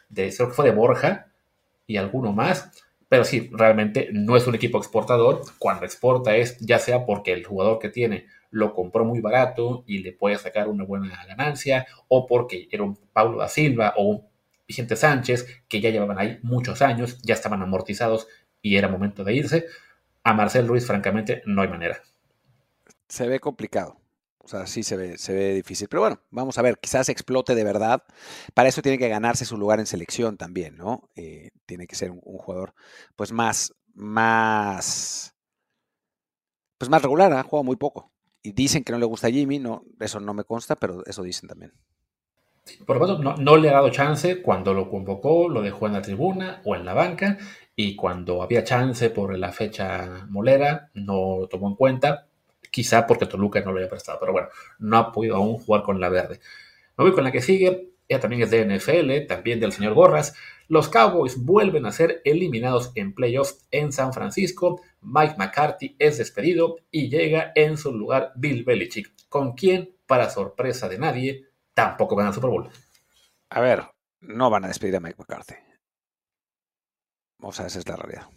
de, 0.09 0.33
creo 0.33 0.49
que 0.49 0.53
fue 0.53 0.65
de 0.65 0.71
Borja 0.71 1.27
y 1.87 1.97
alguno 1.97 2.31
más. 2.33 2.71
Pero 3.09 3.23
sí, 3.23 3.49
realmente 3.53 4.09
no 4.11 4.35
es 4.35 4.47
un 4.47 4.55
equipo 4.55 4.77
exportador. 4.77 5.41
Cuando 5.59 5.85
exporta 5.85 6.35
es 6.35 6.57
ya 6.59 6.79
sea 6.79 7.05
porque 7.05 7.33
el 7.33 7.45
jugador 7.45 7.79
que 7.79 7.89
tiene 7.89 8.25
lo 8.49 8.73
compró 8.73 9.05
muy 9.05 9.19
barato 9.19 9.83
y 9.87 9.99
le 9.99 10.13
puede 10.13 10.37
sacar 10.37 10.67
una 10.67 10.83
buena 10.83 11.25
ganancia, 11.25 11.85
o 12.07 12.25
porque 12.25 12.67
era 12.71 12.83
un 12.83 12.97
Paulo 13.13 13.37
da 13.37 13.47
Silva 13.47 13.93
o 13.97 14.03
un 14.03 14.27
Vicente 14.67 14.95
Sánchez 14.95 15.63
que 15.67 15.79
ya 15.79 15.89
llevaban 15.89 16.19
ahí 16.19 16.39
muchos 16.43 16.81
años, 16.81 17.21
ya 17.21 17.33
estaban 17.33 17.61
amortizados 17.61 18.27
y 18.61 18.75
era 18.75 18.87
momento 18.87 19.23
de 19.23 19.33
irse. 19.33 19.65
A 20.23 20.33
Marcel 20.33 20.67
Ruiz, 20.67 20.85
francamente, 20.85 21.41
no 21.45 21.61
hay 21.61 21.69
manera. 21.69 22.01
Se 23.07 23.27
ve 23.27 23.39
complicado. 23.39 23.97
O 24.47 24.49
sea, 24.49 24.65
sí 24.65 24.81
se 24.81 24.95
ve, 24.95 25.17
se 25.17 25.33
ve 25.33 25.53
difícil. 25.55 25.89
Pero 25.89 26.03
bueno, 26.03 26.21
vamos 26.31 26.57
a 26.57 26.61
ver, 26.61 26.79
quizás 26.79 27.09
explote 27.09 27.53
de 27.53 27.65
verdad. 27.65 28.03
Para 28.53 28.69
eso 28.69 28.81
tiene 28.81 28.97
que 28.97 29.09
ganarse 29.09 29.43
su 29.43 29.57
lugar 29.57 29.81
en 29.81 29.85
selección 29.85 30.37
también, 30.37 30.77
¿no? 30.77 31.09
Eh, 31.17 31.49
tiene 31.65 31.85
que 31.85 31.97
ser 31.97 32.11
un, 32.11 32.21
jugador, 32.21 32.73
pues 33.17 33.33
más, 33.33 33.73
más, 33.93 35.35
pues 36.77 36.89
más 36.89 37.01
regular, 37.01 37.33
ha 37.33 37.43
jugado 37.43 37.65
muy 37.65 37.75
poco. 37.75 38.13
Y 38.41 38.53
dicen 38.53 38.85
que 38.85 38.93
no 38.93 38.99
le 38.99 39.05
gusta 39.05 39.27
a 39.27 39.31
Jimmy, 39.31 39.59
no, 39.59 39.83
eso 39.99 40.21
no 40.21 40.33
me 40.33 40.45
consta, 40.45 40.77
pero 40.77 41.05
eso 41.05 41.23
dicen 41.23 41.49
también. 41.49 41.73
Por 42.85 42.99
lo 42.99 43.05
tanto, 43.05 43.35
no, 43.41 43.57
le 43.57 43.69
ha 43.69 43.73
dado 43.73 43.89
chance 43.89 44.41
cuando 44.41 44.73
lo 44.73 44.89
convocó, 44.89 45.49
lo 45.49 45.61
dejó 45.61 45.87
en 45.87 45.93
la 45.93 46.01
tribuna 46.01 46.61
o 46.63 46.73
en 46.73 46.85
la 46.85 46.93
banca, 46.93 47.37
y 47.75 47.97
cuando 47.97 48.41
había 48.41 48.63
chance 48.63 49.09
por 49.09 49.37
la 49.37 49.51
fecha 49.51 50.25
molera, 50.29 50.89
no 50.93 51.39
lo 51.41 51.47
tomó 51.49 51.67
en 51.67 51.75
cuenta, 51.75 52.26
quizá 52.71 53.07
porque 53.07 53.25
Toluca 53.25 53.61
no 53.61 53.71
lo 53.71 53.79
haya 53.79 53.89
prestado, 53.89 54.19
pero 54.19 54.31
bueno, 54.31 54.49
no 54.79 54.97
ha 54.97 55.11
podido 55.11 55.35
aún 55.35 55.57
jugar 55.57 55.83
con 55.83 55.99
la 55.99 56.09
verde. 56.09 56.39
Me 56.97 57.03
voy 57.03 57.13
con 57.13 57.23
la 57.23 57.31
que 57.31 57.41
sigue, 57.41 57.91
ella 58.07 58.19
también 58.19 58.43
es 58.43 58.51
de 58.51 58.65
NFL, 58.65 59.27
también 59.27 59.59
del 59.59 59.71
señor 59.71 59.93
Gorras. 59.93 60.35
Los 60.67 60.89
Cowboys 60.89 61.43
vuelven 61.43 61.85
a 61.85 61.91
ser 61.91 62.21
eliminados 62.25 62.91
en 62.95 63.13
playoffs 63.13 63.67
en 63.71 63.91
San 63.91 64.13
Francisco. 64.13 64.81
Mike 65.01 65.35
McCarthy 65.37 65.95
es 65.99 66.17
despedido 66.17 66.77
y 66.91 67.09
llega 67.09 67.51
en 67.55 67.77
su 67.77 67.93
lugar 67.93 68.31
Bill 68.35 68.63
Belichick, 68.63 69.11
con 69.29 69.53
quien, 69.53 69.95
para 70.05 70.29
sorpresa 70.29 70.89
de 70.89 70.97
nadie, 70.97 71.47
tampoco 71.73 72.15
gana 72.15 72.29
el 72.29 72.35
Super 72.35 72.49
Bowl. 72.49 72.69
A 73.49 73.61
ver, 73.61 73.83
no 74.21 74.49
van 74.49 74.65
a 74.65 74.67
despedir 74.67 74.95
a 74.95 74.99
Mike 74.99 75.17
McCarthy. 75.19 75.55
O 77.39 77.51
sea, 77.51 77.67
esa 77.67 77.79
es 77.79 77.87
la 77.87 77.95
realidad. 77.95 78.29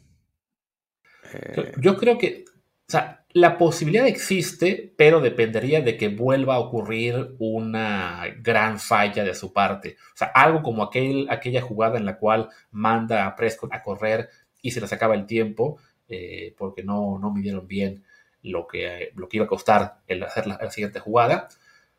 Yo 1.79 1.97
creo 1.97 2.19
que 2.19 2.45
o 2.91 2.93
sea, 2.93 3.25
la 3.35 3.57
posibilidad 3.57 4.09
existe, 4.09 4.93
pero 4.97 5.21
dependería 5.21 5.81
de 5.81 5.97
que 5.97 6.09
vuelva 6.09 6.57
a 6.57 6.59
ocurrir 6.59 7.37
una 7.39 8.25
gran 8.41 8.81
falla 8.81 9.23
de 9.23 9.37
su 9.37 9.53
parte. 9.53 9.97
O 10.13 10.17
sea, 10.17 10.27
algo 10.35 10.61
como 10.61 10.83
aquel, 10.83 11.29
aquella 11.31 11.63
jugada 11.63 11.99
en 11.99 12.05
la 12.05 12.19
cual 12.19 12.49
manda 12.73 13.27
a 13.27 13.37
Prescott 13.37 13.73
a 13.73 13.85
correr 13.85 14.29
y 14.61 14.73
se 14.73 14.81
les 14.81 14.93
acaba 14.93 15.15
el 15.15 15.27
tiempo 15.27 15.79
eh, 16.09 16.53
porque 16.59 16.83
no, 16.83 17.21
no 17.21 17.31
midieron 17.31 17.69
bien 17.69 18.03
lo 18.43 18.67
que, 18.67 19.13
lo 19.15 19.29
que 19.29 19.37
iba 19.37 19.47
a 19.47 19.49
costar 19.49 20.01
el 20.09 20.25
hacer 20.25 20.49
la, 20.49 20.69
siguiente 20.69 20.99
jugada. 20.99 21.47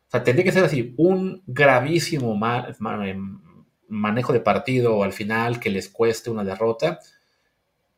O 0.08 0.10
sea, 0.10 0.22
tendría 0.22 0.44
que 0.44 0.52
ser 0.52 0.64
así, 0.64 0.92
un 0.98 1.42
gravísimo 1.46 2.38
manejo 3.88 4.32
de 4.34 4.40
partido 4.40 5.02
al 5.02 5.14
final 5.14 5.58
que 5.58 5.70
les 5.70 5.88
cueste 5.88 6.28
una 6.28 6.44
derrota 6.44 7.00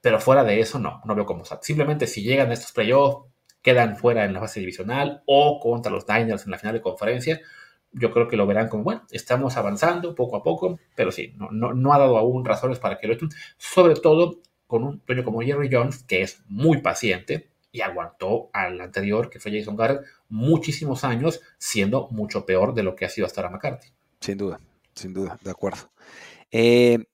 pero 0.04 0.20
fuera 0.20 0.44
de 0.44 0.60
eso, 0.60 0.78
no, 0.78 1.00
no 1.06 1.14
veo 1.14 1.24
cómo. 1.24 1.44
simplemente 1.62 2.06
si 2.06 2.22
llegan 2.22 2.50
a 2.50 2.52
estos 2.52 2.72
playoffs, 2.72 3.26
quedan 3.62 3.96
fuera 3.96 4.26
en 4.26 4.34
la 4.34 4.40
fase 4.40 4.60
divisional 4.60 5.22
o 5.24 5.58
contra 5.60 5.90
los 5.90 6.06
Niners 6.06 6.44
en 6.44 6.50
la 6.50 6.58
final 6.58 6.74
de 6.74 6.82
conferencia, 6.82 7.40
yo 7.90 8.10
creo 8.10 8.28
que 8.28 8.36
lo 8.36 8.46
verán 8.46 8.68
como, 8.68 8.84
bueno, 8.84 9.06
estamos 9.10 9.56
avanzando 9.56 10.14
poco 10.14 10.36
a 10.36 10.42
poco, 10.42 10.78
pero 10.94 11.10
sí, 11.10 11.32
no, 11.38 11.50
no, 11.52 11.72
no 11.72 11.94
ha 11.94 11.98
dado 11.98 12.18
aún 12.18 12.44
razones 12.44 12.78
para 12.78 12.98
que 12.98 13.06
lo 13.06 13.14
echen, 13.14 13.30
sobre 13.56 13.94
todo 13.94 14.42
con 14.66 14.84
un 14.84 15.02
dueño 15.06 15.24
como 15.24 15.40
Jerry 15.40 15.70
Jones, 15.72 16.02
que 16.02 16.20
es 16.20 16.42
muy 16.48 16.82
paciente 16.82 17.48
y 17.72 17.80
aguantó 17.80 18.50
al 18.52 18.82
anterior, 18.82 19.30
que 19.30 19.40
fue 19.40 19.58
Jason 19.58 19.74
Garrett, 19.74 20.02
muchísimos 20.28 21.02
años, 21.04 21.40
siendo 21.56 22.08
mucho 22.10 22.44
peor 22.44 22.74
de 22.74 22.82
lo 22.82 22.94
que 22.94 23.06
ha 23.06 23.08
sido 23.08 23.26
hasta 23.26 23.40
ahora 23.40 23.52
McCarthy. 23.52 23.88
Sin 24.20 24.36
duda, 24.36 24.60
sin 24.94 25.14
duda, 25.14 25.38
de 25.42 25.50
acuerdo. 25.50 25.90
Eh, 26.50 27.06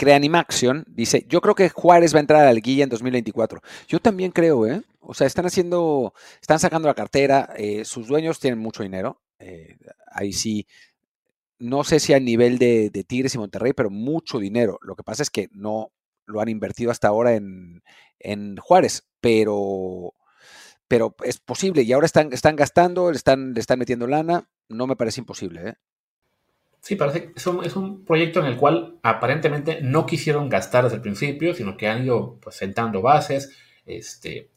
Creanimaction 0.00 0.86
dice, 0.88 1.26
yo 1.28 1.42
creo 1.42 1.54
que 1.54 1.68
Juárez 1.68 2.14
va 2.14 2.20
a 2.20 2.20
entrar 2.22 2.40
a 2.40 2.46
la 2.46 2.54
liguilla 2.54 2.84
en 2.84 2.88
2024. 2.88 3.60
Yo 3.86 4.00
también 4.00 4.30
creo, 4.30 4.66
¿eh? 4.66 4.80
O 5.00 5.12
sea, 5.12 5.26
están 5.26 5.44
haciendo, 5.44 6.14
están 6.40 6.58
sacando 6.58 6.88
la 6.88 6.94
cartera, 6.94 7.52
eh, 7.54 7.84
sus 7.84 8.08
dueños 8.08 8.40
tienen 8.40 8.58
mucho 8.58 8.82
dinero. 8.82 9.20
Eh, 9.38 9.76
ahí 10.10 10.32
sí, 10.32 10.66
no 11.58 11.84
sé 11.84 12.00
si 12.00 12.14
a 12.14 12.18
nivel 12.18 12.56
de, 12.56 12.88
Tigres 13.06 13.34
y 13.34 13.38
Monterrey, 13.38 13.74
pero 13.74 13.90
mucho 13.90 14.38
dinero. 14.38 14.78
Lo 14.80 14.96
que 14.96 15.02
pasa 15.02 15.22
es 15.22 15.28
que 15.28 15.50
no 15.52 15.92
lo 16.24 16.40
han 16.40 16.48
invertido 16.48 16.90
hasta 16.90 17.08
ahora 17.08 17.34
en, 17.34 18.56
Juárez, 18.56 19.06
pero, 19.20 20.14
pero 20.88 21.14
es 21.24 21.40
posible. 21.40 21.82
Y 21.82 21.92
ahora 21.92 22.06
están, 22.06 22.32
están 22.32 22.56
gastando, 22.56 23.10
están, 23.10 23.52
le 23.52 23.60
están 23.60 23.78
metiendo 23.78 24.06
lana. 24.06 24.48
No 24.70 24.86
me 24.86 24.96
parece 24.96 25.20
imposible, 25.20 25.68
¿eh? 25.68 25.74
Sí, 26.80 26.96
parece 26.96 27.24
que 27.24 27.32
es 27.36 27.46
un, 27.46 28.04
proyecto 28.04 28.40
en 28.40 28.46
el 28.46 28.56
cual 28.56 28.98
aparentemente 29.02 29.80
no 29.82 30.06
quisieron 30.06 30.48
gastar 30.48 30.84
desde 30.84 30.96
el 30.96 31.02
principio, 31.02 31.54
sino 31.54 31.76
que 31.76 31.88
han 31.88 32.04
ido 32.04 32.38
pues, 32.40 32.56
sentando 32.56 33.02
bases, 33.02 33.54
este, 33.86 34.48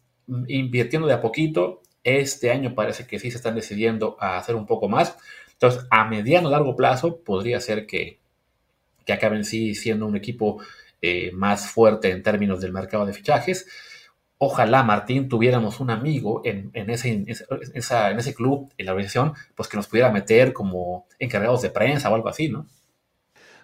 invirtiendo 0.48 1.08
de 1.08 1.14
a 1.14 1.22
poquito. 1.22 1.82
Este 2.04 2.52
año 2.52 2.76
parece 2.76 3.06
que 3.08 3.20
sí 3.20 3.30
se 3.30 3.38
están 3.38 3.56
decidiendo 3.56 4.18
a 4.20 4.38
hacer 4.38 4.56
un 4.56 4.66
poco 4.66 4.88
más. 4.88 5.18
Entonces, 5.52 5.86
a 5.90 6.06
mediano 6.06 6.50
largo 6.50 6.76
plazo 6.76 7.22
podría 7.24 7.60
ser 7.60 7.86
que, 7.86 8.20
que 9.06 9.14
acaben 9.14 9.44
sí 9.44 9.76
siendo 9.76 10.06
un 10.06 10.16
equipo 10.16 10.62
eh, 11.02 11.32
más 11.34 11.70
fuerte 11.70 12.10
en 12.12 12.24
términos 12.24 12.62
del 12.62 12.72
mercado 12.72 13.06
de 13.06 13.14
fichajes. 13.14 13.68
Ojalá, 14.46 14.84
Martín, 14.84 15.30
tuviéramos 15.30 15.80
un 15.80 15.90
amigo 15.90 16.42
en, 16.44 16.70
ese, 16.90 17.12
en, 17.12 17.26
ese 17.30 18.34
club, 18.34 18.74
en 18.78 18.86
la 18.86 18.92
organización, 18.92 19.32
pues 19.56 19.70
que 19.70 19.78
nos 19.78 19.88
pudiera 19.88 20.12
meter 20.12 20.52
como 20.52 21.08
encargados 21.18 21.62
de 21.62 21.70
prensa 21.70 22.10
o 22.10 22.16
algo 22.16 22.28
así, 22.28 22.50
¿no? 22.50 22.68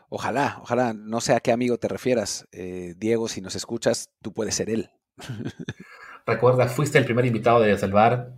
Ojalá, 0.08 0.58
ojalá, 0.62 0.94
no 0.94 1.20
sé 1.20 1.34
a 1.34 1.42
qué 1.42 1.52
amigo 1.52 1.78
te 1.78 1.90
refieras. 1.90 2.48
Eh, 2.54 2.94
Diego, 2.98 3.28
si 3.28 3.42
nos 3.42 3.56
escuchas, 3.56 4.10
tú 4.22 4.32
puedes 4.32 4.56
ser 4.56 4.70
él. 4.70 4.90
Recuerda, 6.26 6.70
fuiste 6.70 6.98
el 6.98 7.04
primer 7.04 7.26
invitado 7.26 7.60
de 7.60 7.72
Desde 7.72 7.86
el 7.86 7.92
Bar. 7.92 8.32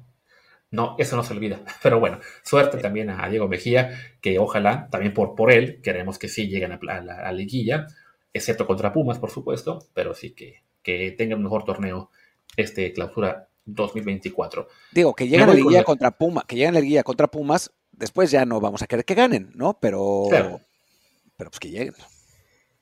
No, 0.71 0.95
eso 0.97 1.15
no 1.15 1.21
se 1.21 1.33
olvida. 1.33 1.59
Pero 1.83 1.99
bueno, 1.99 2.21
suerte 2.41 2.79
también 2.79 3.11
a 3.11 3.29
Diego 3.29 3.47
Mejía, 3.47 3.91
que 4.19 4.39
ojalá, 4.39 4.89
también 4.89 5.13
por, 5.13 5.35
por 5.35 5.51
él, 5.51 5.79
queremos 5.83 6.17
que 6.17 6.27
sí 6.27 6.47
lleguen 6.47 6.71
a, 6.71 6.79
la, 7.01 7.31
liguilla, 7.33 7.85
excepto 8.33 8.65
contra 8.65 8.91
Pumas, 8.91 9.19
por 9.19 9.29
supuesto, 9.29 9.85
pero 9.93 10.15
sí 10.15 10.33
que, 10.33 10.63
que 10.81 11.11
tengan 11.11 11.37
un 11.37 11.43
mejor 11.43 11.65
torneo 11.65 12.09
este 12.57 12.93
clausura 12.93 13.49
2024. 13.65 14.67
Digo, 14.91 15.13
que 15.13 15.25
lleguen 15.25 15.43
a 15.43 15.47
la 15.47 15.53
liguilla 15.53 15.83
contra 15.83 16.11
Pumas, 16.11 16.45
que 16.45 16.55
lleguen 16.55 16.71
a 16.71 16.73
la 16.73 16.81
liguilla 16.81 17.03
contra 17.03 17.27
Pumas, 17.27 17.71
después 17.91 18.31
ya 18.31 18.45
no 18.45 18.59
vamos 18.59 18.81
a 18.81 18.87
querer 18.87 19.05
que 19.05 19.15
ganen, 19.15 19.51
¿no? 19.55 19.77
Pero, 19.79 20.27
pero 20.29 21.49
pues 21.49 21.59
que 21.59 21.69
lleguen. 21.69 21.93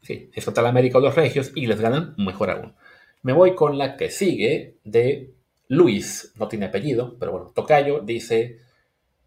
Sí, 0.02 0.32
es 0.34 0.46
contra 0.46 0.68
América 0.68 0.98
o 0.98 1.02
los 1.02 1.16
Regios 1.16 1.52
y 1.56 1.68
les 1.68 1.80
ganan, 1.80 2.16
mejor 2.18 2.50
aún. 2.50 2.74
Me 3.22 3.34
voy 3.34 3.54
con 3.54 3.78
la 3.78 3.98
que 3.98 4.10
sigue 4.10 4.78
de 4.84 5.34
Luis, 5.68 6.34
no 6.38 6.48
tiene 6.48 6.68
apellido, 6.68 7.18
pero 7.20 7.32
bueno, 7.32 7.52
Tocayo 7.54 8.00
dice, 8.00 8.60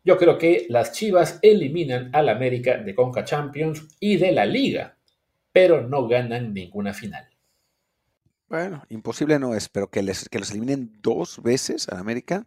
yo 0.02 0.16
creo 0.16 0.38
que 0.38 0.66
las 0.70 0.92
Chivas 0.92 1.38
eliminan 1.42 2.10
al 2.12 2.28
América 2.28 2.78
de 2.78 2.94
Conca 2.94 3.24
Champions 3.24 3.86
y 4.00 4.16
de 4.16 4.32
la 4.32 4.46
Liga, 4.46 4.96
pero 5.52 5.86
no 5.86 6.08
ganan 6.08 6.52
ninguna 6.52 6.94
final. 6.94 7.28
Bueno, 8.52 8.84
imposible 8.90 9.38
no 9.38 9.54
es, 9.54 9.70
pero 9.70 9.88
que, 9.88 10.02
les, 10.02 10.28
que 10.28 10.38
los 10.38 10.50
eliminen 10.50 10.92
dos 11.00 11.42
veces 11.42 11.88
al 11.88 11.96
América, 11.96 12.46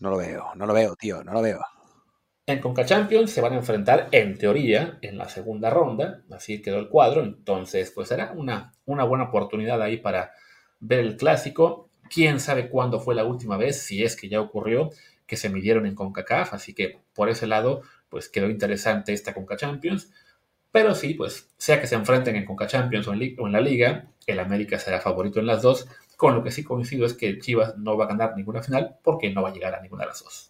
no 0.00 0.10
lo 0.10 0.16
veo, 0.16 0.46
no 0.56 0.66
lo 0.66 0.74
veo, 0.74 0.96
tío, 0.96 1.22
no 1.22 1.32
lo 1.32 1.42
veo. 1.42 1.60
En 2.44 2.60
Conca 2.60 2.84
Champions 2.84 3.30
se 3.30 3.40
van 3.40 3.52
a 3.52 3.58
enfrentar, 3.58 4.08
en 4.10 4.36
teoría, 4.36 4.98
en 5.00 5.16
la 5.16 5.28
segunda 5.28 5.70
ronda, 5.70 6.24
así 6.32 6.60
quedó 6.60 6.80
el 6.80 6.88
cuadro, 6.88 7.22
entonces 7.22 7.92
pues 7.92 8.08
será 8.08 8.32
una, 8.32 8.72
una 8.84 9.04
buena 9.04 9.26
oportunidad 9.26 9.80
ahí 9.80 9.98
para 9.98 10.32
ver 10.80 10.98
el 10.98 11.16
clásico. 11.16 11.88
Quién 12.12 12.40
sabe 12.40 12.68
cuándo 12.68 12.98
fue 12.98 13.14
la 13.14 13.24
última 13.24 13.56
vez, 13.56 13.80
si 13.80 14.02
es 14.02 14.16
que 14.16 14.28
ya 14.28 14.40
ocurrió, 14.40 14.90
que 15.24 15.36
se 15.36 15.50
midieron 15.50 15.86
en 15.86 15.94
CONCACAF, 15.94 16.52
así 16.54 16.74
que 16.74 16.98
por 17.14 17.28
ese 17.28 17.46
lado, 17.46 17.82
pues 18.08 18.28
quedó 18.28 18.50
interesante 18.50 19.12
esta 19.12 19.34
Conca 19.34 19.56
Champions. 19.56 20.10
Pero 20.72 20.94
sí, 20.94 21.14
pues 21.14 21.50
sea 21.56 21.80
que 21.80 21.86
se 21.86 21.94
enfrenten 21.96 22.36
en 22.36 22.44
Conca 22.44 22.66
Champions 22.66 23.06
o 23.08 23.12
en, 23.12 23.36
o 23.38 23.46
en 23.46 23.52
la 23.52 23.60
Liga, 23.60 24.10
el 24.30 24.40
América 24.40 24.78
será 24.78 25.00
favorito 25.00 25.40
en 25.40 25.46
las 25.46 25.62
dos, 25.62 25.86
con 26.16 26.34
lo 26.34 26.42
que 26.42 26.50
sí 26.50 26.64
coincido 26.64 27.06
es 27.06 27.14
que 27.14 27.38
Chivas 27.38 27.76
no 27.76 27.96
va 27.96 28.04
a 28.04 28.08
ganar 28.08 28.36
ninguna 28.36 28.62
final 28.62 28.96
porque 29.02 29.30
no 29.30 29.42
va 29.42 29.50
a 29.50 29.52
llegar 29.52 29.74
a 29.74 29.80
ninguna 29.80 30.04
de 30.04 30.08
las 30.08 30.22
dos. 30.22 30.49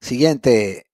Siguiente, 0.00 0.86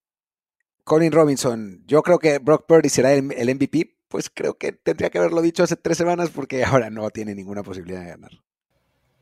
Colin 0.84 1.12
Robinson. 1.12 1.82
Yo 1.86 2.02
creo 2.02 2.18
que 2.18 2.38
Brock 2.38 2.66
Purdy 2.66 2.88
será 2.88 3.12
el, 3.12 3.24
MVP. 3.24 3.96
Pues 4.08 4.30
creo 4.30 4.54
que 4.54 4.72
tendría 4.72 5.10
que 5.10 5.18
haberlo 5.18 5.42
dicho 5.42 5.64
hace 5.64 5.76
tres 5.76 5.98
semanas 5.98 6.30
porque 6.30 6.64
ahora 6.64 6.90
no 6.90 7.10
tiene 7.10 7.34
ninguna 7.34 7.62
posibilidad 7.62 8.00
de 8.00 8.10
ganar. 8.10 8.30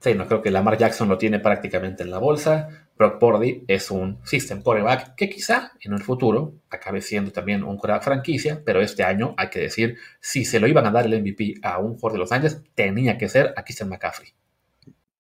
Sí, 0.01 0.15
no 0.15 0.27
creo 0.27 0.43
que 0.43 0.51
Lamar 0.51 0.77
Jackson 0.77 1.09
lo 1.09 1.17
tiene 1.17 1.39
prácticamente 1.39 2.03
en 2.03 2.11
la 2.11 2.19
bolsa. 2.19 2.89
Brock 2.99 3.21
Purdy 3.21 3.65
es 3.69 3.91
un 3.91 4.19
system 4.25 4.61
quarterback 4.61 5.15
que 5.15 5.31
quizá 5.31 5.73
en 5.81 5.93
el 5.93 6.03
futuro 6.03 6.55
acabe 6.69 7.01
siendo 7.01 7.31
también 7.31 7.63
un 7.63 7.77
quarterback 7.77 8.03
franquicia, 8.03 8.63
pero 8.67 8.83
este 8.83 9.05
año 9.05 9.35
hay 9.39 9.49
que 9.49 9.61
decir, 9.61 9.97
si 10.21 10.45
se 10.45 10.59
lo 10.59 10.67
iban 10.67 10.87
a 10.87 10.91
dar 10.91 11.07
el 11.07 11.21
MVP 11.21 11.55
a 11.63 11.79
un 11.79 11.95
jugador 11.95 12.13
de 12.15 12.19
Los 12.19 12.33
Ángeles, 12.33 12.61
tenía 12.75 13.17
que 13.17 13.29
ser 13.29 13.55
a 13.57 13.63
Christian 13.63 13.89
McCaffrey. 13.89 14.35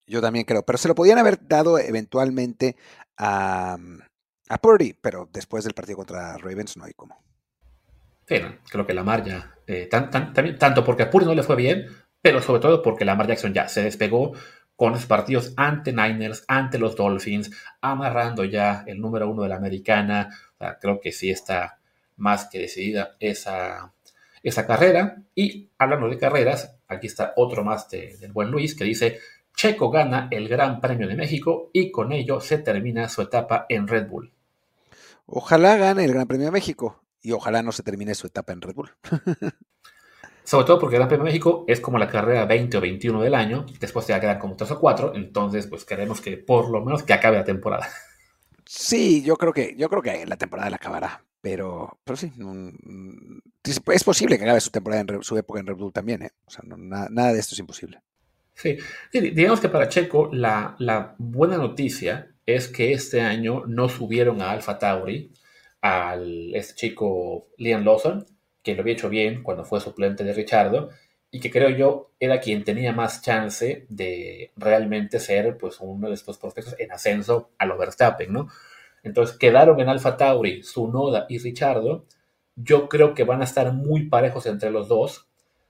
Yo 0.07 0.20
también 0.20 0.44
creo, 0.44 0.64
pero 0.64 0.79
se 0.79 0.88
lo 0.88 0.96
podían 0.96 1.18
haber 1.18 1.46
dado 1.46 1.79
eventualmente 1.79 2.77
a, 3.16 3.79
a 4.52 4.58
Purdy, 4.58 4.94
pero 5.00 5.28
después 5.32 5.64
del 5.64 5.74
partido 5.74 5.96
contra 5.96 6.36
Ravens 6.36 6.76
no 6.76 6.84
hay 6.84 6.92
como. 6.92 7.22
Sí, 8.26 8.36
creo 8.70 8.86
que 8.86 8.94
Lamar 8.94 9.24
ya, 9.24 9.54
eh, 9.66 9.88
tanto 9.88 10.84
porque 10.84 11.04
a 11.04 11.10
Purdy 11.10 11.26
no 11.26 11.34
le 11.34 11.42
fue 11.42 11.56
bien, 11.56 11.86
pero 12.20 12.40
sobre 12.40 12.60
todo 12.60 12.82
porque 12.82 13.04
Lamar 13.04 13.26
Jackson 13.26 13.52
ya 13.52 13.68
se 13.68 13.82
despegó 13.82 14.32
con 14.76 14.92
los 14.92 15.06
partidos 15.06 15.52
ante 15.56 15.92
Niners, 15.92 16.44
ante 16.48 16.78
los 16.78 16.96
Dolphins, 16.96 17.50
amarrando 17.80 18.44
ya 18.44 18.84
el 18.86 19.00
número 19.00 19.30
uno 19.30 19.42
de 19.42 19.48
la 19.48 19.56
americana. 19.56 20.28
creo 20.80 21.00
que 21.00 21.12
sí 21.12 21.30
está 21.30 21.78
más 22.16 22.46
que 22.46 22.58
decidida 22.58 23.16
esa, 23.20 23.92
esa 24.42 24.66
carrera. 24.66 25.22
Y 25.34 25.70
hablando 25.78 26.08
de 26.08 26.18
carreras, 26.18 26.76
aquí 26.88 27.06
está 27.06 27.32
otro 27.36 27.64
más 27.64 27.88
del 27.90 28.32
buen 28.32 28.50
Luis 28.50 28.74
que 28.74 28.84
dice, 28.84 29.18
Checo 29.54 29.90
gana 29.90 30.28
el 30.30 30.48
Gran 30.48 30.80
Premio 30.80 31.06
de 31.06 31.16
México 31.16 31.70
y 31.72 31.90
con 31.90 32.12
ello 32.12 32.40
se 32.40 32.58
termina 32.58 33.08
su 33.08 33.22
etapa 33.22 33.66
en 33.68 33.86
Red 33.86 34.08
Bull. 34.08 34.31
Ojalá 35.26 35.76
gane 35.76 36.04
el 36.04 36.12
Gran 36.12 36.26
Premio 36.26 36.46
de 36.46 36.52
México 36.52 37.02
y 37.20 37.32
ojalá 37.32 37.62
no 37.62 37.72
se 37.72 37.82
termine 37.82 38.14
su 38.14 38.26
etapa 38.26 38.52
en 38.52 38.61
Red 38.61 38.74
Bull. 38.74 38.90
Sobre 40.44 40.66
todo 40.66 40.80
porque 40.80 40.96
el 40.96 41.00
Gran 41.00 41.08
Premio 41.08 41.24
de 41.24 41.30
México 41.30 41.64
es 41.68 41.80
como 41.80 41.98
la 41.98 42.08
carrera 42.08 42.44
20 42.46 42.76
o 42.76 42.80
21 42.80 43.22
del 43.22 43.35
año, 43.35 43.64
después 43.78 44.06
te 44.06 44.18
quedan 44.18 44.38
como 44.38 44.56
3 44.56 44.72
o 44.72 44.80
4, 44.80 45.14
entonces 45.14 45.68
pues 45.68 45.85
queremos 45.85 46.20
que 46.20 46.37
por 46.37 46.68
lo 46.68 46.85
menos 46.85 47.04
que 47.04 47.12
acabe 47.12 47.37
la 47.37 47.44
temporada. 47.44 47.88
Sí, 48.64 49.22
yo 49.22 49.37
creo 49.37 49.52
que, 49.52 49.74
yo 49.76 49.90
creo 49.90 50.00
que 50.00 50.24
la 50.24 50.37
temporada 50.37 50.70
la 50.70 50.76
acabará, 50.76 51.24
pero, 51.42 51.98
pero 52.04 52.16
sí, 52.16 52.32
es 53.64 54.04
posible 54.04 54.38
que 54.38 54.44
acabe 54.44 54.61
su 54.61 54.70
temporada 54.70 55.02
en 55.02 55.22
su 55.22 55.37
época 55.37 55.61
en 55.61 55.66
Red 55.66 55.76
Bull 55.76 55.92
también, 55.92 56.22
¿eh? 56.22 56.30
O 56.46 56.50
sea, 56.50 56.64
nada, 56.64 57.32
de 57.32 57.38
esto 57.38 57.54
es 57.54 57.58
imposible. 57.58 58.00
Sí. 58.54 58.78
digamos 59.12 59.61
que 59.61 59.68
para 59.68 59.88
Checo 59.88 60.30
la, 60.32 60.76
la 60.78 61.16
buena 61.18 61.58
noticia 61.58 62.31
es 62.46 62.68
que 62.68 62.92
este 62.92 63.20
año 63.20 63.64
no 63.66 63.88
subieron 63.88 64.42
a 64.42 64.50
Alpha 64.50 64.78
Tauri, 64.78 65.31
al 65.81 66.55
este 66.55 66.74
chico 66.74 67.48
Liam 67.59 67.85
Lawson, 67.85 68.26
que 68.62 68.74
lo 68.74 68.83
había 68.83 68.94
hecho 68.94 69.09
bien 69.09 69.42
cuando 69.42 69.64
fue 69.64 69.81
suplente 69.81 70.24
de 70.24 70.33
Richardo, 70.33 70.90
y 71.31 71.40
que 71.40 71.50
creo 71.50 71.70
yo 71.70 72.11
era 72.20 72.40
quien 72.40 72.62
tenía 72.64 72.92
más 72.92 73.22
chance 73.22 73.87
de 73.88 74.52
realmente 74.57 75.18
ser 75.18 75.57
pues 75.57 75.78
uno 75.81 76.09
de 76.09 76.14
estos 76.14 76.38
prospectos 76.38 76.76
en 76.78 76.92
ascenso 76.92 77.50
a 77.59 77.66
lo 77.66 77.78
Verstappen, 77.78 78.33
¿no? 78.33 78.48
Entonces 79.02 79.37
quedaron 79.37 79.81
en 79.81 79.88
Alpha 79.88 80.16
Tauri, 80.16 80.62
Sunoda 80.62 81.26
y 81.28 81.38
Richardo. 81.38 82.05
Yo 82.55 82.88
creo 82.88 83.14
que 83.14 83.24
van 83.24 83.40
a 83.40 83.44
estar 83.44 83.72
muy 83.72 84.09
parejos 84.09 84.46
entre 84.46 84.70
los 84.70 84.88
dos. 84.88 85.26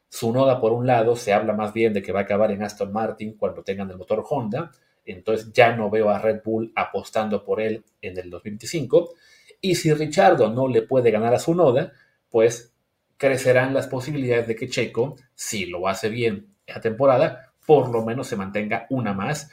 Sunoda, 0.08 0.60
por 0.60 0.72
un 0.72 0.86
lado, 0.86 1.16
se 1.16 1.32
habla 1.32 1.54
más 1.54 1.72
bien 1.72 1.94
de 1.94 2.02
que 2.02 2.12
va 2.12 2.20
a 2.20 2.22
acabar 2.24 2.50
en 2.50 2.62
Aston 2.62 2.92
Martin 2.92 3.36
cuando 3.36 3.62
tengan 3.62 3.90
el 3.90 3.96
motor 3.96 4.24
Honda 4.28 4.72
entonces 5.04 5.52
ya 5.52 5.74
no 5.74 5.90
veo 5.90 6.08
a 6.10 6.18
Red 6.18 6.42
Bull 6.44 6.72
apostando 6.74 7.44
por 7.44 7.60
él 7.60 7.84
en 8.00 8.18
el 8.18 8.30
2025. 8.30 9.14
Y 9.60 9.74
si 9.76 9.92
Richardo 9.92 10.50
no 10.50 10.68
le 10.68 10.82
puede 10.82 11.10
ganar 11.10 11.34
a 11.34 11.38
su 11.38 11.54
noda, 11.54 11.92
pues 12.30 12.74
crecerán 13.16 13.74
las 13.74 13.86
posibilidades 13.86 14.48
de 14.48 14.56
que 14.56 14.68
Checo, 14.68 15.16
si 15.34 15.66
lo 15.66 15.86
hace 15.88 16.08
bien 16.08 16.54
esta 16.66 16.80
temporada, 16.80 17.52
por 17.66 17.90
lo 17.90 18.04
menos 18.04 18.26
se 18.26 18.36
mantenga 18.36 18.86
una 18.90 19.12
más 19.12 19.50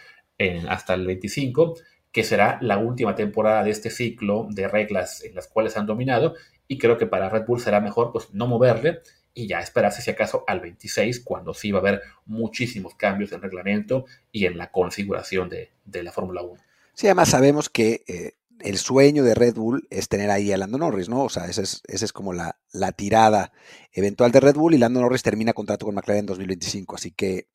hasta 0.67 0.93
el 0.93 1.05
25, 1.05 1.75
que 2.11 2.23
será 2.23 2.57
la 2.61 2.77
última 2.77 3.13
temporada 3.13 3.63
de 3.63 3.71
este 3.71 3.89
ciclo 3.89 4.47
de 4.49 4.67
reglas 4.67 5.23
en 5.23 5.35
las 5.35 5.47
cuales 5.47 5.77
han 5.77 5.85
dominado. 5.85 6.33
Y 6.67 6.77
creo 6.77 6.97
que 6.97 7.05
para 7.05 7.29
Red 7.29 7.45
Bull 7.45 7.59
será 7.59 7.81
mejor 7.81 8.11
pues, 8.11 8.33
no 8.33 8.47
moverle 8.47 9.01
y 9.33 9.47
ya 9.47 9.59
esperarse 9.59 10.01
si 10.01 10.11
acaso 10.11 10.43
al 10.47 10.59
26, 10.59 11.21
cuando 11.21 11.53
sí 11.53 11.71
va 11.71 11.79
a 11.79 11.81
haber 11.81 12.01
muchísimos 12.25 12.95
cambios 12.95 13.31
en 13.31 13.41
reglamento 13.41 14.05
y 14.31 14.45
en 14.45 14.57
la 14.57 14.71
configuración 14.71 15.49
de, 15.49 15.71
la 16.03 16.11
Fórmula 16.11 16.41
1. 16.41 16.61
Sí, 16.93 17.07
además 17.07 17.29
sabemos 17.29 17.69
que 17.69 18.03
eh, 18.07 18.33
el 18.59 18.77
sueño 18.77 19.23
de 19.23 19.35
Red 19.35 19.55
Bull 19.55 19.87
es 19.89 20.09
tener 20.09 20.29
ahí 20.29 20.51
a 20.51 20.57
Lando 20.57 20.77
Norris, 20.77 21.09
¿no? 21.09 21.23
O 21.23 21.29
sea, 21.29 21.45
esa 21.45 21.61
es, 21.61 21.81
es 21.87 22.13
como 22.13 22.33
la, 22.33 22.57
tirada 22.95 23.51
eventual 23.93 24.31
de 24.31 24.39
Red 24.39 24.55
Bull 24.55 24.73
y 24.73 24.77
Lando 24.77 25.01
Norris 25.01 25.23
termina 25.23 25.53
contrato 25.53 25.85
con 25.85 25.95
McLaren 25.95 26.21
en 26.21 26.25
2025, 26.27 26.95
así 26.95 27.11
que, 27.11 27.47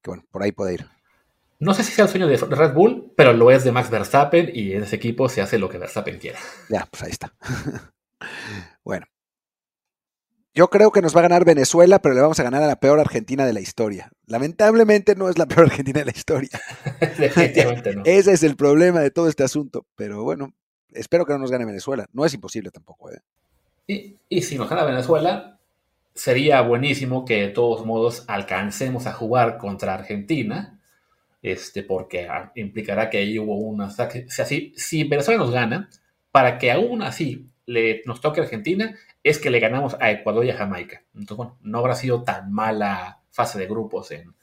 que 0.00 0.10
bueno, 0.10 0.24
por 0.30 0.42
ahí 0.42 0.52
puede 0.52 0.74
ir. 0.74 0.86
No 1.58 1.74
sé 1.74 1.84
si 1.84 1.92
sea 1.92 2.06
el 2.06 2.10
sueño 2.10 2.26
de 2.26 2.36
Red 2.38 2.72
Bull, 2.72 3.12
pero 3.16 3.32
lo 3.32 3.50
es 3.50 3.62
de 3.62 3.70
Max 3.70 3.88
Verstappen 3.88 4.50
y 4.52 4.72
en 4.72 4.82
ese 4.82 4.96
equipo 4.96 5.28
se 5.28 5.42
hace 5.42 5.58
lo 5.58 5.68
que 5.68 5.78
Verstappen 5.78 6.18
quiera. 6.18 6.38
Ya, 6.68 6.88
pues 6.90 7.04
ahí 7.04 7.10
está. 7.10 7.34
bueno, 8.84 9.06
yo 10.54 10.68
creo 10.68 10.92
que 10.92 11.00
nos 11.00 11.16
va 11.16 11.20
a 11.20 11.22
ganar 11.22 11.44
Venezuela, 11.44 12.00
pero 12.00 12.14
le 12.14 12.20
vamos 12.20 12.38
a 12.38 12.42
ganar 12.42 12.62
a 12.62 12.66
la 12.66 12.78
peor 12.78 13.00
Argentina 13.00 13.46
de 13.46 13.54
la 13.54 13.60
historia. 13.60 14.10
Lamentablemente 14.26 15.14
no 15.14 15.28
es 15.28 15.38
la 15.38 15.46
peor 15.46 15.66
Argentina 15.66 16.00
de 16.00 16.06
la 16.06 16.10
historia. 16.12 16.60
Definitivamente 17.18 17.94
no. 17.96 18.02
Ese 18.04 18.32
es 18.32 18.42
el 18.42 18.56
problema 18.56 19.00
de 19.00 19.10
todo 19.10 19.28
este 19.28 19.44
asunto. 19.44 19.86
Pero 19.96 20.22
bueno, 20.24 20.52
espero 20.92 21.24
que 21.24 21.32
no 21.32 21.38
nos 21.38 21.50
gane 21.50 21.64
Venezuela. 21.64 22.06
No 22.12 22.26
es 22.26 22.34
imposible 22.34 22.70
tampoco. 22.70 23.10
¿eh? 23.10 23.20
Y, 23.86 24.16
y 24.28 24.42
si 24.42 24.58
nos 24.58 24.68
gana 24.68 24.84
Venezuela, 24.84 25.58
sería 26.14 26.60
buenísimo 26.60 27.24
que 27.24 27.40
de 27.40 27.48
todos 27.48 27.86
modos 27.86 28.24
alcancemos 28.28 29.06
a 29.06 29.12
jugar 29.12 29.56
contra 29.56 29.94
Argentina, 29.94 30.80
este, 31.40 31.82
porque 31.82 32.28
ah, 32.28 32.52
implicará 32.56 33.08
que 33.08 33.18
ahí 33.18 33.38
hubo 33.38 33.56
una... 33.56 33.90
Si, 33.90 34.74
si 34.76 35.04
Venezuela 35.04 35.42
nos 35.42 35.50
gana, 35.50 35.88
para 36.30 36.58
que 36.58 36.70
aún 36.70 37.02
así 37.02 37.48
le, 37.66 38.02
nos 38.06 38.20
toque 38.20 38.40
Argentina, 38.40 38.96
es 39.22 39.38
que 39.38 39.50
le 39.50 39.60
ganamos 39.60 39.96
a 40.00 40.10
Ecuador 40.10 40.44
y 40.44 40.50
a 40.50 40.56
Jamaica. 40.56 41.04
Entonces, 41.14 41.36
bueno, 41.36 41.58
no 41.62 41.78
habrá 41.78 41.94
sido 41.94 42.24
tan 42.24 42.52
mala 42.52 43.22
fase 43.30 43.58
de 43.58 43.66
grupos 43.66 44.10
en, 44.10 44.34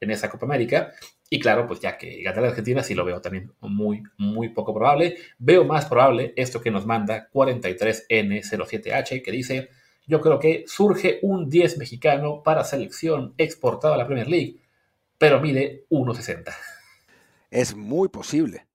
en 0.00 0.10
esa 0.10 0.30
Copa 0.30 0.46
América. 0.46 0.92
Y 1.28 1.40
claro, 1.40 1.66
pues 1.66 1.80
ya 1.80 1.98
que 1.98 2.22
ganar 2.22 2.44
a 2.44 2.48
Argentina 2.48 2.82
sí 2.82 2.94
lo 2.94 3.04
veo 3.04 3.20
también 3.20 3.52
muy, 3.60 4.02
muy 4.16 4.50
poco 4.50 4.72
probable. 4.72 5.16
Veo 5.38 5.64
más 5.64 5.86
probable 5.86 6.32
esto 6.36 6.60
que 6.60 6.70
nos 6.70 6.86
manda 6.86 7.28
43N07H, 7.32 9.22
que 9.22 9.32
dice, 9.32 9.70
yo 10.06 10.20
creo 10.20 10.38
que 10.38 10.64
surge 10.66 11.18
un 11.22 11.48
10 11.50 11.78
mexicano 11.78 12.42
para 12.44 12.62
selección 12.64 13.34
exportado 13.38 13.94
a 13.94 13.96
la 13.96 14.06
Premier 14.06 14.28
League, 14.28 14.60
pero 15.18 15.40
mide 15.40 15.84
1,60. 15.90 16.54
Es 17.50 17.74
muy 17.74 18.08
posible, 18.08 18.66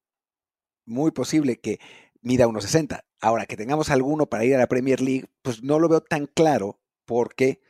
muy 0.85 1.11
posible 1.11 1.57
que 1.57 1.79
mida 2.21 2.47
1,60. 2.47 3.01
Ahora, 3.21 3.45
que 3.45 3.55
tengamos 3.55 3.91
alguno 3.91 4.25
para 4.25 4.43
ir 4.45 4.55
a 4.55 4.59
la 4.59 4.67
Premier 4.67 4.99
League, 4.99 5.27
pues 5.43 5.63
no 5.63 5.77
lo 5.77 5.87
veo 5.87 6.01
tan 6.01 6.25
claro 6.25 6.79
porque 7.05 7.61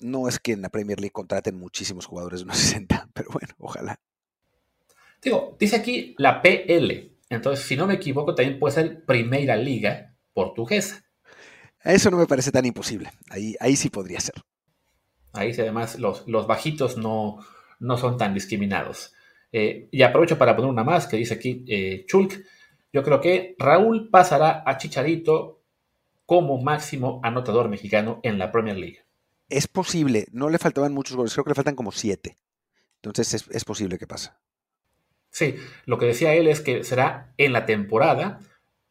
no 0.00 0.28
es 0.28 0.40
que 0.40 0.52
en 0.52 0.62
la 0.62 0.68
Premier 0.68 1.00
League 1.00 1.12
contraten 1.12 1.56
muchísimos 1.58 2.06
jugadores 2.06 2.40
de 2.40 2.46
1,60, 2.46 3.08
pero 3.14 3.30
bueno, 3.32 3.54
ojalá. 3.58 4.00
Digo, 5.22 5.56
dice 5.58 5.76
aquí 5.76 6.14
la 6.18 6.42
PL. 6.42 7.12
Entonces, 7.30 7.64
si 7.64 7.76
no 7.76 7.86
me 7.86 7.94
equivoco, 7.94 8.34
también 8.34 8.58
puede 8.58 8.74
ser 8.74 9.04
Primera 9.04 9.56
Liga 9.56 10.14
Portuguesa. 10.32 11.04
Eso 11.82 12.10
no 12.10 12.16
me 12.16 12.26
parece 12.26 12.50
tan 12.50 12.64
imposible. 12.64 13.10
Ahí, 13.30 13.54
ahí 13.60 13.76
sí 13.76 13.90
podría 13.90 14.20
ser. 14.20 14.34
Ahí 15.32 15.54
sí, 15.54 15.60
además 15.60 15.98
los, 15.98 16.26
los 16.26 16.46
bajitos 16.46 16.96
no, 16.96 17.38
no 17.78 17.96
son 17.96 18.16
tan 18.16 18.34
discriminados. 18.34 19.12
Eh, 19.52 19.88
y 19.92 20.02
aprovecho 20.02 20.36
para 20.36 20.56
poner 20.56 20.70
una 20.70 20.84
más 20.84 21.06
que 21.06 21.16
dice 21.16 21.34
aquí 21.34 21.64
eh, 21.68 22.04
Chulk. 22.06 22.44
Yo 22.96 23.02
creo 23.02 23.20
que 23.20 23.56
Raúl 23.58 24.08
pasará 24.08 24.62
a 24.64 24.78
Chicharito 24.78 25.60
como 26.24 26.56
máximo 26.56 27.20
anotador 27.22 27.68
mexicano 27.68 28.20
en 28.22 28.38
la 28.38 28.50
Premier 28.50 28.78
League. 28.78 29.00
Es 29.50 29.68
posible, 29.68 30.28
no 30.32 30.48
le 30.48 30.56
faltaban 30.56 30.94
muchos 30.94 31.14
goles, 31.14 31.34
creo 31.34 31.44
que 31.44 31.50
le 31.50 31.56
faltan 31.56 31.76
como 31.76 31.92
siete. 31.92 32.38
Entonces 33.02 33.46
es, 33.50 33.64
posible 33.66 33.98
que 33.98 34.06
pase. 34.06 34.30
Sí, 35.28 35.56
lo 35.84 35.98
que 35.98 36.06
decía 36.06 36.32
él 36.32 36.48
es 36.48 36.62
que 36.62 36.84
será 36.84 37.34
en 37.36 37.52
la 37.52 37.66
temporada. 37.66 38.40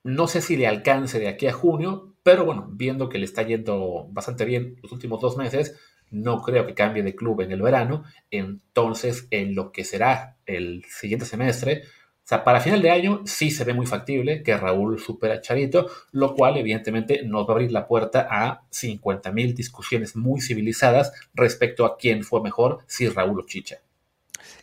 No 0.03 0.28
sé 0.28 0.41
si 0.41 0.56
le 0.56 0.68
alcance 0.68 1.18
de 1.18 1.28
aquí 1.28 1.47
a 1.47 1.53
junio, 1.53 2.14
pero 2.22 2.45
bueno, 2.45 2.70
viendo 2.74 3.10
que 3.10 3.18
le 3.18 3.26
está 3.26 3.41
yendo 3.41 4.06
bastante 4.12 4.45
bien 4.45 4.76
los 4.84 4.91
últimos 4.91 5.20
dos 5.20 5.36
meses, 5.36 5.80
no 6.12 6.43
creo 6.43 6.68
que 6.68 6.76
cambie 6.76 7.01
de 7.01 7.16
club 7.16 7.41
en 7.41 7.51
el 7.51 7.64
verano. 7.64 8.03
Entonces, 8.30 9.28
en 9.32 9.56
lo 9.56 9.72
que 9.72 9.84
será 9.84 10.38
el 10.45 10.86
siguiente 10.89 11.26
semestre, 11.26 11.86
o 12.26 12.28
sea, 12.28 12.43
para 12.43 12.59
final 12.59 12.82
de 12.82 12.89
año 12.89 13.21
sí 13.26 13.51
se 13.51 13.63
ve 13.65 13.76
muy 13.76 13.86
factible 13.86 14.41
que 14.41 14.57
Raúl 14.57 14.99
supera 14.99 15.36
a 15.36 15.41
Charito, 15.41 15.91
lo 16.11 16.34
cual 16.34 16.57
evidentemente 16.57 17.21
nos 17.23 17.45
va 17.45 17.49
a 17.49 17.51
abrir 17.51 17.71
la 17.71 17.88
puerta 17.88 18.28
a 18.28 18.63
50.000 18.71 19.53
discusiones 19.53 20.15
muy 20.15 20.41
civilizadas 20.41 21.11
respecto 21.36 21.86
a 21.86 21.97
quién 21.97 22.23
fue 22.23 22.41
mejor, 22.41 22.80
si 22.88 23.07
Raúl 23.07 23.41
o 23.41 23.45
Chicha. 23.45 23.78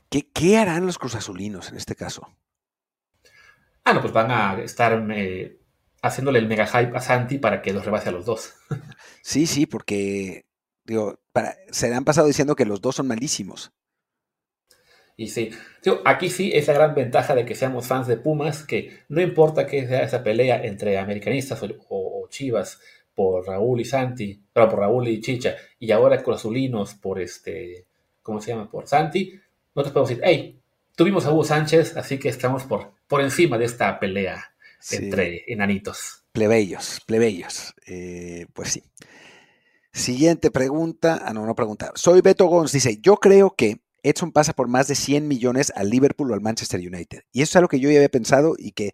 ¿Qué, 0.08 0.58
harán 0.58 0.86
los 0.86 0.98
cruzazulinos 0.98 1.70
en 1.70 1.76
este 1.76 1.94
caso? 1.94 2.28
Ah, 3.84 3.92
no, 3.92 4.00
pues 4.00 4.12
van 4.12 4.32
a 4.32 4.60
estar 4.60 5.00
eh, 5.14 5.60
haciéndole 6.02 6.40
el 6.40 6.48
mega 6.48 6.66
hype 6.66 6.96
a 6.96 7.00
Santi 7.00 7.38
para 7.38 7.62
que 7.62 7.72
los 7.72 7.84
rebase 7.84 8.08
a 8.08 8.12
los 8.12 8.24
dos. 8.26 8.54
sí, 9.22 9.46
sí, 9.46 9.66
porque 9.66 10.46
digo, 10.82 11.20
se 11.70 11.94
han 11.94 12.04
pasado 12.04 12.26
diciendo 12.26 12.56
que 12.56 12.66
los 12.66 12.80
dos 12.80 12.96
son 12.96 13.06
malísimos. 13.06 13.72
Y 15.16 15.28
sí, 15.28 15.50
aquí 16.04 16.30
sí 16.30 16.50
es 16.54 16.66
la 16.68 16.74
gran 16.74 16.94
ventaja 16.94 17.34
de 17.34 17.44
que 17.44 17.54
seamos 17.54 17.86
fans 17.86 18.06
de 18.06 18.16
Pumas, 18.16 18.64
que 18.64 19.00
no 19.08 19.20
importa 19.20 19.66
que 19.66 19.86
sea 19.86 20.02
esa 20.02 20.22
pelea 20.22 20.64
entre 20.64 20.98
americanistas 20.98 21.60
o, 21.88 22.26
chivas 22.30 22.80
por 23.14 23.46
Raúl 23.46 23.80
y 23.80 23.84
Santi, 23.84 24.40
pero 24.52 24.68
por 24.70 24.80
Raúl 24.80 25.08
y 25.08 25.20
Chicha, 25.20 25.56
y 25.78 25.90
ahora 25.92 26.22
con 26.22 26.34
azulinos 26.34 26.94
por 26.94 27.20
este, 27.20 27.84
¿cómo 28.22 28.40
se 28.40 28.52
llama? 28.52 28.70
Por 28.70 28.88
Santi, 28.88 29.38
nosotros 29.74 29.92
podemos 29.92 30.08
decir, 30.08 30.22
hey, 30.24 30.58
tuvimos 30.96 31.26
a 31.26 31.32
Hugo 31.32 31.44
Sánchez, 31.44 31.96
así 31.96 32.18
que 32.18 32.30
estamos 32.30 32.64
por, 32.64 32.92
por 33.06 33.20
encima 33.20 33.58
de 33.58 33.66
esta 33.66 34.00
pelea 34.00 34.52
entre 34.90 35.44
enanitos. 35.46 36.24
Plebeyos, 36.32 37.00
plebeyos. 37.06 37.74
Eh, 37.86 38.46
pues 38.54 38.70
sí. 38.70 38.82
Siguiente 39.92 40.50
pregunta. 40.50 41.20
Ah, 41.22 41.34
no, 41.34 41.44
no 41.44 41.54
pregunta. 41.54 41.92
Soy 41.94 42.22
Beto 42.22 42.46
Gons. 42.46 42.72
Dice: 42.72 42.98
Yo 43.02 43.16
creo 43.16 43.54
que 43.54 43.81
Edson 44.02 44.32
pasa 44.32 44.52
por 44.52 44.68
más 44.68 44.88
de 44.88 44.94
100 44.94 45.28
millones 45.28 45.72
al 45.76 45.90
Liverpool 45.90 46.30
o 46.30 46.34
al 46.34 46.40
Manchester 46.40 46.80
United. 46.80 47.22
Y 47.32 47.42
eso 47.42 47.50
es 47.50 47.56
algo 47.56 47.68
que 47.68 47.80
yo 47.80 47.90
ya 47.90 47.98
había 47.98 48.08
pensado 48.08 48.54
y 48.58 48.72
que 48.72 48.92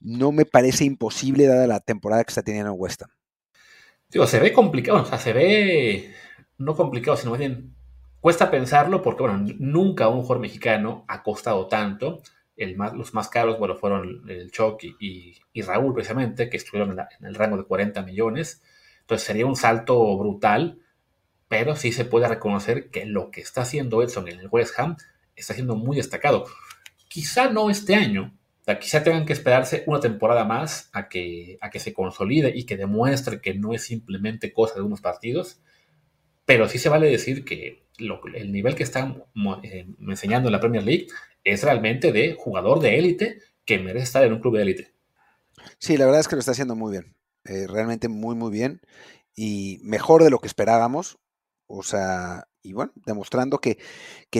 no 0.00 0.32
me 0.32 0.44
parece 0.44 0.84
imposible 0.84 1.46
dada 1.46 1.66
la 1.66 1.80
temporada 1.80 2.24
que 2.24 2.30
está 2.30 2.42
teniendo 2.42 2.72
en 2.72 2.80
West 2.80 3.02
Ham. 3.02 3.10
Digo, 4.10 4.26
se 4.26 4.40
ve 4.40 4.52
complicado, 4.52 5.02
o 5.02 5.04
sea, 5.04 5.18
se 5.18 5.32
ve 5.32 6.14
no 6.56 6.74
complicado, 6.74 7.16
sino 7.16 7.32
más 7.32 7.40
bien 7.40 7.74
cuesta 8.20 8.50
pensarlo 8.50 9.02
porque, 9.02 9.22
bueno, 9.22 9.44
nunca 9.58 10.08
un 10.08 10.22
jugador 10.22 10.40
mexicano 10.40 11.04
ha 11.08 11.22
costado 11.22 11.66
tanto. 11.68 12.22
El 12.56 12.76
los 12.94 13.14
más 13.14 13.28
caros, 13.28 13.58
bueno, 13.58 13.76
fueron 13.76 14.28
el 14.28 14.50
Choc 14.50 14.82
y, 14.82 15.62
Raúl 15.62 15.94
precisamente, 15.94 16.48
que 16.48 16.56
estuvieron 16.56 16.98
en, 16.98 17.26
el 17.26 17.34
rango 17.34 17.56
de 17.56 17.64
40 17.64 18.02
millones. 18.02 18.62
Entonces 19.00 19.26
sería 19.26 19.46
un 19.46 19.56
salto 19.56 20.16
brutal 20.18 20.80
pero 21.48 21.76
sí 21.76 21.92
se 21.92 22.04
puede 22.04 22.28
reconocer 22.28 22.90
que 22.90 23.06
lo 23.06 23.30
que 23.30 23.40
está 23.40 23.62
haciendo 23.62 24.02
Edson 24.02 24.28
en 24.28 24.40
el 24.40 24.48
West 24.50 24.78
Ham 24.78 24.96
está 25.34 25.54
siendo 25.54 25.76
muy 25.76 25.96
destacado. 25.96 26.44
Quizá 27.08 27.50
no 27.50 27.70
este 27.70 27.94
año, 27.94 28.38
quizá 28.80 29.02
tengan 29.02 29.24
que 29.24 29.32
esperarse 29.32 29.82
una 29.86 30.00
temporada 30.00 30.44
más 30.44 30.90
a 30.92 31.08
que, 31.08 31.56
a 31.60 31.70
que 31.70 31.80
se 31.80 31.94
consolide 31.94 32.52
y 32.54 32.64
que 32.64 32.76
demuestre 32.76 33.40
que 33.40 33.54
no 33.54 33.72
es 33.72 33.82
simplemente 33.82 34.52
cosa 34.52 34.74
de 34.74 34.82
unos 34.82 35.00
partidos, 35.00 35.60
pero 36.44 36.68
sí 36.68 36.78
se 36.78 36.90
vale 36.90 37.08
decir 37.08 37.44
que 37.44 37.86
el 37.98 38.52
nivel 38.52 38.74
que 38.74 38.82
están 38.82 39.24
eh, 39.62 39.86
enseñando 40.06 40.48
en 40.48 40.52
la 40.52 40.60
Premier 40.60 40.84
League 40.84 41.06
es 41.44 41.62
realmente 41.62 42.12
de 42.12 42.34
jugador 42.38 42.80
de 42.80 42.98
élite 42.98 43.38
que 43.64 43.78
merece 43.78 44.04
estar 44.04 44.24
en 44.24 44.34
un 44.34 44.40
club 44.40 44.56
de 44.56 44.62
élite. 44.62 44.92
Sí, 45.78 45.96
la 45.96 46.04
verdad 46.04 46.20
es 46.20 46.28
que 46.28 46.36
lo 46.36 46.40
está 46.40 46.52
haciendo 46.52 46.76
muy 46.76 46.92
bien, 46.92 47.14
eh, 47.44 47.66
realmente 47.66 48.08
muy, 48.08 48.36
muy 48.36 48.52
bien 48.52 48.80
y 49.34 49.78
mejor 49.82 50.22
de 50.22 50.30
lo 50.30 50.38
que 50.40 50.46
esperábamos. 50.46 51.18
O 51.68 51.82
sea, 51.82 52.48
y 52.62 52.72
bueno, 52.72 52.92
demostrando 53.06 53.60
que, 53.60 53.78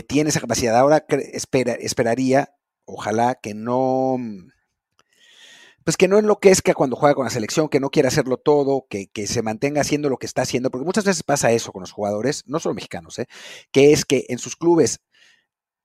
tiene 0.06 0.30
esa 0.30 0.40
capacidad. 0.40 0.76
Ahora 0.76 1.06
espera, 1.32 1.74
esperaría, 1.74 2.54
ojalá 2.84 3.36
que 3.36 3.54
no, 3.54 4.16
mm, 4.18 4.48
pues 5.84 5.96
que 5.96 6.08
no 6.08 6.18
enloquezca 6.18 6.74
cuando 6.74 6.96
juega 6.96 7.14
con 7.14 7.24
la 7.24 7.30
selección, 7.30 7.68
que 7.68 7.80
no 7.80 7.90
quiera 7.90 8.08
hacerlo 8.08 8.38
todo, 8.38 8.86
que, 8.90 9.08
se 9.26 9.42
mantenga 9.42 9.82
haciendo 9.82 10.08
lo 10.10 10.18
que 10.18 10.26
está 10.26 10.42
haciendo, 10.42 10.70
porque 10.70 10.84
muchas 10.84 11.04
veces 11.04 11.22
pasa 11.22 11.52
eso 11.52 11.72
con 11.72 11.80
los 11.80 11.92
jugadores, 11.92 12.44
no 12.46 12.60
solo 12.60 12.74
mexicanos, 12.74 13.18
¿eh? 13.18 13.26
que 13.72 13.92
es 13.92 14.04
que 14.04 14.26
en 14.28 14.38
sus 14.38 14.56
clubes 14.56 15.00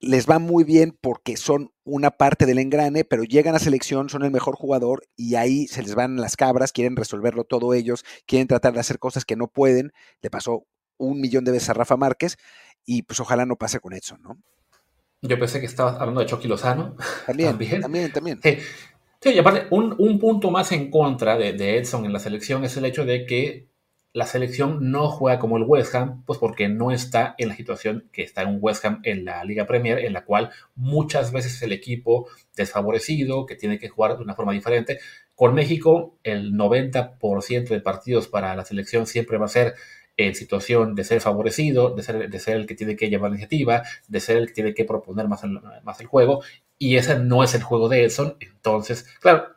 les 0.03 0.29
va 0.29 0.39
muy 0.39 0.65
bien 0.65 0.97
porque 0.99 1.37
son 1.37 1.71
una 1.85 2.11
parte 2.11 2.45
del 2.45 2.59
engrane, 2.59 3.05
pero 3.05 3.23
llegan 3.23 3.55
a 3.55 3.59
selección, 3.59 4.09
son 4.09 4.23
el 4.23 4.31
mejor 4.31 4.55
jugador 4.55 5.07
y 5.15 5.35
ahí 5.35 5.67
se 5.67 5.81
les 5.81 5.95
van 5.95 6.17
las 6.17 6.35
cabras, 6.35 6.73
quieren 6.73 6.97
resolverlo 6.97 7.45
todo 7.45 7.73
ellos, 7.73 8.03
quieren 8.27 8.49
tratar 8.49 8.73
de 8.73 8.81
hacer 8.81 8.99
cosas 8.99 9.23
que 9.23 9.37
no 9.37 9.47
pueden. 9.47 9.93
Le 10.21 10.29
pasó 10.29 10.65
un 11.03 11.21
millón 11.21 11.43
de 11.43 11.51
veces 11.51 11.69
a 11.69 11.73
Rafa 11.73 11.97
Márquez 11.97 12.37
y 12.85 13.03
pues 13.03 13.19
ojalá 13.19 13.45
no 13.45 13.55
pase 13.55 13.79
con 13.79 13.93
Edson, 13.93 14.21
¿no? 14.21 14.37
Yo 15.21 15.39
pensé 15.39 15.61
que 15.61 15.65
estabas 15.65 15.99
hablando 15.99 16.19
de 16.19 16.27
Chucky 16.27 16.47
Lozano. 16.47 16.97
También, 17.25 17.57
también, 17.81 18.11
también. 18.11 18.39
Sí. 18.43 19.29
y 19.29 19.39
aparte, 19.39 19.67
un, 19.69 20.19
punto 20.19 20.51
más 20.51 20.73
en 20.73 20.91
contra 20.91 21.37
de, 21.37 21.53
de, 21.53 21.77
Edson 21.77 22.05
en 22.05 22.11
la 22.11 22.19
selección 22.19 22.65
es 22.65 22.75
el 22.75 22.83
hecho 22.83 23.05
de 23.05 23.25
que 23.25 23.69
la 24.13 24.27
selección 24.27 24.91
no 24.91 25.09
juega 25.09 25.39
como 25.39 25.57
el 25.57 25.63
West 25.63 25.95
Ham, 25.95 26.23
pues 26.25 26.37
porque 26.37 26.69
no 26.69 26.91
está 26.91 27.33
en 27.39 27.49
la 27.49 27.55
situación 27.55 28.09
que 28.11 28.21
está 28.21 28.43
en 28.43 28.59
West 28.61 28.85
Ham 28.85 28.99
en 29.03 29.25
la 29.25 29.43
Liga 29.43 29.65
Premier, 29.65 29.99
en 29.99 30.13
la 30.13 30.23
cual 30.23 30.51
muchas 30.75 31.31
veces 31.31 31.59
el 31.63 31.71
equipo 31.71 32.27
desfavorecido, 32.55 33.47
que 33.47 33.55
tiene 33.55 33.79
que 33.79 33.89
jugar 33.89 34.17
de 34.17 34.23
una 34.23 34.35
forma 34.35 34.51
diferente. 34.51 34.99
Con 35.35 35.55
México, 35.55 36.19
el 36.23 36.53
90% 36.53 37.69
de 37.69 37.79
partidos 37.79 38.27
para 38.27 38.55
la 38.55 38.65
selección 38.65 39.07
siempre 39.07 39.39
va 39.39 39.45
a 39.45 39.49
ser 39.49 39.73
en 40.17 40.35
situación 40.35 40.95
de 40.95 41.03
ser 41.03 41.21
favorecido, 41.21 41.95
de 41.95 42.03
ser, 42.03 42.29
de 42.29 42.39
ser 42.39 42.57
el 42.57 42.67
que 42.67 42.75
tiene 42.75 42.95
que 42.95 43.09
llevar 43.09 43.31
la 43.31 43.37
iniciativa, 43.37 43.83
de 44.07 44.19
ser 44.19 44.37
el 44.37 44.47
que 44.47 44.53
tiene 44.53 44.73
que 44.73 44.85
proponer 44.85 45.27
más 45.27 45.43
el, 45.43 45.59
más 45.83 45.99
el 45.99 46.07
juego, 46.07 46.43
y 46.77 46.97
ese 46.97 47.17
no 47.19 47.43
es 47.43 47.55
el 47.55 47.63
juego 47.63 47.89
de 47.89 48.03
Edson. 48.03 48.37
Entonces, 48.39 49.05
claro, 49.21 49.47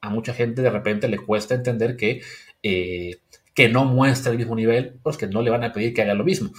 a 0.00 0.10
mucha 0.10 0.34
gente 0.34 0.62
de 0.62 0.70
repente 0.70 1.08
le 1.08 1.18
cuesta 1.18 1.54
entender 1.54 1.96
que, 1.96 2.22
eh, 2.62 3.18
que 3.54 3.68
no 3.68 3.84
muestra 3.84 4.32
el 4.32 4.38
mismo 4.38 4.54
nivel, 4.54 4.98
pues 5.02 5.16
que 5.16 5.26
no 5.26 5.42
le 5.42 5.50
van 5.50 5.64
a 5.64 5.72
pedir 5.72 5.94
que 5.94 6.02
haga 6.02 6.14
lo 6.14 6.24
mismo. 6.24 6.50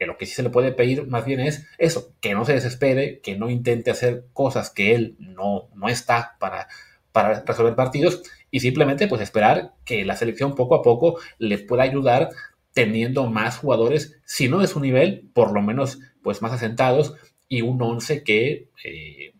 Lo 0.00 0.16
que 0.16 0.26
sí 0.26 0.34
se 0.34 0.42
le 0.44 0.50
puede 0.50 0.72
pedir 0.72 1.06
más 1.08 1.24
bien 1.24 1.40
es 1.40 1.66
eso, 1.76 2.12
que 2.20 2.34
no 2.34 2.44
se 2.44 2.52
desespere, 2.52 3.20
que 3.20 3.36
no 3.36 3.50
intente 3.50 3.90
hacer 3.90 4.26
cosas 4.32 4.70
que 4.70 4.94
él 4.94 5.16
no, 5.18 5.68
no 5.74 5.88
está 5.88 6.36
para, 6.38 6.68
para 7.12 7.40
resolver 7.44 7.74
partidos 7.74 8.22
y 8.50 8.60
simplemente 8.60 9.08
pues 9.08 9.20
esperar 9.20 9.74
que 9.84 10.04
la 10.04 10.16
selección 10.16 10.54
poco 10.54 10.76
a 10.76 10.82
poco 10.82 11.18
le 11.38 11.58
pueda 11.58 11.82
ayudar 11.82 12.30
teniendo 12.78 13.26
más 13.26 13.58
jugadores, 13.58 14.20
si 14.24 14.48
no 14.48 14.60
de 14.60 14.68
su 14.68 14.78
nivel, 14.78 15.28
por 15.34 15.52
lo 15.52 15.60
menos 15.60 15.98
pues 16.22 16.42
más 16.42 16.52
asentados 16.52 17.16
y 17.48 17.62
un 17.62 17.82
11 17.82 18.22
que, 18.22 18.70
eh, 18.84 19.34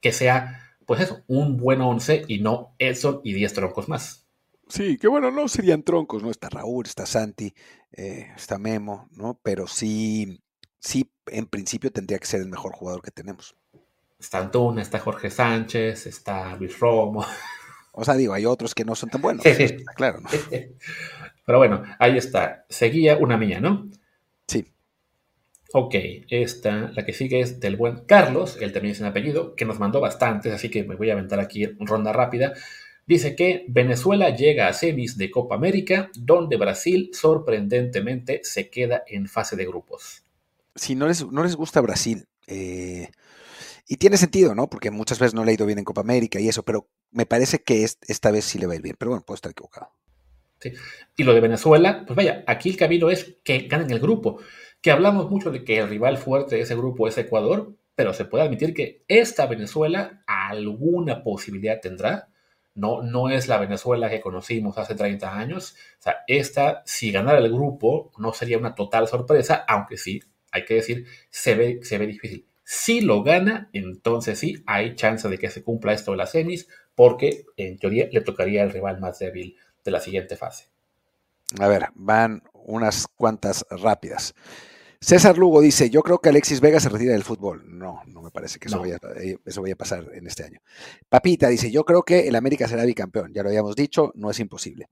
que 0.00 0.10
sea, 0.10 0.74
pues 0.86 1.02
eso, 1.02 1.22
un 1.26 1.58
buen 1.58 1.82
11 1.82 2.24
y 2.28 2.38
no 2.38 2.74
Edson 2.78 3.20
y 3.24 3.34
10 3.34 3.52
troncos 3.52 3.90
más. 3.90 4.26
Sí, 4.68 4.96
que 4.96 5.06
bueno, 5.06 5.30
no 5.30 5.48
serían 5.48 5.82
troncos, 5.82 6.22
¿no? 6.22 6.30
Está 6.30 6.48
Raúl, 6.48 6.86
está 6.86 7.04
Santi, 7.04 7.52
eh, 7.92 8.32
está 8.34 8.56
Memo, 8.56 9.10
¿no? 9.10 9.38
Pero 9.42 9.66
sí, 9.66 10.42
sí, 10.78 11.12
en 11.26 11.44
principio 11.48 11.92
tendría 11.92 12.18
que 12.18 12.26
ser 12.26 12.40
el 12.40 12.48
mejor 12.48 12.72
jugador 12.72 13.02
que 13.02 13.10
tenemos. 13.10 13.54
Está 14.18 14.38
Antuna, 14.38 14.80
está 14.80 14.98
Jorge 14.98 15.28
Sánchez, 15.28 16.06
está 16.06 16.56
Luis 16.56 16.78
Romo. 16.80 17.22
O 17.92 18.02
sea, 18.02 18.14
digo, 18.14 18.32
hay 18.32 18.46
otros 18.46 18.74
que 18.74 18.86
no 18.86 18.94
son 18.94 19.10
tan 19.10 19.20
buenos. 19.20 19.44
claro, 19.96 20.20
¿no? 20.20 20.28
Pero 21.46 21.58
bueno, 21.58 21.84
ahí 21.98 22.18
está. 22.18 22.66
Seguía 22.68 23.16
una 23.16 23.38
mía, 23.38 23.60
¿no? 23.60 23.88
Sí. 24.46 24.66
Ok, 25.72 25.94
esta, 26.28 26.90
la 26.94 27.04
que 27.06 27.12
sigue 27.12 27.40
es 27.40 27.60
del 27.60 27.76
buen 27.76 28.04
Carlos, 28.04 28.58
él 28.60 28.72
también 28.72 28.92
es 28.92 29.00
un 29.00 29.06
apellido, 29.06 29.54
que 29.54 29.64
nos 29.64 29.78
mandó 29.78 30.00
bastantes, 30.00 30.52
así 30.52 30.68
que 30.70 30.84
me 30.84 30.96
voy 30.96 31.10
a 31.10 31.14
aventar 31.14 31.40
aquí 31.40 31.66
ronda 31.78 32.12
rápida. 32.12 32.52
Dice 33.06 33.36
que 33.36 33.64
Venezuela 33.68 34.30
llega 34.34 34.66
a 34.66 34.72
semis 34.72 35.16
de 35.16 35.30
Copa 35.30 35.54
América, 35.54 36.10
donde 36.18 36.56
Brasil 36.56 37.10
sorprendentemente 37.12 38.40
se 38.42 38.68
queda 38.68 39.04
en 39.06 39.28
fase 39.28 39.54
de 39.54 39.66
grupos. 39.66 40.24
Sí, 40.74 40.96
no 40.96 41.06
les, 41.06 41.24
no 41.30 41.44
les 41.44 41.54
gusta 41.54 41.80
Brasil. 41.80 42.26
Eh, 42.48 43.08
y 43.86 43.96
tiene 43.98 44.16
sentido, 44.16 44.56
¿no? 44.56 44.68
Porque 44.68 44.90
muchas 44.90 45.20
veces 45.20 45.34
no 45.34 45.44
le 45.44 45.52
ha 45.52 45.54
ido 45.54 45.66
bien 45.66 45.78
en 45.78 45.84
Copa 45.84 46.00
América 46.00 46.40
y 46.40 46.48
eso, 46.48 46.64
pero 46.64 46.88
me 47.12 47.26
parece 47.26 47.62
que 47.62 47.84
esta 47.84 48.32
vez 48.32 48.44
sí 48.44 48.58
le 48.58 48.66
va 48.66 48.72
a 48.72 48.76
ir 48.76 48.82
bien. 48.82 48.96
Pero 48.98 49.12
bueno, 49.12 49.24
puedo 49.24 49.36
estar 49.36 49.52
equivocado. 49.52 49.92
Sí. 50.74 50.80
Y 51.16 51.24
lo 51.24 51.34
de 51.34 51.40
Venezuela, 51.40 52.04
pues 52.06 52.16
vaya, 52.16 52.44
aquí 52.46 52.70
el 52.70 52.76
camino 52.76 53.10
es 53.10 53.36
que 53.44 53.60
ganen 53.68 53.90
el 53.90 54.00
grupo. 54.00 54.40
Que 54.80 54.90
hablamos 54.90 55.30
mucho 55.30 55.50
de 55.50 55.64
que 55.64 55.78
el 55.78 55.88
rival 55.88 56.18
fuerte 56.18 56.56
de 56.56 56.62
ese 56.62 56.76
grupo 56.76 57.08
es 57.08 57.18
Ecuador, 57.18 57.74
pero 57.94 58.12
se 58.12 58.24
puede 58.24 58.44
admitir 58.44 58.74
que 58.74 59.04
esta 59.08 59.46
Venezuela 59.46 60.22
alguna 60.26 61.22
posibilidad 61.22 61.80
tendrá 61.80 62.28
no, 62.76 63.02
no 63.02 63.30
es 63.30 63.48
la 63.48 63.58
Venezuela 63.58 64.08
que 64.10 64.20
conocimos 64.20 64.78
hace 64.78 64.94
30 64.94 65.36
años. 65.36 65.74
O 65.98 66.02
sea, 66.02 66.18
esta, 66.26 66.82
si 66.84 67.10
ganara 67.10 67.38
el 67.38 67.50
grupo, 67.50 68.12
no 68.18 68.32
sería 68.32 68.58
una 68.58 68.74
total 68.74 69.08
sorpresa, 69.08 69.64
aunque 69.66 69.96
sí, 69.96 70.22
hay 70.52 70.64
que 70.64 70.74
decir, 70.74 71.06
se 71.30 71.54
ve, 71.54 71.80
se 71.82 71.98
ve 71.98 72.06
difícil. 72.06 72.46
Si 72.62 73.00
lo 73.00 73.22
gana, 73.22 73.70
entonces 73.72 74.38
sí, 74.38 74.62
hay 74.66 74.94
chance 74.94 75.28
de 75.28 75.38
que 75.38 75.50
se 75.50 75.64
cumpla 75.64 75.94
esto 75.94 76.10
de 76.12 76.18
las 76.18 76.32
semis, 76.32 76.68
porque 76.94 77.46
en 77.56 77.78
teoría 77.78 78.08
le 78.12 78.20
tocaría 78.20 78.62
el 78.62 78.70
rival 78.70 79.00
más 79.00 79.18
débil 79.18 79.56
de 79.86 79.92
la 79.92 80.00
siguiente 80.00 80.36
fase. 80.36 80.66
A 81.58 81.68
ver, 81.68 81.88
van 81.94 82.42
unas 82.52 83.06
cuantas 83.06 83.64
rápidas. 83.70 84.34
César 85.00 85.38
Lugo 85.38 85.60
dice, 85.60 85.90
yo 85.90 86.02
creo 86.02 86.18
que 86.18 86.30
Alexis 86.30 86.60
Vega 86.60 86.80
se 86.80 86.88
retira 86.88 87.12
del 87.12 87.22
fútbol. 87.22 87.62
No, 87.66 88.02
no 88.06 88.22
me 88.22 88.30
parece 88.30 88.58
que 88.58 88.68
eso, 88.68 88.80
vaya, 88.80 88.98
eh, 89.20 89.36
eso 89.44 89.62
vaya 89.62 89.74
a 89.74 89.78
pasar 89.78 90.10
en 90.12 90.26
este 90.26 90.42
año. 90.42 90.60
Papita 91.08 91.48
dice, 91.48 91.70
yo 91.70 91.84
creo 91.84 92.02
que 92.02 92.26
el 92.26 92.34
América 92.34 92.66
será 92.66 92.84
bicampeón. 92.84 93.32
Ya 93.32 93.42
lo 93.42 93.50
habíamos 93.50 93.76
dicho, 93.76 94.10
no 94.16 94.30
es 94.30 94.40
imposible. 94.40 94.88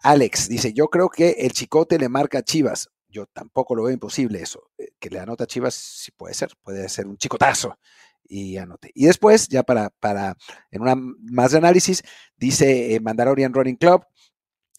Alex 0.00 0.48
dice, 0.48 0.72
yo 0.74 0.88
creo 0.88 1.08
que 1.08 1.30
el 1.38 1.52
Chicote 1.52 1.98
le 1.98 2.08
marca 2.08 2.38
a 2.38 2.42
Chivas. 2.42 2.90
Yo 3.08 3.26
tampoco 3.26 3.74
lo 3.74 3.84
veo 3.84 3.94
imposible 3.94 4.42
eso. 4.42 4.70
Eh, 4.76 4.88
que 4.98 5.08
le 5.08 5.20
anota 5.20 5.44
a 5.44 5.46
Chivas, 5.46 5.74
sí 5.74 6.10
puede 6.10 6.34
ser, 6.34 6.50
puede 6.62 6.88
ser 6.88 7.06
un 7.06 7.16
chicotazo. 7.16 7.78
Y 8.26 8.56
anote. 8.56 8.90
Y 8.94 9.06
después, 9.06 9.48
ya 9.48 9.62
para, 9.62 9.90
para 10.00 10.36
en 10.70 10.82
una 10.82 10.94
más 10.96 11.52
de 11.52 11.58
análisis, 11.58 12.02
dice 12.36 12.94
eh, 12.94 13.00
Mandalorian 13.00 13.52
Running 13.52 13.76
Club, 13.76 14.04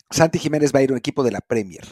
Santi 0.09 0.39
Jiménez 0.39 0.73
va 0.73 0.79
a 0.79 0.83
ir 0.83 0.89
a 0.89 0.93
un 0.93 0.99
equipo 0.99 1.23
de 1.23 1.31
la 1.31 1.41
Premier 1.41 1.85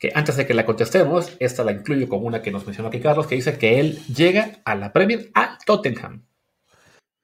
que 0.00 0.10
antes 0.14 0.36
de 0.36 0.46
que 0.46 0.54
la 0.54 0.64
contestemos, 0.64 1.36
esta 1.40 1.62
la 1.62 1.72
incluyo 1.72 2.08
como 2.08 2.26
una 2.26 2.40
que 2.40 2.50
nos 2.50 2.64
mencionó 2.64 2.88
aquí 2.88 3.00
Carlos, 3.00 3.26
que 3.26 3.34
dice 3.34 3.58
que 3.58 3.78
él 3.80 4.02
llega 4.06 4.62
a 4.64 4.74
la 4.74 4.94
Premier 4.94 5.30
a 5.34 5.58
Tottenham. 5.66 6.26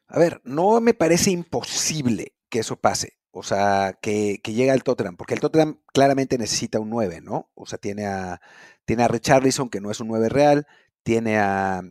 A 0.08 0.18
ver, 0.18 0.42
no 0.44 0.80
me 0.80 0.92
parece 0.92 1.30
imposible 1.30 2.34
que 2.50 2.60
eso 2.60 2.76
pase. 2.76 3.14
O 3.30 3.42
sea, 3.42 3.98
que, 4.00 4.40
llegue 4.44 4.70
al 4.70 4.82
Tottenham, 4.82 5.16
porque 5.16 5.34
el 5.34 5.40
Tottenham 5.40 5.80
claramente 5.92 6.38
necesita 6.38 6.78
un 6.78 6.90
9, 6.90 7.22
¿no? 7.22 7.50
O 7.54 7.66
sea, 7.66 7.78
tiene 7.78 8.06
a, 8.06 8.40
tiene 8.84 9.04
a 9.04 9.08
Richarlison, 9.08 9.70
que 9.70 9.80
no 9.80 9.90
es 9.90 10.00
un 10.00 10.08
9 10.08 10.28
real, 10.28 10.66
tiene 11.02 11.38
a, 11.38 11.82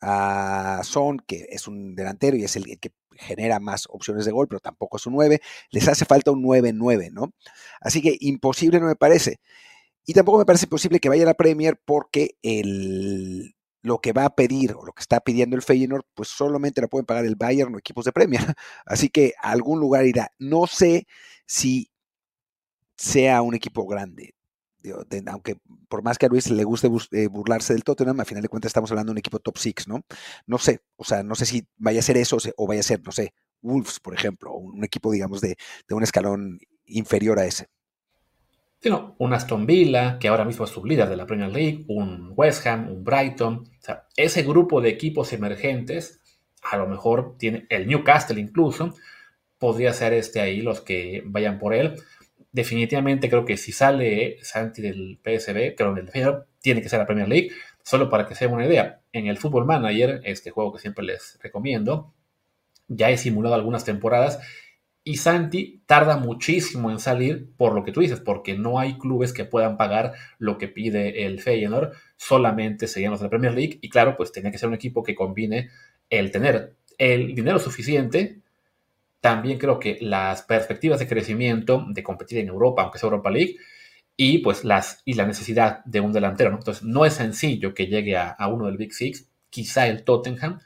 a 0.00 0.80
Son, 0.82 1.18
que 1.20 1.46
es 1.50 1.68
un 1.68 1.94
delantero 1.94 2.36
y 2.36 2.44
es 2.44 2.56
el 2.56 2.78
que 2.80 2.92
genera 3.20 3.60
más 3.60 3.86
opciones 3.88 4.24
de 4.24 4.32
gol, 4.32 4.48
pero 4.48 4.60
tampoco 4.60 4.96
es 4.96 5.06
un 5.06 5.14
9. 5.14 5.40
Les 5.70 5.88
hace 5.88 6.04
falta 6.04 6.30
un 6.30 6.42
9-9, 6.42 7.10
¿no? 7.12 7.32
Así 7.80 8.02
que 8.02 8.16
imposible 8.20 8.80
no 8.80 8.86
me 8.86 8.96
parece. 8.96 9.40
Y 10.06 10.14
tampoco 10.14 10.38
me 10.38 10.46
parece 10.46 10.66
posible 10.66 11.00
que 11.00 11.08
vaya 11.08 11.22
a 11.24 11.26
la 11.26 11.34
Premier 11.34 11.80
porque 11.84 12.36
el, 12.42 13.54
lo 13.82 13.98
que 13.98 14.12
va 14.12 14.24
a 14.26 14.34
pedir 14.34 14.72
o 14.74 14.84
lo 14.84 14.92
que 14.92 15.02
está 15.02 15.20
pidiendo 15.20 15.56
el 15.56 15.62
Feyenoord, 15.62 16.04
pues 16.14 16.28
solamente 16.28 16.80
la 16.80 16.88
pueden 16.88 17.06
pagar 17.06 17.24
el 17.24 17.36
Bayern 17.36 17.74
o 17.74 17.78
equipos 17.78 18.04
de 18.04 18.12
Premier. 18.12 18.40
Así 18.86 19.08
que 19.08 19.34
a 19.42 19.50
algún 19.50 19.80
lugar 19.80 20.06
irá. 20.06 20.32
No 20.38 20.66
sé 20.66 21.06
si 21.46 21.90
sea 22.96 23.42
un 23.42 23.54
equipo 23.54 23.86
grande. 23.86 24.34
Aunque 25.26 25.56
por 25.88 26.02
más 26.02 26.18
que 26.18 26.26
a 26.26 26.28
Luis 26.28 26.50
le 26.50 26.64
guste 26.64 26.88
eh, 27.12 27.28
burlarse 27.28 27.72
del 27.72 27.84
Tottenham, 27.84 28.20
a 28.20 28.24
final 28.24 28.42
de 28.42 28.48
cuentas 28.48 28.70
estamos 28.70 28.90
hablando 28.90 29.10
de 29.10 29.14
un 29.14 29.18
equipo 29.18 29.38
top 29.38 29.58
6, 29.58 29.88
¿no? 29.88 30.02
No 30.46 30.58
sé, 30.58 30.80
o 30.96 31.04
sea, 31.04 31.22
no 31.22 31.34
sé 31.34 31.46
si 31.46 31.66
vaya 31.76 32.00
a 32.00 32.02
ser 32.02 32.16
eso 32.16 32.38
o 32.56 32.66
vaya 32.66 32.80
a 32.80 32.84
ser, 32.84 33.02
no 33.04 33.12
sé, 33.12 33.34
Wolves, 33.62 34.00
por 34.00 34.14
ejemplo, 34.14 34.52
un 34.54 34.84
equipo, 34.84 35.12
digamos, 35.12 35.40
de, 35.40 35.56
de 35.88 35.94
un 35.94 36.02
escalón 36.02 36.58
inferior 36.86 37.38
a 37.38 37.46
ese 37.46 37.68
sino 38.80 39.14
un 39.18 39.32
Aston 39.34 39.66
Villa, 39.66 40.18
que 40.18 40.28
ahora 40.28 40.44
mismo 40.44 40.64
es 40.64 40.70
sublíder 40.70 41.08
de 41.08 41.16
la 41.16 41.26
Premier 41.26 41.50
League, 41.50 41.84
un 41.88 42.32
West 42.34 42.66
Ham, 42.66 42.90
un 42.90 43.04
Brighton. 43.04 43.68
O 43.78 43.82
sea, 43.82 44.06
ese 44.16 44.42
grupo 44.42 44.80
de 44.80 44.88
equipos 44.88 45.32
emergentes, 45.34 46.20
a 46.62 46.78
lo 46.78 46.86
mejor 46.86 47.36
tiene 47.38 47.66
el 47.68 47.86
Newcastle 47.86 48.40
incluso, 48.40 48.94
podría 49.58 49.92
ser 49.92 50.14
este 50.14 50.40
ahí 50.40 50.62
los 50.62 50.80
que 50.80 51.22
vayan 51.26 51.58
por 51.58 51.74
él. 51.74 51.96
Definitivamente 52.52 53.28
creo 53.28 53.44
que 53.44 53.56
si 53.56 53.72
sale 53.72 54.38
Santi 54.42 54.82
del 54.82 55.18
PSB, 55.22 55.74
creo 55.76 55.94
que 55.94 56.00
el 56.00 56.10
tiene 56.60 56.82
que 56.82 56.88
ser 56.88 56.98
la 56.98 57.06
Premier 57.06 57.28
League. 57.28 57.50
Solo 57.82 58.10
para 58.10 58.26
que 58.26 58.34
se 58.34 58.44
den 58.44 58.54
una 58.54 58.66
idea, 58.66 59.00
en 59.12 59.26
el 59.26 59.38
Football 59.38 59.66
Manager, 59.66 60.20
este 60.24 60.50
juego 60.50 60.72
que 60.72 60.80
siempre 60.80 61.04
les 61.04 61.38
recomiendo, 61.42 62.12
ya 62.88 63.10
he 63.10 63.16
simulado 63.16 63.54
algunas 63.54 63.84
temporadas 63.84 64.40
y 65.02 65.16
Santi 65.16 65.82
tarda 65.86 66.18
muchísimo 66.18 66.90
en 66.90 66.98
salir 66.98 67.50
por 67.56 67.74
lo 67.74 67.84
que 67.84 67.92
tú 67.92 68.00
dices, 68.00 68.20
porque 68.20 68.56
no 68.56 68.78
hay 68.78 68.98
clubes 68.98 69.32
que 69.32 69.44
puedan 69.44 69.76
pagar 69.76 70.12
lo 70.38 70.58
que 70.58 70.68
pide 70.68 71.24
el 71.24 71.40
Feyenoord, 71.40 71.94
solamente 72.16 72.86
serían 72.86 73.12
los 73.12 73.20
de 73.20 73.26
la 73.26 73.30
Premier 73.30 73.54
League 73.54 73.78
y 73.80 73.88
claro, 73.88 74.16
pues 74.16 74.30
tenía 74.30 74.50
que 74.50 74.58
ser 74.58 74.68
un 74.68 74.74
equipo 74.74 75.02
que 75.02 75.14
combine 75.14 75.70
el 76.10 76.30
tener 76.30 76.74
el 76.98 77.34
dinero 77.34 77.58
suficiente, 77.58 78.39
también 79.20 79.58
creo 79.58 79.78
que 79.78 79.98
las 80.00 80.42
perspectivas 80.42 80.98
de 80.98 81.08
crecimiento, 81.08 81.84
de 81.88 82.02
competir 82.02 82.38
en 82.38 82.48
Europa, 82.48 82.82
aunque 82.82 82.98
sea 82.98 83.08
Europa 83.08 83.30
League, 83.30 83.56
y 84.16 84.38
pues 84.38 84.64
las 84.64 85.02
y 85.04 85.14
la 85.14 85.26
necesidad 85.26 85.84
de 85.84 86.00
un 86.00 86.12
delantero, 86.12 86.50
Entonces 86.50 86.82
no 86.82 87.06
es 87.06 87.14
sencillo 87.14 87.74
que 87.74 87.86
llegue 87.86 88.16
a, 88.16 88.30
a 88.30 88.48
uno 88.48 88.66
del 88.66 88.76
Big 88.76 88.92
Six, 88.92 89.28
quizá 89.50 89.88
el 89.88 90.04
Tottenham 90.04 90.60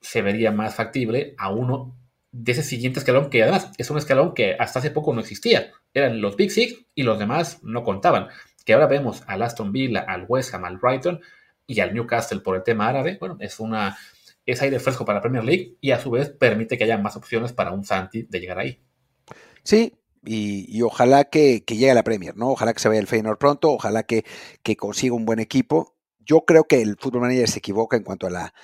se 0.00 0.22
vería 0.22 0.52
más 0.52 0.74
factible 0.74 1.34
a 1.38 1.50
uno 1.50 1.96
de 2.30 2.52
ese 2.52 2.62
siguiente 2.62 3.00
escalón, 3.00 3.30
que 3.30 3.42
además 3.42 3.72
es 3.78 3.90
un 3.90 3.98
escalón 3.98 4.34
que 4.34 4.56
hasta 4.58 4.78
hace 4.78 4.90
poco 4.90 5.12
no 5.12 5.20
existía. 5.20 5.72
Eran 5.94 6.20
los 6.20 6.36
Big 6.36 6.50
Six 6.50 6.86
y 6.94 7.02
los 7.02 7.18
demás 7.18 7.62
no 7.62 7.82
contaban. 7.82 8.28
Que 8.64 8.74
ahora 8.74 8.86
vemos 8.86 9.22
al 9.26 9.42
Aston 9.42 9.72
Villa, 9.72 10.00
al 10.00 10.26
West 10.28 10.54
Ham, 10.54 10.64
al 10.64 10.78
Brighton 10.78 11.20
y 11.66 11.80
al 11.80 11.94
Newcastle 11.94 12.40
por 12.40 12.56
el 12.56 12.62
tema 12.62 12.88
árabe. 12.88 13.16
Bueno, 13.18 13.38
es 13.40 13.58
una 13.60 13.96
es 14.52 14.62
aire 14.62 14.80
fresco 14.80 15.04
para 15.04 15.18
la 15.18 15.22
Premier 15.22 15.44
League 15.44 15.76
y 15.80 15.90
a 15.90 16.00
su 16.00 16.10
vez 16.10 16.30
permite 16.30 16.78
que 16.78 16.84
haya 16.84 16.96
más 16.96 17.16
opciones 17.16 17.52
para 17.52 17.72
un 17.72 17.84
Santi 17.84 18.22
de 18.22 18.40
llegar 18.40 18.58
ahí. 18.58 18.82
Sí, 19.62 19.92
y, 20.24 20.80
ojalá 20.82 21.24
que, 21.24 21.62
llegue 21.66 21.90
a 21.90 21.94
la 21.94 22.02
Premier, 22.02 22.34
¿no? 22.34 22.50
Ojalá 22.50 22.72
que 22.72 22.80
se 22.80 22.88
vaya 22.88 23.00
el 23.00 23.06
Feyenoord 23.06 23.38
pronto, 23.38 23.70
ojalá 23.70 24.04
que, 24.04 24.24
que 24.62 24.76
consiga 24.76 25.14
un 25.14 25.26
buen 25.26 25.38
equipo. 25.38 25.96
Yo 26.18 26.46
creo 26.46 26.64
que 26.64 26.80
el 26.80 26.96
Football 26.98 27.22
Manager 27.22 27.48
se 27.48 27.58
equivoca 27.58 27.96
en 27.98 28.04
cuanto 28.04 28.26
a 28.26 28.30
la, 28.30 28.54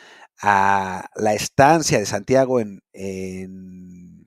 a 0.41 1.11
la 1.17 1.35
estancia 1.35 1.99
de 1.99 2.07
Santiago 2.07 2.61
en, 2.61 2.83
en, 2.93 4.27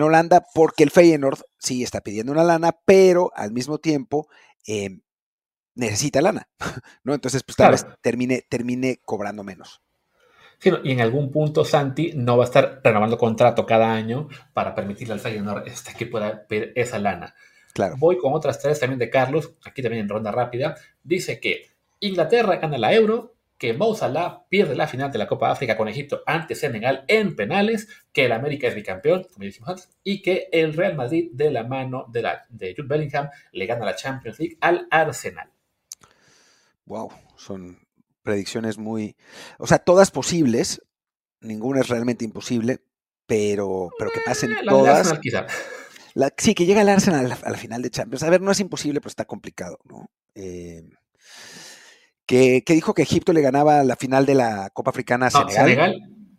Holanda, 0.00 0.44
porque 0.54 0.82
el 0.82 0.90
Feyenoord 0.90 1.40
sí 1.58 1.84
está 1.84 2.00
pidiendo 2.00 2.32
una 2.32 2.44
lana, 2.44 2.76
pero 2.84 3.30
al 3.34 3.52
mismo 3.52 3.78
tiempo 3.78 4.28
em, 4.64 5.02
necesita 5.76 6.20
lana, 6.20 6.48
¿no? 7.04 7.14
Entonces, 7.14 7.44
pues 7.44 7.56
tal 7.56 7.72
vez 7.72 7.86
termine, 8.00 8.42
termine 8.48 9.00
cobrando 9.04 9.44
menos. 9.44 9.82
Y 10.62 10.90
en 10.90 11.00
algún 11.00 11.30
punto 11.30 11.64
Santi 11.64 12.12
no 12.14 12.36
va 12.36 12.44
a 12.44 12.46
estar 12.46 12.80
renovando 12.82 13.16
contrato 13.16 13.64
cada 13.64 13.92
año 13.92 14.28
para 14.52 14.74
permitirle 14.74 15.14
al 15.14 15.20
Feyenoord 15.20 15.68
este, 15.68 15.94
que 15.94 16.06
pueda 16.06 16.46
pedir 16.46 16.72
esa 16.74 16.98
lana. 16.98 17.34
Claro. 17.72 17.94
Voy 17.98 18.18
con 18.18 18.32
otras 18.32 18.58
tres 18.58 18.80
también 18.80 18.98
de 18.98 19.08
Carlos, 19.08 19.52
aquí 19.64 19.82
también 19.82 20.02
en 20.02 20.08
ronda 20.08 20.32
rápida. 20.32 20.74
Dice 21.04 21.38
que 21.38 21.68
Inglaterra 22.00 22.56
gana 22.56 22.76
la 22.76 22.92
Euro, 22.92 23.36
que 23.56 23.72
Mo 23.72 23.94
Salah 23.94 24.46
pierde 24.48 24.74
la 24.74 24.86
final 24.86 25.12
de 25.12 25.18
la 25.18 25.26
Copa 25.26 25.50
África 25.50 25.76
con 25.76 25.88
Egipto 25.88 26.22
ante 26.26 26.54
Senegal 26.54 27.04
en 27.08 27.36
penales, 27.36 27.88
que 28.12 28.24
el 28.24 28.32
América 28.32 28.68
es 28.68 28.74
bicampeón, 28.74 29.24
como 29.32 29.44
dijimos 29.44 29.68
antes, 29.68 29.90
y 30.02 30.22
que 30.22 30.48
el 30.52 30.74
Real 30.74 30.94
Madrid 30.94 31.30
de 31.32 31.50
la 31.50 31.64
mano 31.64 32.06
de, 32.08 32.22
la, 32.22 32.46
de 32.48 32.74
Jude 32.76 32.88
Bellingham 32.88 33.30
le 33.52 33.66
gana 33.66 33.84
la 33.84 33.96
Champions 33.96 34.38
League 34.38 34.58
al 34.60 34.86
Arsenal. 34.90 35.50
Wow, 36.86 37.12
son 37.36 37.78
predicciones 38.28 38.76
muy, 38.76 39.16
o 39.58 39.66
sea, 39.66 39.78
todas 39.78 40.10
posibles, 40.10 40.82
ninguna 41.40 41.80
es 41.80 41.88
realmente 41.88 42.26
imposible, 42.26 42.82
pero, 43.26 43.88
pero 43.98 44.10
que 44.10 44.20
pasen 44.20 44.52
Eh, 44.52 44.56
todas. 44.68 44.98
Arsenal, 44.98 45.20
quizá. 45.20 45.46
La- 46.12 46.32
sí, 46.36 46.54
que 46.54 46.66
llega 46.66 46.82
el 46.82 46.88
Arsenal 46.90 47.24
a 47.24 47.28
la, 47.28 47.34
a 47.42 47.50
la 47.50 47.56
final 47.56 47.80
de 47.80 47.90
Champions. 47.90 48.22
A 48.22 48.28
ver, 48.30 48.40
no 48.42 48.50
es 48.50 48.60
imposible, 48.60 49.00
pero 49.00 49.08
está 49.08 49.24
complicado, 49.24 49.78
¿no? 49.84 50.10
Eh, 50.34 50.82
que, 52.26 52.62
que 52.64 52.74
dijo 52.74 52.92
que 52.94 53.02
Egipto 53.02 53.32
le 53.32 53.40
ganaba 53.40 53.82
la 53.84 53.96
final 53.96 54.26
de 54.26 54.34
la 54.34 54.70
Copa 54.70 54.90
Africana 54.90 55.28
a 55.28 55.30
No, 55.30 55.48
Senegal. 55.48 55.64
Senegal, 55.64 55.94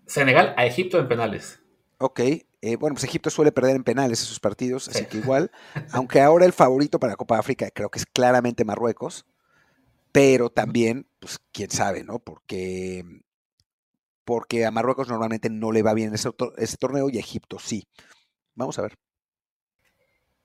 Senegal 0.05 0.53
a 0.57 0.65
Egipto 0.65 0.99
en 0.99 1.07
penales. 1.07 1.59
Ok, 1.97 2.19
eh, 2.19 2.75
bueno, 2.77 2.93
pues 2.95 3.03
Egipto 3.03 3.29
suele 3.29 3.51
perder 3.51 3.75
en 3.75 3.83
penales 3.83 4.21
esos 4.21 4.39
partidos, 4.39 4.87
así 4.89 4.99
Sí. 4.99 5.05
que 5.05 5.17
igual, 5.17 5.49
aunque 5.91 6.21
ahora 6.21 6.45
el 6.45 6.53
favorito 6.53 6.99
para 6.99 7.13
la 7.13 7.17
Copa 7.17 7.39
África 7.39 7.69
creo 7.73 7.89
que 7.89 7.99
es 7.99 8.05
claramente 8.05 8.63
Marruecos, 8.65 9.25
pero 10.11 10.49
también, 10.49 11.07
pues 11.19 11.39
quién 11.51 11.69
sabe, 11.69 12.03
¿no? 12.03 12.19
Porque, 12.19 13.03
porque 14.25 14.65
a 14.65 14.71
Marruecos 14.71 15.07
normalmente 15.07 15.49
no 15.49 15.71
le 15.71 15.83
va 15.83 15.93
bien 15.93 16.13
ese, 16.13 16.29
ese 16.57 16.77
torneo 16.77 17.09
y 17.09 17.17
a 17.17 17.21
Egipto 17.21 17.59
sí. 17.59 17.87
Vamos 18.55 18.79
a 18.79 18.83
ver. 18.83 18.97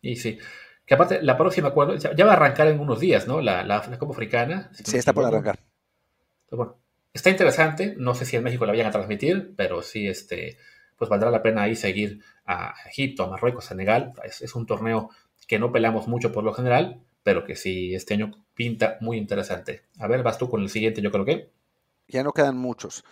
Y 0.00 0.16
sí. 0.16 0.38
Que 0.86 0.94
aparte, 0.94 1.22
la 1.22 1.38
próxima, 1.38 1.72
cuando, 1.72 1.96
ya, 1.96 2.24
va 2.24 2.32
a 2.32 2.36
arrancar 2.36 2.68
en 2.68 2.78
unos 2.78 3.00
días, 3.00 3.26
¿no? 3.26 3.40
La, 3.40 3.64
la, 3.64 3.86
la 3.88 3.98
Copa 3.98 4.12
Africana. 4.12 4.70
si 4.74 4.84
Sí, 4.84 4.98
está 4.98 5.14
por 5.14 5.24
arrancar. 5.24 5.58
Bueno, 6.50 6.78
está 7.12 7.30
interesante. 7.30 7.94
No 7.96 8.14
sé 8.14 8.26
si 8.26 8.36
en 8.36 8.44
México 8.44 8.66
la 8.66 8.72
vayan 8.72 8.88
a 8.88 8.90
transmitir, 8.90 9.54
pero 9.56 9.80
sí, 9.80 10.06
este, 10.06 10.58
pues 10.96 11.08
valdrá 11.08 11.30
la 11.30 11.42
pena 11.42 11.62
ahí 11.62 11.74
seguir 11.74 12.22
a 12.44 12.74
Egipto, 12.86 13.24
a 13.24 13.30
Marruecos, 13.30 13.64
a 13.64 13.68
Senegal. 13.68 14.12
Es, 14.24 14.42
es 14.42 14.54
un 14.54 14.66
torneo 14.66 15.08
que 15.48 15.58
no 15.58 15.72
pelamos 15.72 16.06
mucho 16.06 16.32
por 16.32 16.44
lo 16.44 16.52
general, 16.52 17.02
pero 17.22 17.44
que 17.44 17.56
sí 17.56 17.94
este 17.94 18.14
año 18.14 18.43
pinta 18.54 18.98
muy 19.00 19.18
interesante. 19.18 19.82
A 19.98 20.06
ver, 20.06 20.22
vas 20.22 20.38
tú 20.38 20.48
con 20.48 20.62
el 20.62 20.68
siguiente, 20.68 21.02
yo 21.02 21.10
creo 21.10 21.24
que. 21.24 21.50
Ya 22.08 22.22
no 22.22 22.32
quedan 22.32 22.56
muchos. 22.56 23.04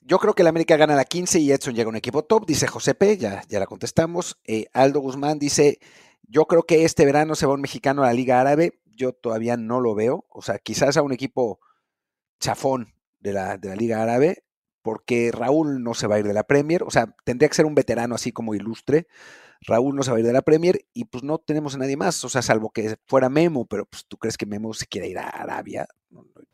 Yo 0.00 0.18
creo 0.18 0.34
que 0.34 0.42
el 0.42 0.48
América 0.48 0.76
gana 0.76 0.96
la 0.96 1.04
15 1.04 1.38
y 1.38 1.52
Edson 1.52 1.74
llega 1.74 1.86
a 1.86 1.90
un 1.90 1.96
equipo 1.96 2.24
top, 2.24 2.46
dice 2.46 2.66
José 2.66 2.94
P, 2.94 3.18
ya, 3.18 3.42
ya 3.48 3.60
la 3.60 3.66
contestamos. 3.66 4.38
Eh, 4.44 4.66
Aldo 4.72 5.00
Guzmán 5.00 5.38
dice, 5.38 5.78
yo 6.22 6.46
creo 6.46 6.62
que 6.62 6.84
este 6.84 7.04
verano 7.04 7.34
se 7.34 7.46
va 7.46 7.52
un 7.52 7.60
mexicano 7.60 8.02
a 8.02 8.06
la 8.06 8.12
Liga 8.14 8.40
Árabe, 8.40 8.80
yo 8.86 9.12
todavía 9.12 9.56
no 9.56 9.80
lo 9.80 9.94
veo, 9.94 10.24
o 10.30 10.40
sea, 10.40 10.58
quizás 10.58 10.96
a 10.96 11.02
un 11.02 11.12
equipo 11.12 11.60
chafón 12.40 12.94
de 13.20 13.32
la, 13.32 13.58
de 13.58 13.68
la 13.68 13.76
Liga 13.76 14.02
Árabe, 14.02 14.44
porque 14.82 15.30
Raúl 15.30 15.82
no 15.82 15.92
se 15.92 16.06
va 16.06 16.14
a 16.14 16.18
ir 16.20 16.26
de 16.26 16.32
la 16.32 16.44
Premier, 16.44 16.82
o 16.84 16.90
sea, 16.90 17.14
tendría 17.24 17.48
que 17.48 17.56
ser 17.56 17.66
un 17.66 17.74
veterano 17.74 18.14
así 18.14 18.32
como 18.32 18.54
ilustre. 18.54 19.08
Raúl 19.66 19.96
no 19.96 20.02
se 20.02 20.10
va 20.10 20.16
a 20.16 20.20
ir 20.20 20.26
de 20.26 20.32
la 20.32 20.42
Premier 20.42 20.80
y 20.94 21.04
pues 21.04 21.24
no 21.24 21.38
tenemos 21.38 21.74
a 21.74 21.78
nadie 21.78 21.96
más, 21.96 22.24
o 22.24 22.28
sea, 22.28 22.42
salvo 22.42 22.70
que 22.70 22.96
fuera 23.06 23.28
Memo, 23.28 23.66
pero 23.66 23.86
pues 23.86 24.04
tú 24.06 24.16
crees 24.16 24.36
que 24.36 24.46
Memo 24.46 24.72
se 24.74 24.86
quiere 24.86 25.08
ir 25.08 25.18
a 25.18 25.28
Arabia, 25.28 25.86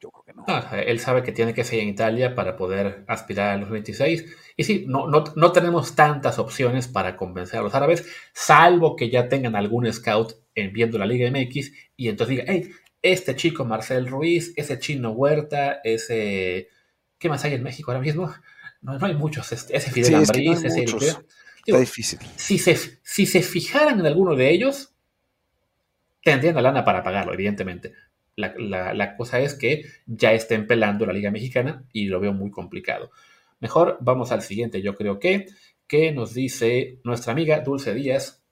yo 0.01 0.11
creo 0.11 0.25
que 0.25 0.33
no. 0.35 0.45
Él 0.73 1.01
sabe 1.01 1.23
que 1.23 1.33
tiene 1.33 1.55
que 1.55 1.65
seguir 1.65 1.85
en 1.85 1.91
Italia 1.91 2.35
para 2.35 2.57
poder 2.57 3.05
aspirar 3.09 3.53
a 3.53 3.57
los 3.57 3.71
26. 3.71 4.25
Y 4.57 4.65
sí, 4.65 4.85
no, 4.87 5.09
no, 5.09 5.25
no 5.37 5.53
tenemos 5.53 5.95
tantas 5.95 6.39
opciones 6.39 6.89
para 6.89 7.17
convencer 7.17 7.61
a 7.61 7.63
los 7.63 7.75
árabes, 7.75 8.07
salvo 8.33 8.97
que 8.97 9.11
ya 9.11 9.29
tengan 9.29 9.57
algún 9.57 9.91
scout 9.93 10.35
en 10.55 10.73
viendo 10.73 10.99
la 10.99 11.07
Liga 11.07 11.31
MX 11.31 11.73
y 11.97 12.09
entonces 12.09 12.37
diga, 12.37 12.45
hey, 12.47 12.71
este 13.03 13.37
chico 13.37 13.65
Marcel 13.65 14.07
Ruiz, 14.09 14.53
ese 14.57 14.79
chino 14.79 15.11
Huerta, 15.13 15.81
ese... 15.85 16.69
¿Qué 17.19 17.29
más 17.29 17.45
hay 17.45 17.55
en 17.55 17.63
México 17.63 17.91
ahora 17.91 18.03
mismo? 18.03 18.33
No, 18.83 18.99
no 18.99 19.07
hay 19.07 19.15
muchos. 19.15 19.51
este- 19.53 19.77
ese 19.77 19.91
Fidel 19.91 20.07
Sí, 20.09 20.15
es 20.23 20.31
que 20.31 20.45
no 20.45 20.53
ese... 20.53 20.81
muchos. 20.81 21.25
Digo, 21.67 21.79
Está 21.79 21.81
difícil. 21.81 22.19
si 22.37 22.59
se, 22.59 22.77
si 23.03 23.27
se 23.27 23.43
fijaran 23.43 24.01
en 24.01 24.07
alguno 24.07 24.35
de 24.37 24.51
ellos, 24.51 24.95
tendrían 26.23 26.55
la 26.57 26.63
lana 26.63 26.85
para 26.85 27.03
pagarlo, 27.03 27.33
evidentemente. 27.35 27.93
La, 28.37 28.55
la- 28.59 28.95
la 28.95 29.17
cosa 29.17 29.41
es 29.41 29.55
que 29.55 29.85
ya 30.07 30.33
estén 30.33 30.67
pelando 30.67 31.07
la 31.07 31.13
Liga 31.13 31.31
Mexicana 31.31 31.85
y 31.93 32.07
lo 32.07 32.21
veo 32.21 32.33
muy 32.33 32.51
complicado. 32.51 33.11
Mejor 33.61 33.99
vamos 34.01 34.33
al 34.33 34.43
siguiente, 34.43 34.83
yo 34.83 34.95
creo 34.95 35.19
que, 35.19 35.47
que 35.87 36.13
nos 36.13 36.35
dice 36.35 36.99
nuestra 37.05 37.33
amiga 37.33 37.61
Dulce 37.61 37.95
Díaz, 37.95 38.43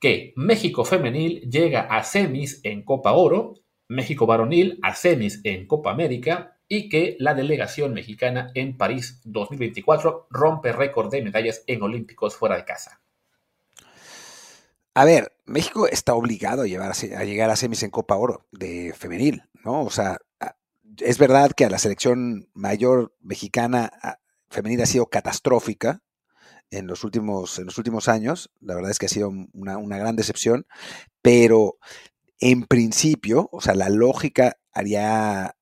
que 0.00 0.32
México 0.36 0.84
femenil 0.84 1.40
llega 1.42 1.82
a 1.82 2.02
semis 2.02 2.60
en 2.64 2.82
Copa 2.84 3.12
Oro, 3.12 3.54
México 3.88 4.24
varonil 4.26 4.78
a 4.82 4.94
semis 4.94 5.40
en 5.44 5.66
Copa 5.66 5.90
América 5.90 6.56
y 6.72 6.88
que 6.88 7.16
la 7.18 7.34
delegación 7.34 7.92
mexicana 7.92 8.52
en 8.54 8.76
París 8.76 9.20
2024 9.24 10.28
rompe 10.30 10.70
récord 10.70 11.10
de 11.10 11.20
medallas 11.20 11.64
en 11.66 11.82
Olímpicos 11.82 12.36
fuera 12.36 12.56
de 12.56 12.64
casa. 12.64 13.02
A 14.94 15.04
ver, 15.04 15.32
México 15.46 15.88
está 15.88 16.14
obligado 16.14 16.62
a, 16.62 16.66
llegar 16.66 17.50
a 17.50 17.56
semis 17.56 17.82
en 17.82 17.90
Copa 17.90 18.14
Oro 18.14 18.46
de 18.52 18.94
femenil, 18.96 19.42
¿no? 19.64 19.82
O 19.82 19.90
sea, 19.90 20.18
es 20.98 21.18
verdad 21.18 21.50
que 21.56 21.64
a 21.64 21.70
la 21.70 21.78
selección 21.78 22.48
mayor 22.54 23.16
mexicana 23.20 23.90
femenil 24.48 24.80
ha 24.82 24.86
sido 24.86 25.06
catastrófica 25.06 26.02
en 26.70 26.86
los 26.86 27.02
últimos, 27.02 27.58
en 27.58 27.66
los 27.66 27.78
últimos 27.78 28.08
años. 28.08 28.52
La 28.60 28.76
verdad 28.76 28.92
es 28.92 29.00
que 29.00 29.06
ha 29.06 29.10
sido 29.10 29.32
una, 29.54 29.76
una 29.76 29.98
gran 29.98 30.14
decepción, 30.14 30.66
pero 31.20 31.78
en 32.38 32.62
principio, 32.62 33.48
o 33.50 33.60
sea, 33.60 33.74
la 33.74 33.88
lógica 33.88 34.56
haría, 34.72 35.56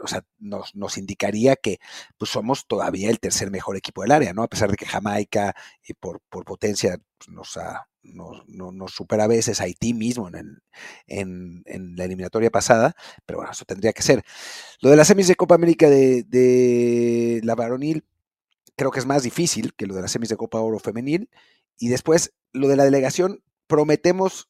o 0.00 0.06
sea, 0.08 0.24
nos, 0.38 0.74
nos 0.74 0.98
indicaría 0.98 1.56
que 1.56 1.78
pues, 2.16 2.30
somos 2.30 2.66
todavía 2.66 3.10
el 3.10 3.20
tercer 3.20 3.50
mejor 3.50 3.76
equipo 3.76 4.02
del 4.02 4.12
área, 4.12 4.32
¿no? 4.34 4.42
A 4.42 4.48
pesar 4.48 4.70
de 4.70 4.76
que 4.76 4.86
Jamaica, 4.86 5.54
y 5.86 5.94
por, 5.94 6.20
por 6.30 6.44
potencia, 6.44 6.98
pues, 7.18 7.28
nos, 7.30 7.56
ha- 7.56 7.88
nos, 8.02 8.46
no- 8.48 8.88
supera 8.88 9.24
a 9.24 9.26
veces 9.28 9.60
Haití 9.60 9.92
mismo 9.94 10.28
en, 10.28 10.60
en- 11.06 11.62
en 11.66 11.96
la 11.96 12.04
eliminatoria 12.04 12.50
pasada, 12.50 12.94
pero 13.26 13.38
bueno, 13.38 13.52
eso 13.52 13.64
tendría 13.64 13.92
que 13.92 14.02
ser. 14.02 14.22
Lo 14.80 14.90
de 14.90 14.96
las 14.96 15.08
semis 15.08 15.28
de 15.28 15.36
Copa 15.36 15.54
América 15.56 15.88
de, 15.90 16.22
de 16.24 17.40
la 17.44 17.54
varonil, 17.54 18.04
creo 18.76 18.90
que 18.90 19.00
es 19.00 19.06
más 19.06 19.22
difícil 19.22 19.74
que 19.74 19.86
lo 19.86 19.94
de 19.94 20.02
las 20.02 20.12
semis 20.12 20.28
de 20.28 20.36
Copa 20.36 20.60
Oro 20.60 20.78
femenil. 20.78 21.30
Y 21.78 21.88
después, 21.88 22.34
lo 22.52 22.68
de 22.68 22.76
la 22.76 22.84
delegación, 22.84 23.42
prometemos, 23.66 24.48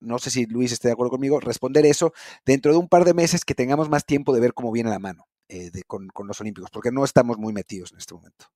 no 0.00 0.18
sé 0.18 0.30
si 0.30 0.46
Luis 0.46 0.72
esté 0.72 0.88
de 0.88 0.92
acuerdo 0.92 1.10
conmigo, 1.10 1.40
responder 1.40 1.86
eso 1.86 2.12
dentro 2.44 2.72
de 2.72 2.78
un 2.78 2.88
par 2.88 3.04
de 3.04 3.14
meses 3.14 3.44
que 3.44 3.54
tengamos 3.54 3.88
más 3.88 4.04
tiempo 4.04 4.32
de 4.32 4.40
ver 4.40 4.54
cómo 4.54 4.72
viene 4.72 4.90
la 4.90 4.98
mano 4.98 5.26
eh, 5.48 5.70
con, 5.86 6.08
con 6.08 6.26
los 6.26 6.40
Olímpicos, 6.40 6.70
porque 6.70 6.90
no 6.90 7.04
estamos 7.04 7.38
muy 7.38 7.52
metidos 7.52 7.92
en 7.92 7.98
este 7.98 8.14
momento. 8.14 8.46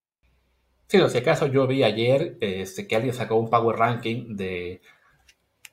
Sí, 0.87 0.97
no, 0.97 1.09
si 1.09 1.17
acaso 1.17 1.47
yo 1.47 1.65
vi 1.65 1.83
ayer 1.83 2.37
este, 2.41 2.87
que 2.87 2.95
alguien 2.95 3.13
sacó 3.13 3.35
un 3.35 3.49
Power 3.49 3.75
Ranking 3.75 4.35
de, 4.35 4.81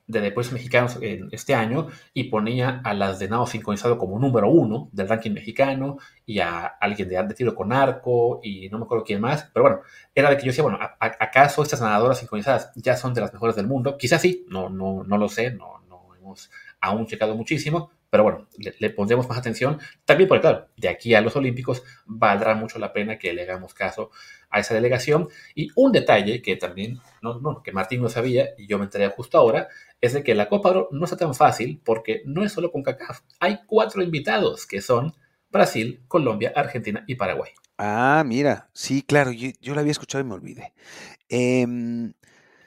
de 0.07 0.21
deportes 0.21 0.53
mexicanos 0.53 0.99
en 1.01 1.29
este 1.33 1.55
año 1.55 1.87
y 2.13 2.25
ponía 2.25 2.81
a 2.85 2.93
las 2.95 3.19
de 3.19 3.29
nado 3.29 3.47
sincronizado 3.47 3.99
como 3.99 4.19
número 4.19 4.51
uno 4.51 4.89
del 4.93 5.09
ranking 5.09 5.31
mexicano 5.33 5.99
y 6.27 6.41
a 6.41 6.67
alguien 6.67 7.09
de, 7.09 7.23
de 7.23 7.35
tiro 7.35 7.55
con 7.55 7.73
arco 7.73 8.41
y 8.43 8.69
no 8.69 8.79
me 8.79 8.85
acuerdo 8.85 9.05
quién 9.05 9.21
más, 9.21 9.49
pero 9.55 9.63
bueno, 9.65 9.81
era 10.15 10.29
de 10.31 10.37
que 10.37 10.43
yo 10.45 10.49
decía, 10.51 10.65
bueno, 10.65 10.79
¿a- 10.81 10.97
a- 11.01 11.17
¿acaso 11.25 11.63
estas 11.63 11.81
nadadoras 11.81 12.19
sincronizadas 12.19 12.73
ya 12.75 12.97
son 12.97 13.15
de 13.15 13.21
las 13.21 13.33
mejores 13.33 13.57
del 13.57 13.67
mundo? 13.67 13.97
Quizás 13.97 14.21
sí, 14.21 14.45
no, 14.49 14.69
no, 14.69 15.05
no 15.05 15.19
lo 15.19 15.29
sé, 15.29 15.53
no, 15.53 15.81
no 15.89 16.15
hemos 16.17 16.51
aún 16.81 17.07
checado 17.07 17.35
muchísimo, 17.37 17.91
pero 18.11 18.25
bueno, 18.25 18.49
le, 18.59 18.75
le 18.79 18.91
pondremos 18.91 19.29
más 19.29 19.39
atención, 19.39 19.79
también 20.05 20.29
porque 20.29 20.43
claro, 20.43 20.69
de 20.77 20.89
aquí 20.89 21.15
a 21.15 21.21
los 21.21 21.37
Olímpicos 21.37 21.83
valdrá 22.05 22.55
mucho 22.55 22.79
la 22.79 22.93
pena 22.93 23.19
que 23.19 23.33
le 23.33 23.43
hagamos 23.43 23.73
caso 23.73 24.11
a 24.53 24.61
esa 24.61 24.75
delegación. 24.75 25.29
Y 25.55 25.71
un 25.75 25.91
detalle 25.91 26.43
que 26.43 26.57
también, 26.57 27.01
no, 27.23 27.41
no, 27.41 27.63
que 27.63 27.73
Martín 27.73 28.03
no 28.03 28.09
sabía 28.09 28.51
y 28.57 28.69
yo 28.69 28.79
me 28.79 28.85
enteré 28.85 29.09
justo 29.09 29.39
ahora, 29.39 29.69
es 30.01 30.13
de 30.13 30.23
que 30.23 30.35
la 30.35 30.49
Copa 30.49 30.71
Oro 30.71 30.89
no 30.93 31.05
está 31.05 31.17
tan 31.17 31.35
fácil 31.35 31.81
porque 31.85 32.23
no 32.27 32.45
es 32.45 32.53
solo 32.53 32.71
con 32.71 32.83
CACAF, 32.83 33.21
hay 33.41 33.61
cuatro 33.67 34.03
invitados 34.03 34.67
que 34.67 34.81
son 34.81 35.15
Brasil, 35.51 36.03
Colombia, 36.09 36.53
Argentina 36.55 37.05
y 37.07 37.15
Paraguay. 37.15 37.53
Ah, 37.79 38.23
mira, 38.27 38.71
sí, 38.73 39.03
claro, 39.03 39.33
yo, 39.33 39.51
yo 39.61 39.75
la 39.75 39.81
había 39.81 39.93
escuchado 39.93 40.25
y 40.25 40.27
me 40.27 40.35
olvidé. 40.35 40.73
Em, 41.29 42.13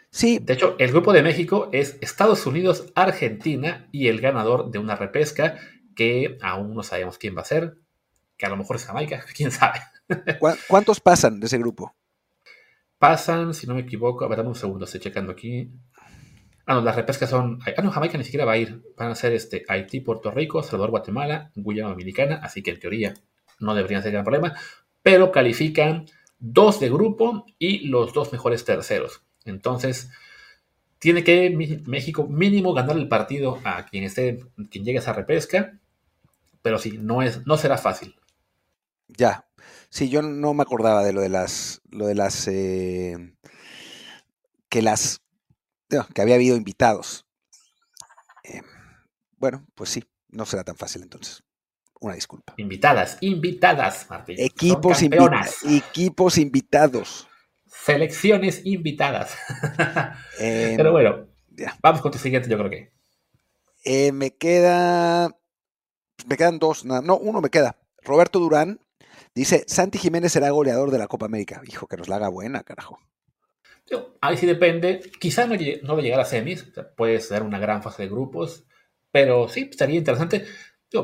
sí, 0.09 0.39
De 0.39 0.53
hecho, 0.53 0.75
el 0.79 0.91
grupo 0.91 1.13
de 1.13 1.23
México 1.23 1.69
es 1.71 1.97
Estados 2.01 2.45
Unidos, 2.45 2.91
Argentina 2.95 3.88
y 3.91 4.07
el 4.07 4.21
ganador 4.21 4.71
de 4.71 4.79
una 4.79 4.95
repesca 4.95 5.57
que 5.95 6.38
aún 6.41 6.73
no 6.75 6.83
sabemos 6.83 7.17
quién 7.17 7.36
va 7.36 7.41
a 7.41 7.45
ser, 7.45 7.77
que 8.38 8.45
a 8.45 8.49
lo 8.49 8.57
mejor 8.57 8.75
es 8.75 8.86
Jamaica, 8.86 9.23
quién 9.36 9.51
sabe. 9.51 9.79
¿cuá- 10.39 10.57
¿cuántos 10.67 10.99
pasan 10.99 11.39
de 11.39 11.47
ese 11.47 11.57
grupo? 11.57 11.95
Pasan, 12.97 13.53
si 13.53 13.67
no 13.67 13.75
me 13.75 13.81
equivoco, 13.81 14.23
a 14.23 14.27
ver, 14.27 14.38
dame 14.38 14.49
un 14.49 14.55
segundo, 14.55 14.86
estoy 14.86 15.01
checando 15.01 15.31
aquí. 15.31 15.69
Ah, 16.65 16.75
no, 16.75 16.81
las 16.81 16.95
repescas 16.95 17.29
son. 17.29 17.59
Ah, 17.65 17.81
no, 17.81 17.91
Jamaica 17.91 18.17
ni 18.17 18.23
siquiera 18.23 18.45
va 18.45 18.53
a 18.53 18.57
ir. 18.57 18.81
Van 18.97 19.11
a 19.11 19.15
ser 19.15 19.33
este, 19.33 19.63
Haití, 19.67 19.99
Puerto 19.99 20.31
Rico, 20.31 20.63
Salvador, 20.63 20.91
Guatemala, 20.91 21.51
Guyana 21.55 21.89
Dominicana, 21.89 22.39
así 22.41 22.63
que 22.63 22.71
en 22.71 22.79
teoría 22.79 23.13
no 23.59 23.75
deberían 23.75 24.01
ser 24.01 24.11
gran 24.13 24.23
problema. 24.23 24.53
Pero 25.03 25.31
califican 25.31 26.05
dos 26.39 26.79
de 26.79 26.89
grupo 26.89 27.45
y 27.59 27.88
los 27.88 28.13
dos 28.13 28.31
mejores 28.31 28.65
terceros. 28.65 29.21
Entonces, 29.43 30.09
tiene 30.97 31.23
que 31.23 31.51
México 31.86 32.27
mínimo 32.27 32.73
ganar 32.73 32.97
el 32.97 33.07
partido 33.07 33.59
a 33.63 33.86
quien 33.86 34.03
esté, 34.05 34.39
quien 34.71 34.83
llegue 34.86 34.97
a 34.99 35.01
esa 35.01 35.13
repesca 35.13 35.77
pero 36.61 36.79
sí, 36.79 36.97
no, 36.99 37.21
es, 37.21 37.45
no 37.45 37.57
será 37.57 37.77
fácil. 37.77 38.15
Ya. 39.07 39.47
Sí, 39.89 40.09
yo 40.09 40.21
no 40.21 40.53
me 40.53 40.63
acordaba 40.63 41.03
de 41.03 41.13
lo 41.13 41.21
de 41.21 41.29
las. 41.29 41.81
Lo 41.89 42.07
de 42.07 42.15
las. 42.15 42.47
Eh, 42.47 43.35
que 44.69 44.81
las. 44.81 45.21
que 46.13 46.21
había 46.21 46.35
habido 46.35 46.55
invitados. 46.55 47.25
Eh, 48.43 48.61
bueno, 49.37 49.65
pues 49.75 49.89
sí, 49.89 50.03
no 50.29 50.45
será 50.45 50.63
tan 50.63 50.75
fácil 50.75 51.03
entonces. 51.03 51.43
Una 52.01 52.15
disculpa. 52.15 52.53
Invitadas, 52.57 53.17
invitadas, 53.21 54.07
Martín. 54.09 54.35
Equipos, 54.37 55.01
equipos 55.63 56.37
invitados. 56.37 57.27
Selecciones 57.65 58.61
invitadas. 58.65 59.35
Em, 60.39 60.75
pero 60.75 60.91
bueno, 60.91 61.27
vamos 61.81 62.01
con 62.01 62.11
tu 62.11 62.17
siguiente, 62.17 62.49
yo 62.49 62.57
creo 62.57 62.69
que. 62.69 62.91
Eh, 63.85 64.11
me 64.11 64.35
queda. 64.35 65.29
Me 66.27 66.37
quedan 66.37 66.59
dos, 66.59 66.83
no, 66.85 67.17
uno 67.17 67.41
me 67.41 67.49
queda. 67.49 67.77
Roberto 68.03 68.39
Durán 68.39 68.79
dice: 69.36 69.65
Santi 69.67 69.97
Jiménez 69.97 70.31
será 70.31 70.49
goleador 70.49 70.91
de 70.91 70.97
la 70.97 71.07
Copa 71.07 71.25
América. 71.25 71.61
Hijo, 71.67 71.88
que 71.88 71.97
nos 71.97 72.07
la 72.07 72.15
haga 72.15 72.29
buena, 72.29 72.63
carajo. 72.63 72.99
Ahí 74.21 74.38
sí 74.38 74.45
depende. 74.45 75.11
Quizá 75.19 75.45
no, 75.45 75.55
no 75.83 75.93
va 75.93 75.99
a 75.99 76.03
llegar 76.03 76.19
a 76.19 76.25
semis. 76.25 76.65
puede 76.97 77.19
ser 77.19 77.43
una 77.43 77.59
gran 77.59 77.83
fase 77.83 78.03
de 78.03 78.09
grupos. 78.09 78.65
Pero 79.11 79.47
sí, 79.47 79.67
estaría 79.69 79.97
interesante. 79.97 80.45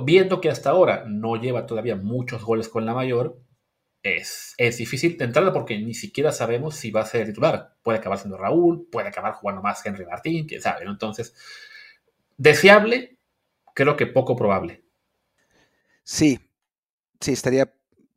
viendo 0.03 0.41
que 0.41 0.49
hasta 0.49 0.71
ahora 0.71 1.05
no 1.07 1.35
lleva 1.35 1.65
todavía 1.65 1.95
muchos 1.95 2.43
goles 2.43 2.67
con 2.67 2.85
la 2.85 2.93
mayor, 2.93 3.39
es, 4.03 4.55
es 4.57 4.77
difícil 4.77 5.17
de 5.17 5.25
entrada 5.25 5.53
porque 5.53 5.77
ni 5.77 5.93
siquiera 5.93 6.31
sabemos 6.31 6.75
si 6.75 6.91
va 6.91 7.01
a 7.01 7.05
ser 7.05 7.27
titular. 7.27 7.75
Puede 7.83 7.99
acabar 7.99 8.17
siendo 8.17 8.37
Raúl, 8.37 8.87
puede 8.91 9.07
acabar 9.07 9.33
jugando 9.33 9.61
más 9.61 9.85
Henry 9.85 10.05
Martín, 10.05 10.47
quién 10.47 10.61
sabe. 10.61 10.85
Entonces, 10.85 11.35
deseable, 12.37 13.17
creo 13.73 13.95
que 13.95 14.07
poco 14.07 14.35
probable. 14.35 14.83
Sí, 16.03 16.39
sí, 17.19 17.33
estaría, 17.33 17.71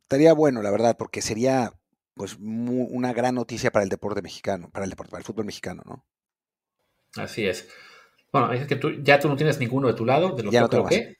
estaría 0.05 0.33
bueno, 0.33 0.61
la 0.61 0.71
verdad, 0.71 0.95
porque 0.97 1.21
sería 1.21 1.73
pues 2.13 2.37
una 2.39 3.11
gran 3.11 3.35
noticia 3.35 3.71
para 3.71 3.83
el 3.83 3.89
deporte 3.89 4.21
mexicano, 4.21 4.69
para 4.71 4.85
el 4.85 4.89
deporte, 4.89 5.11
para 5.11 5.19
el 5.19 5.25
fútbol 5.25 5.45
mexicano, 5.45 5.81
¿no? 5.85 6.05
Así 7.17 7.45
es. 7.45 7.67
Bueno, 8.31 8.53
es 8.53 8.67
que 8.67 8.75
tú, 8.75 8.91
ya 9.01 9.19
tú 9.19 9.27
no 9.27 9.35
tienes 9.35 9.59
ninguno 9.59 9.87
de 9.87 9.93
tu 9.93 10.05
lado, 10.05 10.35
de 10.35 10.43
los 10.43 10.53
que 10.53 10.67
creo 10.67 10.85
que. 10.85 11.17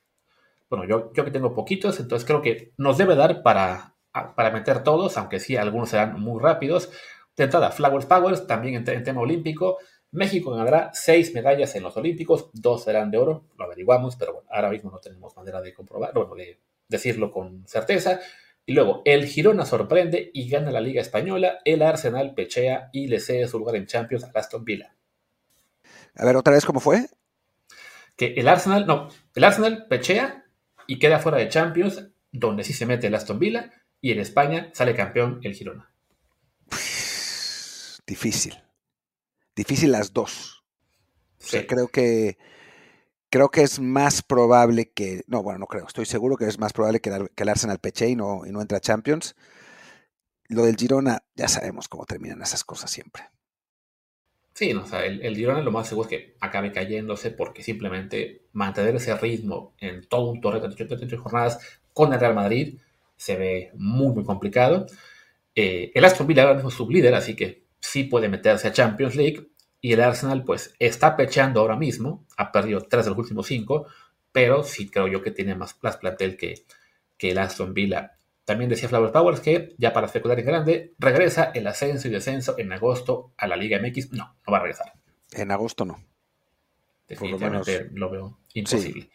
Bueno, 0.70 0.86
yo, 0.86 1.12
yo 1.14 1.26
que 1.26 1.32
tengo 1.32 1.54
poquitos, 1.54 2.00
entonces 2.00 2.26
creo 2.26 2.42
que 2.42 2.74
nos 2.78 2.98
debe 2.98 3.16
dar 3.16 3.44
para, 3.44 3.96
para 4.36 4.52
meter 4.52 4.84
todos, 4.84 5.18
aunque 5.18 5.40
sí, 5.40 5.58
algunos 5.58 5.90
serán 5.90 6.20
muy 6.20 6.42
rápidos. 6.42 6.90
De 7.36 7.44
entrada, 7.44 7.72
Flowers 7.72 8.06
Powers, 8.06 8.48
también 8.48 8.76
en, 8.76 8.90
en 8.90 9.04
tema 9.04 9.22
olímpico. 9.22 9.78
México 10.12 10.52
ganará 10.52 10.92
seis 10.94 11.34
medallas 11.34 11.76
en 11.76 11.84
los 11.84 11.98
Olímpicos, 11.98 12.50
dos 12.54 12.84
serán 12.84 13.12
de 13.12 13.18
oro, 13.18 13.44
lo 13.58 13.66
averiguamos, 13.66 14.16
pero 14.16 14.34
bueno, 14.34 14.48
ahora 14.50 14.70
mismo 14.70 14.90
no 14.90 15.00
tenemos 15.00 15.36
manera 15.36 15.62
de 15.62 15.74
comprobarlo, 15.74 16.26
bueno, 16.26 16.36
de 16.42 16.58
decirlo 16.88 17.32
con 17.32 17.68
certeza. 17.68 18.22
Y 18.66 18.74
luego, 18.74 19.04
el 19.06 19.28
Girona 19.28 19.66
sorprende 19.66 20.32
y 20.34 20.50
gana 20.50 20.72
la 20.72 20.82
Liga 20.82 21.02
Española, 21.02 21.60
el 21.66 21.84
Arsenal 21.84 22.34
pechea 22.34 22.90
y 22.92 23.08
le 23.08 23.20
cede 23.20 23.48
su 23.48 23.60
lugar 23.60 23.76
en 23.76 23.86
Champions 23.86 24.24
a 24.24 24.32
Aston 24.34 24.66
Villa. 24.66 24.96
A 26.16 26.26
ver, 26.26 26.36
otra 26.36 26.54
vez, 26.54 26.66
¿cómo 26.66 26.80
fue? 26.80 27.06
Que 28.16 28.34
el 28.34 28.48
Arsenal, 28.48 28.88
no, 28.88 29.10
el 29.36 29.44
Arsenal 29.44 29.86
pechea 29.88 30.46
y 30.88 30.98
queda 30.98 31.20
fuera 31.20 31.38
de 31.38 31.50
Champions, 31.50 32.08
donde 32.32 32.64
sí 32.64 32.74
se 32.74 32.86
mete 32.86 33.08
el 33.08 33.16
Aston 33.16 33.38
Villa, 33.38 33.72
y 34.02 34.12
en 34.12 34.20
España 34.20 34.72
sale 34.74 34.96
campeón 34.96 35.40
el 35.44 35.54
Girona. 35.54 35.92
Difícil. 38.08 38.56
Difícil 39.56 39.92
las 39.92 40.14
dos. 40.14 40.64
O 41.40 41.48
sea, 41.48 41.66
creo 41.68 41.88
que 41.88 42.38
creo 43.36 43.52
que 43.52 43.64
es 43.64 43.82
más 43.82 44.22
probable 44.22 44.94
que. 44.94 45.26
No, 45.28 45.44
bueno, 45.44 45.60
no 45.60 45.66
creo. 45.66 45.86
Estoy 45.86 46.06
seguro 46.06 46.38
que 46.38 46.46
es 46.46 46.58
más 46.58 46.72
probable 46.72 47.02
que, 47.02 47.10
el, 47.10 47.50
Arsenal 47.50 47.80
peche 47.80 48.08
y 48.08 48.16
no, 48.16 48.46
y 48.46 48.52
no 48.54 48.62
entre 48.62 48.78
a 48.78 48.80
Champions. 48.80 49.36
Lo 50.48 50.64
del 50.64 50.78
Girona, 50.78 51.22
ya 51.36 51.50
sabemos 51.50 51.90
cómo 51.90 52.06
terminan 52.06 52.42
esas 52.42 52.64
cosas 52.64 52.90
siempre. 52.90 53.24
Sí, 54.54 54.72
o 54.72 54.88
sea, 54.88 55.06
el, 55.06 55.22
el, 55.22 55.36
Girona 55.36 55.62
lo 55.62 55.72
más 55.72 55.90
seguro 55.90 56.08
es 56.08 56.16
que 56.16 56.38
acabe 56.40 56.72
cayéndose 56.72 57.30
porque 57.30 57.62
simplemente 57.62 58.46
mantener 58.54 58.96
ese 58.96 59.14
ritmo 59.18 59.74
en 59.80 60.08
todo 60.08 60.32
un 60.32 60.40
torneo 60.40 60.62
de 60.62 60.74
38 60.74 61.22
jornadas 61.22 61.60
con 61.92 62.14
el 62.14 62.20
Real 62.22 62.36
Madrid 62.36 62.80
se 63.18 63.36
ve 63.36 63.72
muy, 63.74 64.14
muy 64.14 64.24
complicado. 64.24 64.86
Eh, 65.54 65.92
el 65.94 66.06
Aston 66.06 66.26
Villa 66.26 66.44
ahora 66.44 66.54
mismo 66.54 66.70
es 66.70 66.76
sublíder, 66.76 67.14
así 67.14 67.36
que 67.36 67.66
sí 67.82 68.06
puede 68.06 68.30
meterse 68.30 68.70
a 68.70 68.72
Champions 68.72 69.18
League. 69.18 69.46
Y 69.82 69.94
el 69.94 70.02
Arsenal, 70.02 70.44
pues, 70.44 70.74
está 70.80 71.16
pechando 71.16 71.60
ahora 71.60 71.76
mismo. 71.76 72.26
Ha 72.38 72.52
perdido 72.52 72.82
tres 72.82 73.06
de 73.06 73.12
los 73.12 73.20
últimos 73.20 73.48
cinco, 73.48 73.88
pero 74.32 74.64
sí 74.64 74.90
creo 74.90 75.08
yo 75.08 75.22
que 75.22 75.32
tiene 75.32 75.56
más, 75.56 75.74
plantel 75.74 76.38
que, 76.38 76.66
que 77.18 77.32
el 77.32 77.38
Aston 77.38 77.74
Villa. 77.74 78.18
También 78.46 78.70
decía 78.70 78.88
Flower 78.88 79.12
Powers 79.12 79.40
que, 79.40 79.76
ya 79.78 79.92
para 79.92 80.06
especular 80.06 80.40
en 80.40 80.46
grande, 80.46 80.94
regresa 81.00 81.52
el 81.54 81.66
ascenso 81.66 82.08
y 82.08 82.12
descenso 82.12 82.56
en 82.60 82.72
agosto 82.72 83.34
a 83.38 83.48
la 83.48 83.56
Liga 83.56 83.80
MX. 83.80 84.12
No, 84.12 84.36
no 84.46 84.52
va 84.52 84.60
a 84.60 84.62
regresar. 84.62 84.94
En 85.34 85.52
agosto 85.52 85.84
no. 85.84 86.04
Definitivamente 87.08 87.90
lo, 87.94 88.10
veo 88.10 88.38
imposible. 88.54 89.10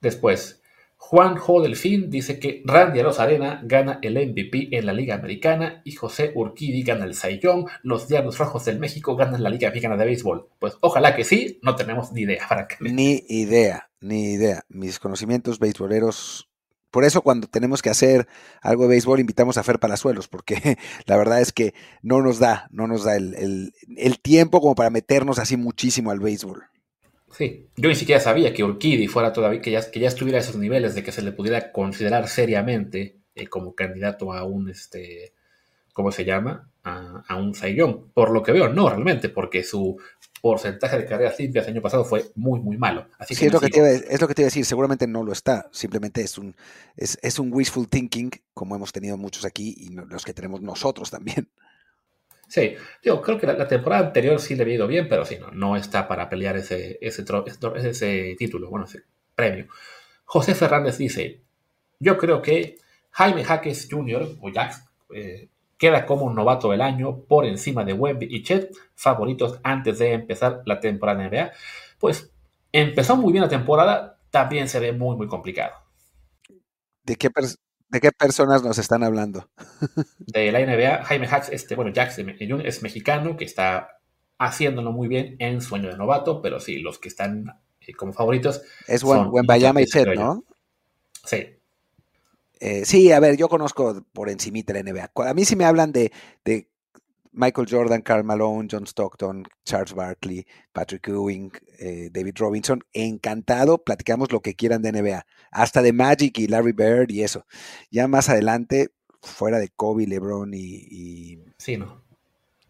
Después, 0.00 0.62
Juan 0.98 1.36
Jo 1.36 1.62
Delfín 1.62 2.10
dice 2.10 2.40
que 2.40 2.62
Randy 2.64 3.00
Arena 3.00 3.60
gana 3.62 4.00
el 4.02 4.14
MVP 4.14 4.76
en 4.76 4.86
la 4.86 4.92
Liga 4.92 5.14
Americana 5.14 5.82
y 5.84 5.92
José 5.92 6.32
Urquidi 6.34 6.82
gana 6.82 7.04
el 7.04 7.14
Sayón. 7.14 7.66
Los 7.82 8.08
Diablos 8.08 8.38
Rojos 8.38 8.64
del 8.64 8.80
México 8.80 9.14
ganan 9.14 9.42
la 9.42 9.50
Liga 9.50 9.68
Mexicana 9.68 9.96
de 9.96 10.04
Béisbol. 10.04 10.48
Pues 10.58 10.76
ojalá 10.80 11.14
que 11.14 11.22
sí, 11.22 11.60
no 11.62 11.76
tenemos 11.76 12.12
ni 12.12 12.22
idea. 12.22 12.46
Ni 12.80 13.24
idea, 13.28 13.88
ni 14.00 14.32
idea. 14.32 14.64
Mis 14.68 14.98
conocimientos 14.98 15.58
beisboleros. 15.58 16.48
Por 16.90 17.04
eso 17.04 17.22
cuando 17.22 17.46
tenemos 17.46 17.82
que 17.82 17.90
hacer 17.90 18.26
algo 18.62 18.84
de 18.84 18.88
béisbol 18.88 19.20
invitamos 19.20 19.58
a 19.58 19.62
Fer 19.62 19.78
Palazuelos, 19.78 20.28
porque 20.28 20.76
la 21.06 21.16
verdad 21.16 21.40
es 21.40 21.52
que 21.52 21.74
no 22.02 22.20
nos 22.20 22.38
da, 22.38 22.68
no 22.70 22.86
nos 22.86 23.04
da 23.04 23.16
el, 23.16 23.72
el 23.96 24.20
tiempo 24.20 24.60
como 24.60 24.74
para 24.74 24.90
meternos 24.90 25.38
así 25.38 25.56
muchísimo 25.56 26.10
al 26.10 26.20
béisbol. 26.20 26.64
Sí, 27.36 27.68
yo 27.76 27.90
ni 27.90 27.94
siquiera 27.94 28.18
sabía 28.18 28.54
que 28.54 28.64
Urquidi 28.64 29.08
fuera 29.08 29.30
todavía, 29.30 29.60
que 29.60 29.70
ya, 29.70 29.90
que 29.90 30.00
ya 30.00 30.08
estuviera 30.08 30.38
a 30.38 30.40
esos 30.40 30.56
niveles 30.56 30.94
de 30.94 31.02
que 31.02 31.12
se 31.12 31.20
le 31.20 31.32
pudiera 31.32 31.70
considerar 31.70 32.28
seriamente 32.28 33.18
eh, 33.34 33.46
como 33.46 33.74
candidato 33.74 34.32
a 34.32 34.44
un, 34.44 34.70
este, 34.70 35.34
¿cómo 35.92 36.10
se 36.12 36.24
llama? 36.24 36.70
A, 36.82 37.36
un 37.36 37.54
Saiyón. 37.54 38.10
Por 38.14 38.30
lo 38.30 38.42
que 38.42 38.52
veo, 38.52 38.70
no 38.70 38.88
realmente, 38.88 39.28
porque 39.28 39.64
su 39.64 39.98
porcentaje 40.40 40.96
de 40.96 41.04
carreras 41.04 41.38
limpias 41.38 41.66
el 41.66 41.74
año 41.74 41.82
pasado 41.82 42.06
fue 42.06 42.24
muy, 42.36 42.60
muy 42.60 42.78
malo. 42.78 43.06
Así 43.18 43.34
sí, 43.34 43.46
es, 43.46 43.52
lo 43.52 43.60
que 43.60 43.68
te 43.68 43.80
iba, 43.80 43.90
es 43.90 44.18
lo 44.18 44.28
que 44.28 44.34
te 44.34 44.40
iba 44.40 44.46
a 44.46 44.52
decir, 44.52 44.64
seguramente 44.64 45.06
no 45.06 45.22
lo 45.22 45.32
está, 45.32 45.68
simplemente 45.72 46.22
es 46.22 46.38
un, 46.38 46.56
es, 46.96 47.18
es 47.20 47.38
un 47.38 47.52
wishful 47.52 47.86
thinking, 47.86 48.30
como 48.54 48.76
hemos 48.76 48.92
tenido 48.92 49.18
muchos 49.18 49.44
aquí 49.44 49.74
y 49.76 49.90
los 49.90 50.24
que 50.24 50.32
tenemos 50.32 50.62
nosotros 50.62 51.10
también. 51.10 51.50
Sí, 52.48 52.74
yo 53.02 53.20
creo 53.22 53.38
que 53.38 53.46
la, 53.46 53.66
temporada 53.66 54.06
anterior 54.06 54.40
sí 54.40 54.54
le 54.54 54.62
había 54.62 54.76
ido 54.76 54.86
bien, 54.86 55.08
pero 55.08 55.24
sí, 55.24 55.36
no, 55.38 55.50
no 55.50 55.76
está 55.76 56.06
para 56.06 56.28
pelear 56.28 56.56
ese, 56.56 56.98
ese, 57.00 57.24
ese 57.76 58.36
título, 58.38 58.70
bueno, 58.70 58.86
ese 58.86 59.02
premio. 59.34 59.66
José 60.24 60.54
Fernández 60.54 60.98
dice, 60.98 61.42
yo 61.98 62.16
creo 62.18 62.42
que 62.42 62.78
Jaime 63.10 63.44
Jaques 63.44 63.88
Jr. 63.90 64.36
o 64.40 64.52
Jax 64.52 64.84
eh, 65.14 65.48
queda 65.78 66.06
como 66.06 66.32
novato 66.32 66.70
del 66.70 66.82
año 66.82 67.24
por 67.24 67.46
encima 67.46 67.84
de 67.84 67.92
Wemby 67.92 68.28
y 68.30 68.42
Chet, 68.42 68.74
favoritos 68.94 69.58
antes 69.62 69.98
de 69.98 70.12
empezar 70.12 70.62
la 70.66 70.80
temporada 70.80 71.28
NBA. 71.28 71.52
Pues 71.98 72.32
empezó 72.72 73.16
muy 73.16 73.32
bien 73.32 73.42
la 73.42 73.48
temporada, 73.48 74.18
también 74.30 74.68
se 74.68 74.80
ve 74.80 74.92
muy, 74.92 75.16
muy 75.16 75.28
complicado. 75.28 75.74
¿De 77.02 77.16
qué, 77.16 77.30
¿De 77.88 78.00
qué 78.00 78.10
personas 78.12 78.62
nos 78.62 78.78
están 78.78 79.02
hablando? 79.04 79.48
De 80.18 80.50
la 80.50 80.60
NBA, 80.60 81.04
Jaime 81.04 81.28
Hacks, 81.28 81.50
este, 81.50 81.74
bueno, 81.74 81.92
Jackson 81.92 82.34
es 82.64 82.82
mexicano 82.82 83.36
que 83.36 83.44
está 83.44 84.00
haciéndolo 84.38 84.92
muy 84.92 85.08
bien 85.08 85.36
en 85.38 85.60
sueño 85.60 85.88
de 85.88 85.96
novato, 85.96 86.42
pero 86.42 86.60
sí, 86.60 86.78
los 86.78 86.98
que 86.98 87.08
están 87.08 87.46
eh, 87.80 87.92
como 87.94 88.12
favoritos. 88.12 88.62
Es 88.86 89.02
buen, 89.02 89.30
buen 89.30 89.46
Bayama 89.46 89.80
y 89.80 89.86
Chet, 89.86 90.14
¿no? 90.14 90.44
Sí. 91.24 91.56
Eh, 92.58 92.84
sí, 92.84 93.12
a 93.12 93.20
ver, 93.20 93.36
yo 93.36 93.48
conozco 93.48 94.02
por 94.12 94.30
encimita 94.30 94.72
la 94.72 94.82
NBA. 94.82 95.10
A 95.14 95.34
mí 95.34 95.44
sí 95.44 95.56
me 95.56 95.64
hablan 95.64 95.92
de, 95.92 96.12
de 96.44 96.68
Michael 97.36 97.68
Jordan, 97.70 98.02
Carl 98.02 98.24
Malone, 98.24 98.66
John 98.70 98.86
Stockton, 98.86 99.44
Charles 99.64 99.94
Barkley, 99.94 100.46
Patrick 100.72 101.06
Ewing, 101.08 101.52
eh, 101.78 102.08
David 102.10 102.34
Robinson. 102.38 102.82
Encantado, 102.92 103.84
platicamos 103.84 104.32
lo 104.32 104.40
que 104.40 104.54
quieran 104.54 104.82
de 104.82 104.92
NBA, 104.92 105.26
hasta 105.50 105.82
de 105.82 105.92
Magic 105.92 106.38
y 106.38 106.48
Larry 106.48 106.72
Bird 106.72 107.10
y 107.10 107.22
eso. 107.22 107.46
Ya 107.90 108.08
más 108.08 108.28
adelante, 108.28 108.88
fuera 109.20 109.58
de 109.58 109.68
Kobe, 109.68 110.06
LeBron 110.06 110.54
y, 110.54 110.86
y... 110.90 111.38
Sí, 111.58 111.76
no 111.76 112.05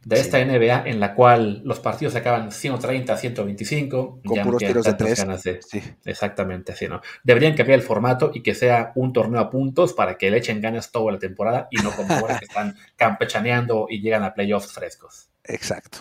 de 0.07 0.21
esta 0.21 0.39
NBA 0.39 0.85
en 0.87 1.01
la 1.01 1.17
cual 1.17 1.63
los 1.65 1.81
partidos 1.81 2.13
se 2.13 2.21
acaban 2.21 2.53
130, 2.53 3.17
125. 3.17 4.21
Con 4.25 4.43
puros 4.43 4.63
tiros 4.63 4.85
de 4.85 4.95
tres. 4.95 5.27
sí. 5.69 5.83
Exactamente, 6.05 6.73
así, 6.73 6.87
¿no? 6.87 7.01
Deberían 7.25 7.57
cambiar 7.57 7.81
el 7.81 7.85
formato 7.85 8.31
y 8.33 8.41
que 8.41 8.55
sea 8.55 8.93
un 8.95 9.13
torneo 9.13 9.41
a 9.41 9.51
puntos 9.51 9.95
para 9.95 10.17
que 10.17 10.31
le 10.31 10.37
echen 10.37 10.61
ganas 10.61 10.93
toda 10.93 11.11
la 11.11 11.19
temporada 11.19 11.67
y 11.73 11.83
no 11.83 11.91
como 11.91 12.15
ahora 12.15 12.39
que 12.39 12.45
están 12.45 12.77
campechaneando 12.97 13.89
y 13.91 14.01
llegan 14.01 14.23
a 14.23 14.33
playoffs 14.33 14.73
frescos. 14.73 15.29
Exacto. 15.43 15.99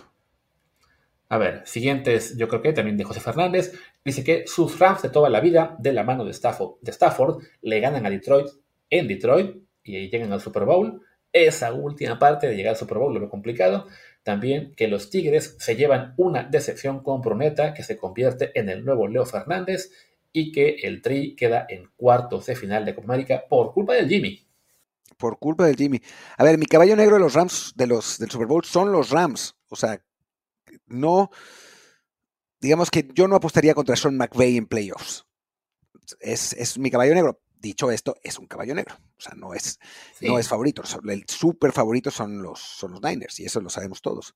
A 1.28 1.39
ver, 1.39 1.64
siguientes, 1.66 2.38
yo 2.38 2.47
creo 2.47 2.62
que 2.62 2.74
también 2.74 2.97
de 2.97 3.06
José 3.06 3.22
Fernández, 3.22 3.74
dice 4.03 4.24
que 4.24 4.43
sus 4.45 4.78
Rams 4.78 5.01
de 5.01 5.10
toda 5.10 5.32
la 5.32 5.39
vida, 5.39 5.76
de 5.80 5.93
la 5.93 6.03
mano 6.03 6.24
de 6.24 6.32
Stafford, 6.32 6.76
de 6.82 6.91
Stafford 6.91 7.41
le 7.64 7.80
ganan 7.80 8.06
a 8.06 8.12
Detroit 8.12 8.49
en 8.91 9.08
Detroit 9.08 9.64
y 9.84 10.12
llegan 10.12 10.32
al 10.32 10.41
Super 10.41 10.66
Bowl. 10.66 11.01
Esa 11.36 11.74
última 11.74 12.18
parte 12.18 12.48
de 12.48 12.56
llegar 12.56 12.72
al 12.72 12.80
Super 12.80 12.98
Bowl 12.98 13.14
lo 13.14 13.30
complicado. 13.30 13.88
También 14.24 14.74
que 14.78 14.88
los 14.88 15.10
Tigres 15.10 15.58
se 15.60 15.76
llevan 15.76 16.14
una 16.16 16.44
decepción 16.44 17.04
con 17.04 17.22
Bruneta 17.22 17.74
que 17.74 17.84
se 17.84 17.98
convierte 17.98 18.58
en 18.58 18.70
el 18.70 18.86
nuevo 18.86 19.10
Leo 19.10 19.26
Fernández 19.26 19.92
y 20.32 20.54
que 20.54 20.78
el 20.84 21.02
Tri 21.02 21.36
queda 21.36 21.66
en 21.68 21.90
cuartos 21.98 22.46
de 22.46 22.56
final 22.56 22.86
de 22.86 22.96
Copa 22.96 23.08
América 23.14 23.44
por 23.50 23.74
culpa 23.74 23.96
del 23.96 24.08
Jimmy. 24.08 24.48
Por 25.18 25.38
culpa 25.38 25.66
del 25.66 25.76
Jimmy. 25.76 26.02
A 26.38 26.46
ver, 26.46 26.58
mi 26.58 26.68
caballo 26.68 26.96
negro 26.96 27.16
de 27.16 27.22
los 27.22 27.34
Rams 27.34 27.74
de 27.76 27.88
los, 27.88 28.18
del 28.18 28.32
Super 28.32 28.48
Bowl 28.48 28.64
son 28.64 28.94
los 28.94 29.10
Rams. 29.10 29.58
O 29.68 29.76
sea, 29.76 30.02
no, 30.88 31.32
digamos 32.62 32.90
que 32.90 33.10
yo 33.14 33.28
no 33.28 33.36
apostaría 33.36 33.74
contra 33.74 33.98
Sean 33.98 34.16
McVay 34.16 34.56
en 34.56 34.68
playoffs. 34.68 35.26
Es, 36.22 36.54
es, 36.54 36.78
mi 36.78 36.90
caballo 36.90 37.14
negro. 37.14 37.42
Dicho 37.66 37.89
esto, 37.89 38.16
es 38.22 38.38
un 38.38 38.45
caballo 38.45 38.76
negro. 38.76 38.93
O 39.18 39.20
sea, 39.20 39.34
no 39.34 39.55
es, 39.55 39.80
sí. 40.13 40.28
no 40.28 40.38
es 40.38 40.47
favorito. 40.47 40.84
El 41.09 41.24
súper 41.28 41.72
favorito 41.72 42.11
son 42.11 42.43
los, 42.43 42.59
son 42.59 42.91
los 42.91 43.01
Niners, 43.01 43.39
y 43.39 43.45
eso 43.45 43.59
lo 43.59 43.72
sabemos 43.72 44.03
todos. 44.03 44.36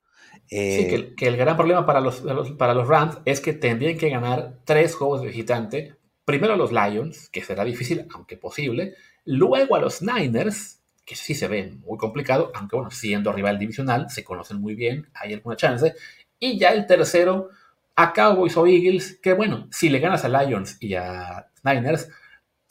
Eh, 0.49 0.77
sí, 0.77 0.87
que 0.89 0.95
el, 0.95 1.15
que 1.15 1.27
el, 1.27 1.37
gran 1.37 1.55
problema 1.55 1.85
para 1.85 2.01
los, 2.01 2.21
para 2.57 2.73
los 2.73 2.87
Rams 2.87 3.19
es 3.25 3.39
que 3.39 3.53
tendrían 3.53 3.99
que 3.99 4.09
ganar 4.09 4.61
tres 4.65 4.95
juegos 4.95 5.21
de 5.21 5.27
visitante. 5.27 5.95
Primero 6.25 6.55
a 6.55 6.57
los 6.57 6.71
Lions, 6.71 7.29
que 7.29 7.43
será 7.43 7.63
difícil, 7.63 8.07
aunque 8.15 8.35
posible. 8.35 8.95
Luego 9.25 9.75
a 9.75 9.79
los 9.79 10.01
Niners, 10.01 10.81
que 11.05 11.15
sí 11.15 11.35
se 11.35 11.47
ve 11.47 11.71
muy 11.85 11.99
complicado, 11.99 12.51
aunque 12.55 12.77
bueno, 12.77 12.89
siendo 12.89 13.31
rival 13.31 13.59
divisional, 13.59 14.09
se 14.09 14.23
conocen 14.23 14.59
muy 14.59 14.73
bien, 14.73 15.07
hay 15.13 15.33
alguna 15.33 15.55
chance. 15.55 15.93
Y 16.39 16.57
ya 16.57 16.69
el 16.69 16.87
tercero 16.87 17.49
a 17.95 18.11
Cowboys 18.11 18.57
o 18.57 18.65
Eagles, 18.65 19.19
que 19.21 19.33
bueno, 19.33 19.67
si 19.69 19.89
le 19.89 19.99
ganas 19.99 20.25
a 20.25 20.29
Lions 20.29 20.77
y 20.79 20.95
a 20.95 21.45
Niners, 21.63 22.09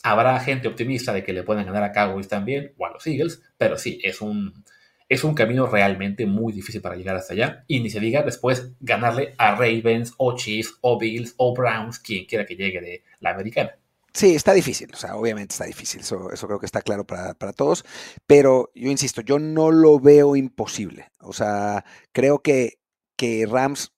habrá 0.03 0.38
gente 0.40 0.68
optimista 0.68 1.12
de 1.12 1.24
que 1.24 1.32
le 1.32 1.42
puedan 1.42 1.66
ganar 1.66 1.82
a 1.82 1.92
Cowboys 1.92 2.28
también 2.28 2.72
o 2.76 2.86
a 2.86 2.90
los 2.90 3.07
Eagles, 3.07 3.42
pero 3.57 3.76
sí, 3.76 4.01
es 4.03 4.20
un, 4.20 4.64
es 5.09 5.24
un 5.24 5.34
camino 5.34 5.66
realmente 5.66 6.26
muy 6.26 6.53
difícil 6.53 6.80
para 6.80 6.96
llegar 6.96 7.16
hasta 7.16 7.34
allá. 7.34 7.64
Y 7.66 7.80
ni 7.80 7.90
se 7.90 8.01
diga 8.01 8.22
después 8.22 8.72
ganarle 8.80 9.34
a 9.38 9.53
Ravens 9.53 10.14
o 10.18 10.36
Chiefs 10.36 10.78
o 10.80 10.99
Bills 10.99 11.34
o 11.36 11.55
Browns, 11.55 11.99
quien 11.99 12.26
quiera 12.26 12.46
que 12.46 12.57
llegue 12.57 12.80
de 12.80 13.03
la 13.20 13.30
americana. 13.30 13.76
Sí, 14.12 14.34
está 14.34 14.53
difícil, 14.53 14.90
o 14.92 14.96
sea, 14.96 15.16
obviamente 15.16 15.53
está 15.53 15.66
difícil, 15.66 16.01
eso, 16.01 16.32
eso 16.32 16.46
creo 16.46 16.59
que 16.59 16.66
está 16.66 16.80
claro 16.80 17.07
para, 17.07 17.34
para, 17.34 17.53
todos, 17.53 17.84
pero 18.26 18.70
yo 18.74 18.90
insisto, 18.90 19.20
yo 19.20 19.38
no 19.38 19.70
lo 19.70 20.01
veo 20.01 20.34
imposible, 20.34 21.11
o 21.20 21.32
sea, 21.32 21.84
creo 22.11 22.40
que, 22.40 22.80
que 23.16 23.46
Rams 23.46 23.92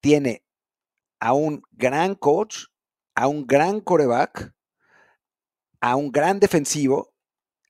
tiene 0.00 0.42
a 1.20 1.32
un 1.32 1.62
gran 1.72 2.14
coach, 2.14 2.66
a 3.14 3.26
un 3.26 3.46
gran 3.46 3.80
coreback, 3.80 4.54
a 5.80 5.96
un 5.96 6.10
gran 6.10 6.40
defensivo, 6.40 7.14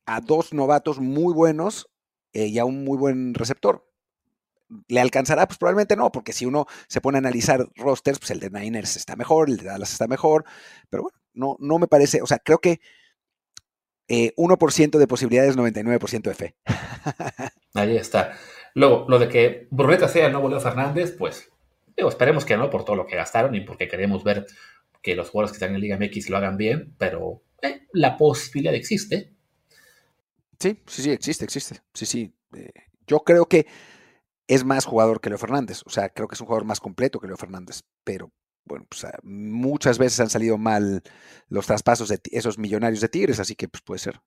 a 0.07 0.21
dos 0.21 0.53
novatos 0.53 1.01
muy 1.01 1.35
buenos 1.35 1.91
eh, 2.33 2.47
y 2.47 2.59
a 2.59 2.65
un 2.65 2.85
muy 2.85 2.99
buen 2.99 3.35
receptor. 3.35 3.87
¿Le 4.87 5.01
alcanzará? 5.01 5.47
Pues 5.47 5.59
probablemente 5.59 5.97
no, 5.97 6.13
porque 6.13 6.33
si 6.33 6.45
uno 6.45 6.67
se 6.89 7.01
pone 7.01 7.19
a 7.19 7.21
analizar 7.21 7.67
rosters, 7.77 8.19
pues 8.19 8.31
el 8.31 8.41
de 8.41 8.51
Niners 8.51 8.97
está 8.97 9.17
mejor, 9.17 9.49
el 9.49 9.57
de 9.57 9.65
Dallas 9.65 9.93
está 9.93 10.07
mejor, 10.07 10.45
pero 10.91 11.05
bueno, 11.05 11.19
no, 11.33 11.57
no 11.59 11.79
me 11.79 11.87
parece, 11.87 12.21
o 12.21 12.27
sea, 12.27 12.39
creo 12.39 12.59
que 12.59 12.81
eh, 14.09 14.35
1% 14.37 14.99
de 14.99 15.07
posibilidades, 15.07 15.57
99% 15.57 16.23
de 16.23 16.35
fe. 16.35 16.55
Ahí 17.75 17.97
está. 17.97 18.33
Luego, 18.75 19.07
lo 19.09 19.19
de 19.19 19.29
que 19.29 19.69
Bruneta 19.71 20.09
sea 20.09 20.27
el 20.27 20.33
nuevo 20.33 20.49
Leo 20.49 20.61
Fernández, 20.61 21.15
pues 21.17 21.51
esperemos 21.97 22.45
que 22.45 22.57
no 22.57 22.71
por 22.71 22.85
todo 22.85 22.97
lo 22.97 23.07
que 23.07 23.17
gastaron 23.17 23.55
y 23.55 23.61
porque 23.61 23.89
queremos 23.89 24.23
ver 24.23 24.47
que 25.03 25.17
los 25.17 25.31
jugadores 25.31 25.53
que 25.53 25.57
están 25.57 25.75
en 25.75 25.81
Liga 25.81 25.99
MX 25.99 26.31
lo 26.31 26.37
hagan 26.37 26.57
bien, 26.57 26.95
pero 26.99 27.43
eh, 27.63 27.87
la 27.93 28.17
posibilidad 28.17 28.75
existe. 28.75 29.35
Sí, 30.59 30.81
sí, 30.87 31.03
sí, 31.03 31.11
existe, 31.11 31.45
existe. 31.45 31.81
Sí, 31.95 32.07
sí. 32.07 32.33
Eh, 32.55 32.73
yo 33.07 33.21
creo 33.21 33.47
que 33.47 33.67
es 34.47 34.65
más 34.65 34.85
jugador 34.85 35.21
que 35.21 35.29
Leo 35.29 35.39
Fernández. 35.39 35.83
O 35.87 35.91
sea, 35.91 36.09
creo 36.09 36.27
que 36.27 36.35
es 36.35 36.41
un 36.41 36.47
jugador 36.47 36.67
más 36.67 36.81
completo 36.81 37.21
que 37.21 37.27
Leo 37.27 37.37
Fernández. 37.37 37.83
Pero, 38.03 38.33
bueno, 38.65 38.87
pues 38.89 39.07
muchas 39.23 39.99
veces 39.99 40.21
han 40.21 40.31
salido 40.31 40.59
mal 40.59 41.03
los 41.49 41.67
traspasos 41.67 42.09
de 42.09 42.21
esos 42.33 42.59
millonarios 42.59 43.01
de 43.01 43.09
Tigres, 43.09 43.41
así 43.41 43.55
que 43.55 43.69
pues 43.69 43.83
puede 43.83 43.99
ser. 43.99 44.21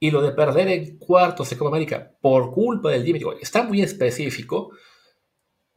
Y 0.00 0.10
lo 0.10 0.22
de 0.22 0.30
perder 0.32 0.68
en 0.68 0.98
cuartos 0.98 1.50
de 1.50 1.58
Copa 1.58 1.70
América 1.70 2.16
por 2.20 2.52
culpa 2.52 2.90
del 2.90 3.04
Jimmy, 3.04 3.20
está 3.40 3.64
muy 3.64 3.82
específico, 3.82 4.70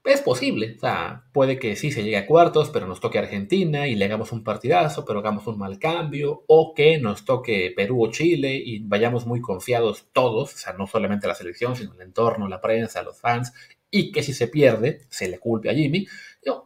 es 0.04 0.22
posible. 0.22 0.76
O 0.78 0.80
sea, 0.80 1.26
puede 1.32 1.60
que 1.60 1.76
sí 1.76 1.92
se 1.92 2.04
llegue 2.04 2.18
a 2.18 2.26
cuartos, 2.26 2.70
pero 2.70 2.88
nos 2.88 3.00
toque 3.00 3.20
Argentina 3.20 3.88
y 3.88 3.96
le 3.96 4.06
hagamos 4.06 4.32
un 4.32 4.44
partidazo, 4.44 5.06
pero 5.06 5.20
hagamos 5.20 5.46
un 5.48 5.58
mal 5.58 5.80
cambio. 5.80 6.44
O 6.48 6.74
que 6.74 6.98
nos 6.98 7.26
toque 7.26 7.74
Perú 7.76 8.04
o 8.04 8.12
Chile 8.12 8.56
y 8.56 8.80
vayamos 8.80 9.26
muy 9.26 9.42
confiados 9.42 10.08
todos, 10.14 10.54
o 10.54 10.58
sea, 10.58 10.74
no 10.74 10.88
solamente 10.88 11.28
la 11.28 11.36
selección, 11.36 11.76
sino 11.76 11.94
el 11.94 12.02
entorno, 12.02 12.48
la 12.48 12.62
prensa, 12.62 13.04
los 13.04 13.20
fans. 13.20 13.54
Y 13.90 14.12
que 14.12 14.24
si 14.24 14.34
se 14.34 14.48
pierde, 14.48 15.02
se 15.10 15.28
le 15.28 15.40
culpe 15.40 15.70
a 15.70 15.74
Jimmy. 15.74 16.08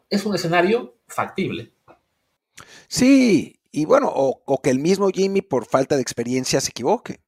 Es 0.10 0.26
un 0.26 0.36
escenario 0.36 0.96
factible. 1.08 1.74
Sí, 2.88 3.60
y 3.72 3.86
bueno, 3.86 4.12
o, 4.14 4.44
o 4.46 4.62
que 4.62 4.70
el 4.70 4.80
mismo 4.80 5.10
Jimmy, 5.10 5.42
por 5.42 5.66
falta 5.66 5.96
de 5.96 6.02
experiencia, 6.02 6.62
se 6.62 6.70
equivoque. 6.70 7.25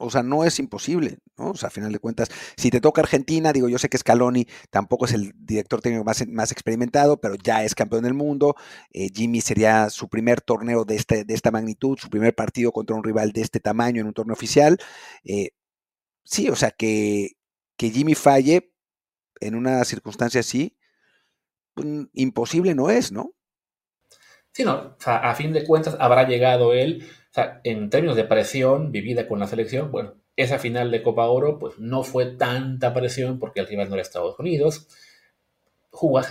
O 0.00 0.10
sea, 0.10 0.22
no 0.22 0.44
es 0.44 0.58
imposible, 0.58 1.18
¿no? 1.36 1.50
O 1.50 1.54
sea, 1.54 1.68
a 1.68 1.70
final 1.70 1.92
de 1.92 1.98
cuentas, 1.98 2.30
si 2.56 2.70
te 2.70 2.80
toca 2.80 3.02
Argentina, 3.02 3.52
digo, 3.52 3.68
yo 3.68 3.78
sé 3.78 3.88
que 3.88 3.98
Scaloni 3.98 4.46
tampoco 4.70 5.04
es 5.04 5.12
el 5.12 5.32
director 5.36 5.82
técnico 5.82 6.04
más, 6.04 6.26
más 6.26 6.52
experimentado, 6.52 7.20
pero 7.20 7.34
ya 7.34 7.64
es 7.64 7.74
campeón 7.74 8.04
del 8.04 8.14
mundo. 8.14 8.56
Eh, 8.92 9.10
Jimmy 9.14 9.40
sería 9.40 9.90
su 9.90 10.08
primer 10.08 10.40
torneo 10.40 10.84
de, 10.84 10.96
este, 10.96 11.24
de 11.24 11.34
esta 11.34 11.50
magnitud, 11.50 11.98
su 11.98 12.08
primer 12.08 12.34
partido 12.34 12.72
contra 12.72 12.96
un 12.96 13.04
rival 13.04 13.32
de 13.32 13.42
este 13.42 13.60
tamaño 13.60 14.00
en 14.00 14.06
un 14.06 14.14
torneo 14.14 14.32
oficial. 14.32 14.78
Eh, 15.24 15.50
sí, 16.24 16.48
o 16.48 16.56
sea, 16.56 16.70
que, 16.70 17.32
que 17.76 17.90
Jimmy 17.90 18.14
falle 18.14 18.72
en 19.40 19.54
una 19.54 19.84
circunstancia 19.84 20.40
así, 20.40 20.78
pues, 21.74 21.86
imposible 22.14 22.74
no 22.74 22.90
es, 22.90 23.12
¿no? 23.12 23.34
Sí, 24.52 24.64
no, 24.64 24.74
o 24.74 24.96
sea, 24.98 25.18
a 25.18 25.34
fin 25.34 25.52
de 25.52 25.64
cuentas 25.64 25.96
habrá 26.00 26.26
llegado 26.26 26.72
él 26.72 27.06
o 27.30 27.34
sea, 27.34 27.60
en 27.62 27.90
términos 27.90 28.16
de 28.16 28.24
presión 28.24 28.90
vivida 28.90 29.28
con 29.28 29.38
la 29.38 29.46
selección, 29.46 29.92
bueno, 29.92 30.14
esa 30.36 30.58
final 30.58 30.90
de 30.90 31.02
Copa 31.02 31.26
Oro, 31.26 31.58
pues 31.58 31.78
no 31.78 32.02
fue 32.02 32.26
tanta 32.26 32.92
presión 32.92 33.38
porque 33.38 33.60
el 33.60 33.68
rival 33.68 33.88
no 33.88 33.94
era 33.94 34.02
Estados 34.02 34.38
Unidos. 34.38 34.88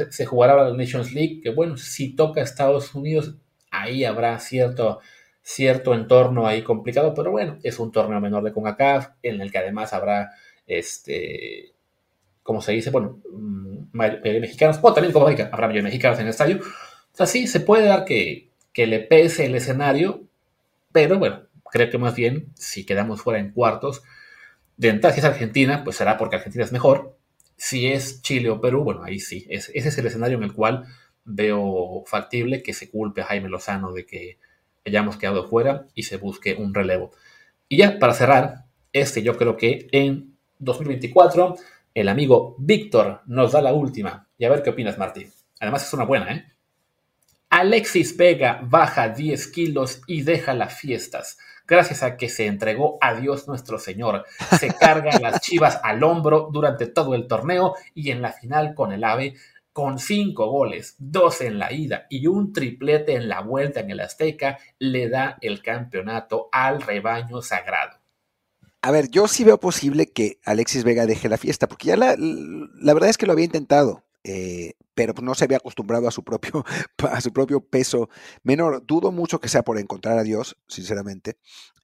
se 0.09 0.25
jugará 0.25 0.55
la 0.55 0.73
Nations 0.75 1.13
League, 1.13 1.39
que 1.41 1.51
bueno, 1.51 1.77
si 1.77 2.15
toca 2.15 2.41
Estados 2.41 2.93
Unidos, 2.95 3.35
ahí 3.71 4.03
habrá 4.03 4.37
cierto, 4.39 4.99
cierto 5.41 5.93
entorno 5.93 6.47
ahí 6.47 6.63
complicado, 6.63 7.13
pero 7.13 7.31
bueno, 7.31 7.59
es 7.63 7.79
un 7.79 7.91
torneo 7.91 8.19
menor 8.19 8.43
de 8.43 8.51
CONCACAF, 8.51 9.11
en 9.23 9.41
el 9.41 9.51
que 9.51 9.57
además 9.59 9.93
habrá, 9.93 10.31
este, 10.67 11.73
como 12.43 12.61
se 12.61 12.73
dice, 12.73 12.89
bueno, 12.89 13.21
mm, 13.31 13.91
mexicanos, 13.93 14.79
o 14.81 14.93
también 14.93 15.13
como 15.13 15.27
habrá 15.27 15.67
mayoría 15.67 15.83
mexicanos 15.83 16.19
en 16.19 16.25
el 16.25 16.31
estadio. 16.31 16.59
O 16.59 17.15
sea, 17.15 17.25
sí, 17.25 17.47
se 17.47 17.61
puede 17.61 17.85
dar 17.85 18.05
que, 18.05 18.49
que 18.73 18.87
le 18.87 18.99
pese 18.99 19.45
el 19.45 19.55
escenario, 19.55 20.28
pero 20.91 21.19
bueno, 21.19 21.43
creo 21.71 21.89
que 21.89 21.97
más 21.97 22.15
bien 22.15 22.51
si 22.55 22.85
quedamos 22.85 23.21
fuera 23.21 23.39
en 23.39 23.51
cuartos, 23.51 24.03
de 24.77 24.89
entrada 24.89 25.13
si 25.13 25.19
es 25.19 25.25
Argentina, 25.25 25.83
pues 25.83 25.97
será 25.97 26.17
porque 26.17 26.37
Argentina 26.37 26.63
es 26.63 26.71
mejor. 26.71 27.17
Si 27.57 27.87
es 27.87 28.21
Chile 28.21 28.49
o 28.49 28.61
Perú, 28.61 28.83
bueno, 28.83 29.03
ahí 29.03 29.19
sí. 29.19 29.45
Es, 29.49 29.69
ese 29.73 29.89
es 29.89 29.97
el 29.97 30.07
escenario 30.07 30.37
en 30.37 30.43
el 30.43 30.53
cual 30.53 30.85
veo 31.25 32.03
factible 32.05 32.63
que 32.63 32.73
se 32.73 32.89
culpe 32.89 33.21
a 33.21 33.25
Jaime 33.25 33.49
Lozano 33.49 33.91
de 33.91 34.05
que 34.05 34.39
hayamos 34.85 35.17
quedado 35.17 35.47
fuera 35.47 35.87
y 35.93 36.03
se 36.03 36.17
busque 36.17 36.55
un 36.55 36.73
relevo. 36.73 37.11
Y 37.67 37.77
ya 37.77 37.99
para 37.99 38.13
cerrar, 38.13 38.65
este 38.93 39.21
yo 39.21 39.37
creo 39.37 39.57
que 39.57 39.87
en 39.91 40.37
2024 40.59 41.55
el 41.93 42.07
amigo 42.07 42.55
Víctor 42.57 43.21
nos 43.25 43.51
da 43.51 43.61
la 43.61 43.73
última. 43.73 44.27
Y 44.37 44.45
a 44.45 44.49
ver 44.49 44.63
qué 44.63 44.69
opinas, 44.69 44.97
Martín. 44.97 45.29
Además 45.59 45.85
es 45.85 45.93
una 45.93 46.05
buena, 46.05 46.31
¿eh? 46.33 46.45
Alexis 47.59 48.15
Vega 48.15 48.61
baja 48.63 49.09
10 49.09 49.47
kilos 49.47 50.01
y 50.07 50.21
deja 50.21 50.53
las 50.53 50.75
fiestas. 50.75 51.37
Gracias 51.67 52.03
a 52.03 52.15
que 52.15 52.29
se 52.29 52.45
entregó 52.45 52.97
a 53.01 53.15
Dios 53.15 53.49
nuestro 53.49 53.79
Señor. 53.79 54.23
Se 54.57 54.73
carga 54.79 55.19
las 55.19 55.41
chivas 55.41 55.77
al 55.83 56.01
hombro 56.05 56.47
durante 56.53 56.87
todo 56.87 57.15
el 57.15 57.27
torneo 57.27 57.75
y 57.93 58.11
en 58.11 58.21
la 58.21 58.31
final 58.31 58.73
con 58.73 58.93
el 58.93 59.03
AVE 59.03 59.33
con 59.73 59.99
cinco 59.99 60.49
goles, 60.49 60.95
dos 60.99 61.41
en 61.41 61.59
la 61.59 61.73
ida 61.73 62.07
y 62.09 62.27
un 62.27 62.53
triplete 62.53 63.15
en 63.15 63.27
la 63.27 63.41
vuelta 63.41 63.81
en 63.81 63.91
el 63.91 63.99
Azteca, 63.99 64.57
le 64.77 65.09
da 65.09 65.37
el 65.41 65.61
campeonato 65.61 66.47
al 66.53 66.81
rebaño 66.81 67.41
sagrado. 67.41 67.99
A 68.81 68.91
ver, 68.91 69.09
yo 69.09 69.27
sí 69.27 69.43
veo 69.43 69.59
posible 69.59 70.07
que 70.13 70.39
Alexis 70.45 70.85
Vega 70.85 71.05
deje 71.05 71.27
la 71.27 71.37
fiesta, 71.37 71.67
porque 71.67 71.87
ya 71.87 71.97
la, 71.97 72.15
la 72.17 72.93
verdad 72.93 73.09
es 73.09 73.17
que 73.17 73.25
lo 73.25 73.33
había 73.33 73.43
intentado. 73.43 74.05
Eh, 74.23 74.73
pero 74.93 75.13
no 75.21 75.33
se 75.33 75.45
había 75.45 75.57
acostumbrado 75.57 76.07
a 76.07 76.11
su 76.11 76.23
propio, 76.23 76.65
a 77.11 77.21
su 77.21 77.31
propio 77.31 77.61
peso 77.61 78.09
menor. 78.43 78.85
Dudo 78.85 79.11
mucho 79.11 79.39
que 79.39 79.49
sea 79.49 79.63
por 79.63 79.79
encontrar 79.79 80.17
a 80.17 80.23
Dios, 80.23 80.57
sinceramente. 80.67 81.37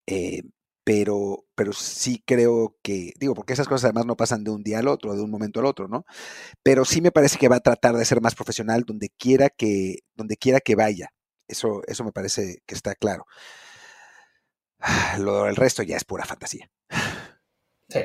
Eh, 0.07 0.43
pero, 0.83 1.45
pero 1.55 1.73
sí 1.73 2.23
creo 2.25 2.77
que, 2.83 3.13
digo, 3.19 3.33
porque 3.33 3.53
esas 3.53 3.67
cosas 3.67 3.85
además 3.85 4.05
no 4.05 4.15
pasan 4.17 4.43
de 4.43 4.51
un 4.51 4.63
día 4.63 4.79
al 4.79 4.87
otro, 4.87 5.15
de 5.15 5.23
un 5.23 5.31
momento 5.31 5.59
al 5.59 5.65
otro, 5.65 5.87
¿no? 5.87 6.05
Pero 6.63 6.85
sí 6.85 7.01
me 7.01 7.11
parece 7.11 7.39
que 7.39 7.47
va 7.49 7.57
a 7.57 7.61
tratar 7.61 7.95
de 7.95 8.05
ser 8.05 8.21
más 8.21 8.35
profesional 8.35 8.83
donde 8.85 9.09
quiera 9.09 9.49
que, 9.49 9.99
donde 10.13 10.37
quiera 10.37 10.59
que 10.59 10.75
vaya. 10.75 11.09
Eso, 11.47 11.81
eso 11.87 12.03
me 12.03 12.11
parece 12.11 12.61
que 12.67 12.75
está 12.75 12.95
claro. 12.95 13.25
Lo 15.19 15.45
del 15.45 15.55
resto 15.55 15.83
ya 15.83 15.97
es 15.97 16.05
pura 16.05 16.25
fantasía. 16.25 16.69
Sí. 17.89 18.01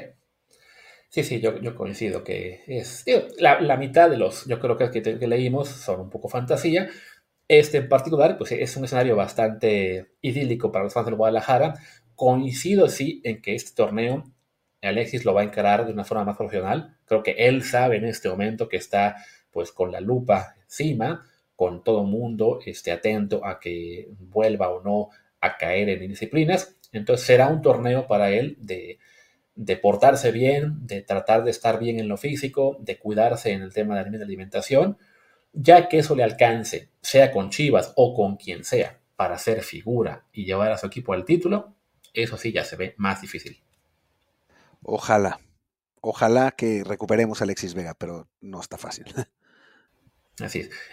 Sí, 1.11 1.25
sí, 1.25 1.41
yo, 1.41 1.61
yo 1.61 1.75
coincido 1.75 2.23
que 2.23 2.63
es. 2.69 3.05
La, 3.39 3.77
mitad 3.77 4.09
de 4.09 4.17
los, 4.17 4.47
yo 4.47 4.61
creo 4.61 4.77
que, 4.77 4.91
que, 4.91 5.03
que, 5.03 5.27
leímos 5.27 5.69
son 5.69 6.01
un 6.01 6.11
poco 6.11 6.29
fantasía. 6.29 6.89
Este 7.49 7.79
en 7.79 7.89
particular, 7.89 8.39
pues 8.39 8.53
es 8.53 8.77
un 8.77 8.85
escenario 8.85 9.17
bastante 9.17 10.13
idílico 10.23 10.71
para 10.71 10.85
los 10.85 10.95
fans 10.95 11.07
del 11.07 11.17
Guadalajara. 11.17 11.75
Coincido, 12.15 12.89
sí, 12.89 13.21
en 13.25 13.43
que 13.43 13.57
este 13.57 13.75
torneo 13.75 14.33
Alexis 14.83 15.25
lo 15.25 15.35
va 15.35 15.41
a 15.41 15.45
encarar 15.45 15.85
de 15.85 15.93
una 15.93 16.05
forma 16.05 16.25
más 16.25 16.37
profesional. 16.37 16.97
Creo 17.07 17.25
que 17.25 17.33
él 17.33 17.65
sabe 17.65 17.97
en 17.97 18.05
este 18.05 18.29
momento 18.29 18.69
que 18.69 18.77
está 18.77 19.17
pues 19.51 19.73
con 19.73 19.91
la 19.91 20.01
lupa 20.01 20.55
encima, 20.63 21.27
con 21.57 21.83
todo 21.83 22.05
mundo 22.05 22.61
esté 22.65 22.93
atento 22.93 23.45
a 23.45 23.59
que 23.59 24.09
vuelva 24.17 24.71
o 24.71 24.81
no 24.81 25.09
a 25.41 25.57
caer 25.57 25.89
en 25.89 26.05
indisciplinas. 26.05 26.79
Entonces 26.93 27.27
será 27.27 27.49
un 27.49 27.63
torneo 27.63 28.07
para 28.07 28.31
él 28.31 28.57
de, 28.61 28.99
de 29.61 29.77
portarse 29.77 30.33
bien, 30.33 30.87
de 30.87 31.03
tratar 31.03 31.45
de 31.45 31.51
estar 31.51 31.79
bien 31.79 32.01
en 32.01 32.09
lo 32.09 32.17
físico, 32.17 32.79
de 32.81 32.99
cuidarse 32.99 33.53
en 33.53 33.61
el 33.61 33.75
tema 33.75 33.95
de 34.03 34.19
la 34.19 34.25
alimentación, 34.25 34.97
ya 35.53 35.87
que 35.87 35.99
eso 35.99 36.17
le 36.17 36.23
alcance, 36.23 36.89
sea 37.03 37.31
con 37.31 37.51
Chivas 37.51 37.93
o 37.97 38.15
con 38.15 38.39
quien 38.39 38.65
sea, 38.65 38.99
para 39.17 39.37
ser 39.37 39.61
figura 39.63 40.25
y 40.33 40.47
llevar 40.47 40.73
a 40.73 40.79
su 40.79 40.87
equipo 40.87 41.13
al 41.13 41.27
título, 41.27 41.75
eso 42.15 42.39
sí 42.39 42.53
ya 42.53 42.65
se 42.65 42.77
ve 42.77 42.95
más 42.97 43.21
difícil. 43.21 43.63
Ojalá, 44.83 45.41
ojalá 46.01 46.53
que 46.53 46.83
recuperemos 46.83 47.43
a 47.43 47.45
Alexis 47.45 47.75
Vega, 47.75 47.93
pero 47.93 48.29
no 48.41 48.63
está 48.63 48.79
fácil. 48.79 49.05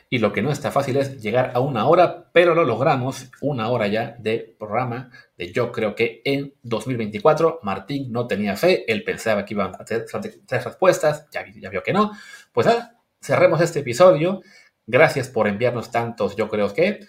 Y 0.09 0.19
lo 0.19 0.33
que 0.33 0.41
no 0.41 0.51
está 0.51 0.71
fácil 0.71 0.97
es 0.97 1.21
llegar 1.21 1.51
a 1.53 1.59
una 1.59 1.87
hora, 1.87 2.29
pero 2.31 2.55
lo 2.55 2.63
logramos, 2.63 3.29
una 3.41 3.69
hora 3.69 3.87
ya 3.87 4.15
de 4.19 4.55
programa. 4.57 5.11
De 5.37 5.51
yo 5.51 5.71
creo 5.71 5.95
que 5.95 6.21
en 6.25 6.53
2024 6.63 7.59
Martín 7.63 8.11
no 8.11 8.27
tenía 8.27 8.55
fe, 8.55 8.91
él 8.91 9.03
pensaba 9.03 9.45
que 9.45 9.53
iban 9.53 9.73
a 9.75 9.85
tener 9.85 10.05
tres 10.45 10.63
respuestas, 10.63 11.27
ya, 11.31 11.43
vio 11.43 11.83
que 11.83 11.93
no. 11.93 12.11
Pues 12.51 12.67
nada, 12.67 12.99
cerremos 13.21 13.61
este 13.61 13.79
episodio. 13.79 14.41
Gracias 14.85 15.29
por 15.29 15.47
enviarnos 15.47 15.91
tantos 15.91 16.35
yo 16.35 16.49
creo 16.49 16.73
que. 16.73 16.99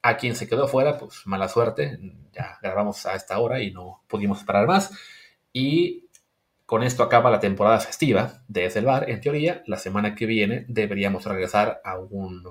A 0.00 0.16
quien 0.16 0.36
se 0.36 0.48
quedó 0.48 0.68
fuera, 0.68 0.96
pues 0.96 1.26
mala 1.26 1.48
suerte, 1.48 1.98
ya 2.32 2.56
grabamos 2.62 3.04
a 3.04 3.16
esta 3.16 3.38
hora 3.40 3.60
y 3.60 3.72
no 3.72 4.04
pudimos 4.06 4.38
esperar 4.38 4.66
más. 4.66 4.92
Y 5.52 6.07
con 6.68 6.82
esto 6.82 7.02
acaba 7.02 7.30
la 7.30 7.40
temporada 7.40 7.80
festiva 7.80 8.42
desde 8.46 8.80
el 8.80 8.84
bar. 8.84 9.08
En 9.08 9.22
teoría, 9.22 9.62
la 9.64 9.78
semana 9.78 10.14
que 10.14 10.26
viene 10.26 10.66
deberíamos 10.68 11.24
regresar 11.24 11.80
a 11.82 11.98
un, 11.98 12.44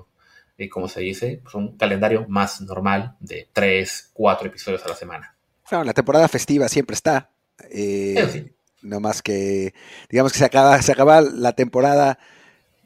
eh, 0.58 0.68
¿cómo 0.68 0.88
se 0.88 1.02
dice? 1.02 1.38
Pues 1.40 1.54
un 1.54 1.76
calendario 1.76 2.26
más 2.26 2.60
normal 2.60 3.14
de 3.20 3.48
tres, 3.52 4.10
cuatro 4.12 4.48
episodios 4.48 4.84
a 4.84 4.88
la 4.88 4.96
semana. 4.96 5.36
Claro, 5.68 5.84
la 5.84 5.92
temporada 5.92 6.26
festiva 6.26 6.66
siempre 6.66 6.94
está. 6.94 7.30
Eh, 7.70 8.28
sí. 8.32 8.52
No 8.82 8.98
más 8.98 9.22
que, 9.22 9.72
digamos 10.10 10.32
que 10.32 10.38
se 10.38 10.46
acaba, 10.46 10.82
se 10.82 10.90
acaba 10.90 11.20
la 11.20 11.52
temporada 11.52 12.18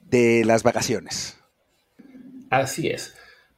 de 0.04 0.44
las 0.44 0.62
vacaciones. 0.62 1.38
Así 2.50 2.88
es. 2.88 3.14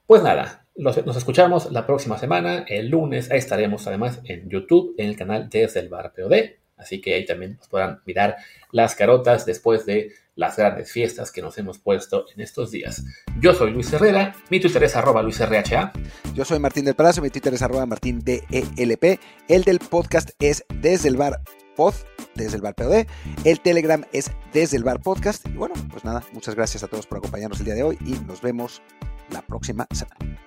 Pues 0.07 0.23
nada, 0.23 0.69
nos, 0.77 1.05
nos 1.05 1.17
escuchamos 1.17 1.73
la 1.73 1.87
próxima 1.87 2.19
semana. 2.19 2.67
El 2.69 2.91
lunes 2.91 3.33
estaremos 3.33 3.85
además 3.89 4.21
en 4.27 4.49
YouTube, 4.49 4.95
en 4.97 5.09
el 5.09 5.17
canal 5.17 5.49
Desde 5.51 5.81
el 5.81 5.89
Bar 5.89 6.13
POD. 6.15 6.63
Así 6.77 7.01
que 7.01 7.15
ahí 7.15 7.25
también 7.25 7.57
nos 7.57 7.69
podrán 7.69 8.01
mirar 8.05 8.37
las 8.73 8.95
carotas 8.95 9.47
después 9.47 9.87
de 9.87 10.13
las 10.37 10.57
grandes 10.57 10.91
fiestas 10.91 11.31
que 11.31 11.43
nos 11.43 11.57
hemos 11.59 11.79
puesto 11.79 12.27
en 12.35 12.41
estos 12.41 12.71
días. 12.71 13.05
Yo 13.41 13.55
soy 13.55 13.71
Luis 13.71 13.93
Herrera, 13.93 14.35
mi 14.51 14.61
Twitter 14.61 14.83
es 14.83 14.97
arroba 14.97 15.23
LuisRHA. 15.23 15.93
Yo 16.35 16.45
soy 16.45 16.59
Martín 16.59 16.85
del 16.85 16.95
Palacio, 16.95 17.23
mi 17.23 17.31
Twitter 17.31 17.55
es 17.55 17.63
arroba 17.63 17.87
MartínDELP. 17.87 19.21
El 19.49 19.63
del 19.63 19.79
podcast 19.79 20.31
es 20.41 20.65
Desde 20.81 21.09
el 21.09 21.17
Bar 21.17 21.41
Pod, 21.77 21.95
Desde 22.35 22.57
el 22.57 22.63
Bar 22.63 22.75
POD. 22.75 23.07
El 23.45 23.61
Telegram 23.61 24.05
es 24.13 24.33
Desde 24.53 24.77
el 24.77 24.85
Bar 24.85 25.01
Podcast. 25.01 25.47
Y 25.47 25.53
bueno, 25.53 25.75
pues 25.91 26.05
nada, 26.05 26.25
muchas 26.33 26.55
gracias 26.55 26.83
a 26.83 26.89
todos 26.89 27.07
por 27.07 27.19
acompañarnos 27.19 27.61
el 27.61 27.67
día 27.67 27.75
de 27.75 27.85
hoy 27.85 27.99
y 28.05 28.13
nos 28.27 28.41
vemos 28.41 28.83
la 29.31 29.43
próxima 29.43 29.87
semana. 29.93 30.39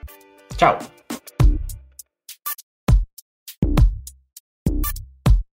Chao. 0.58 0.78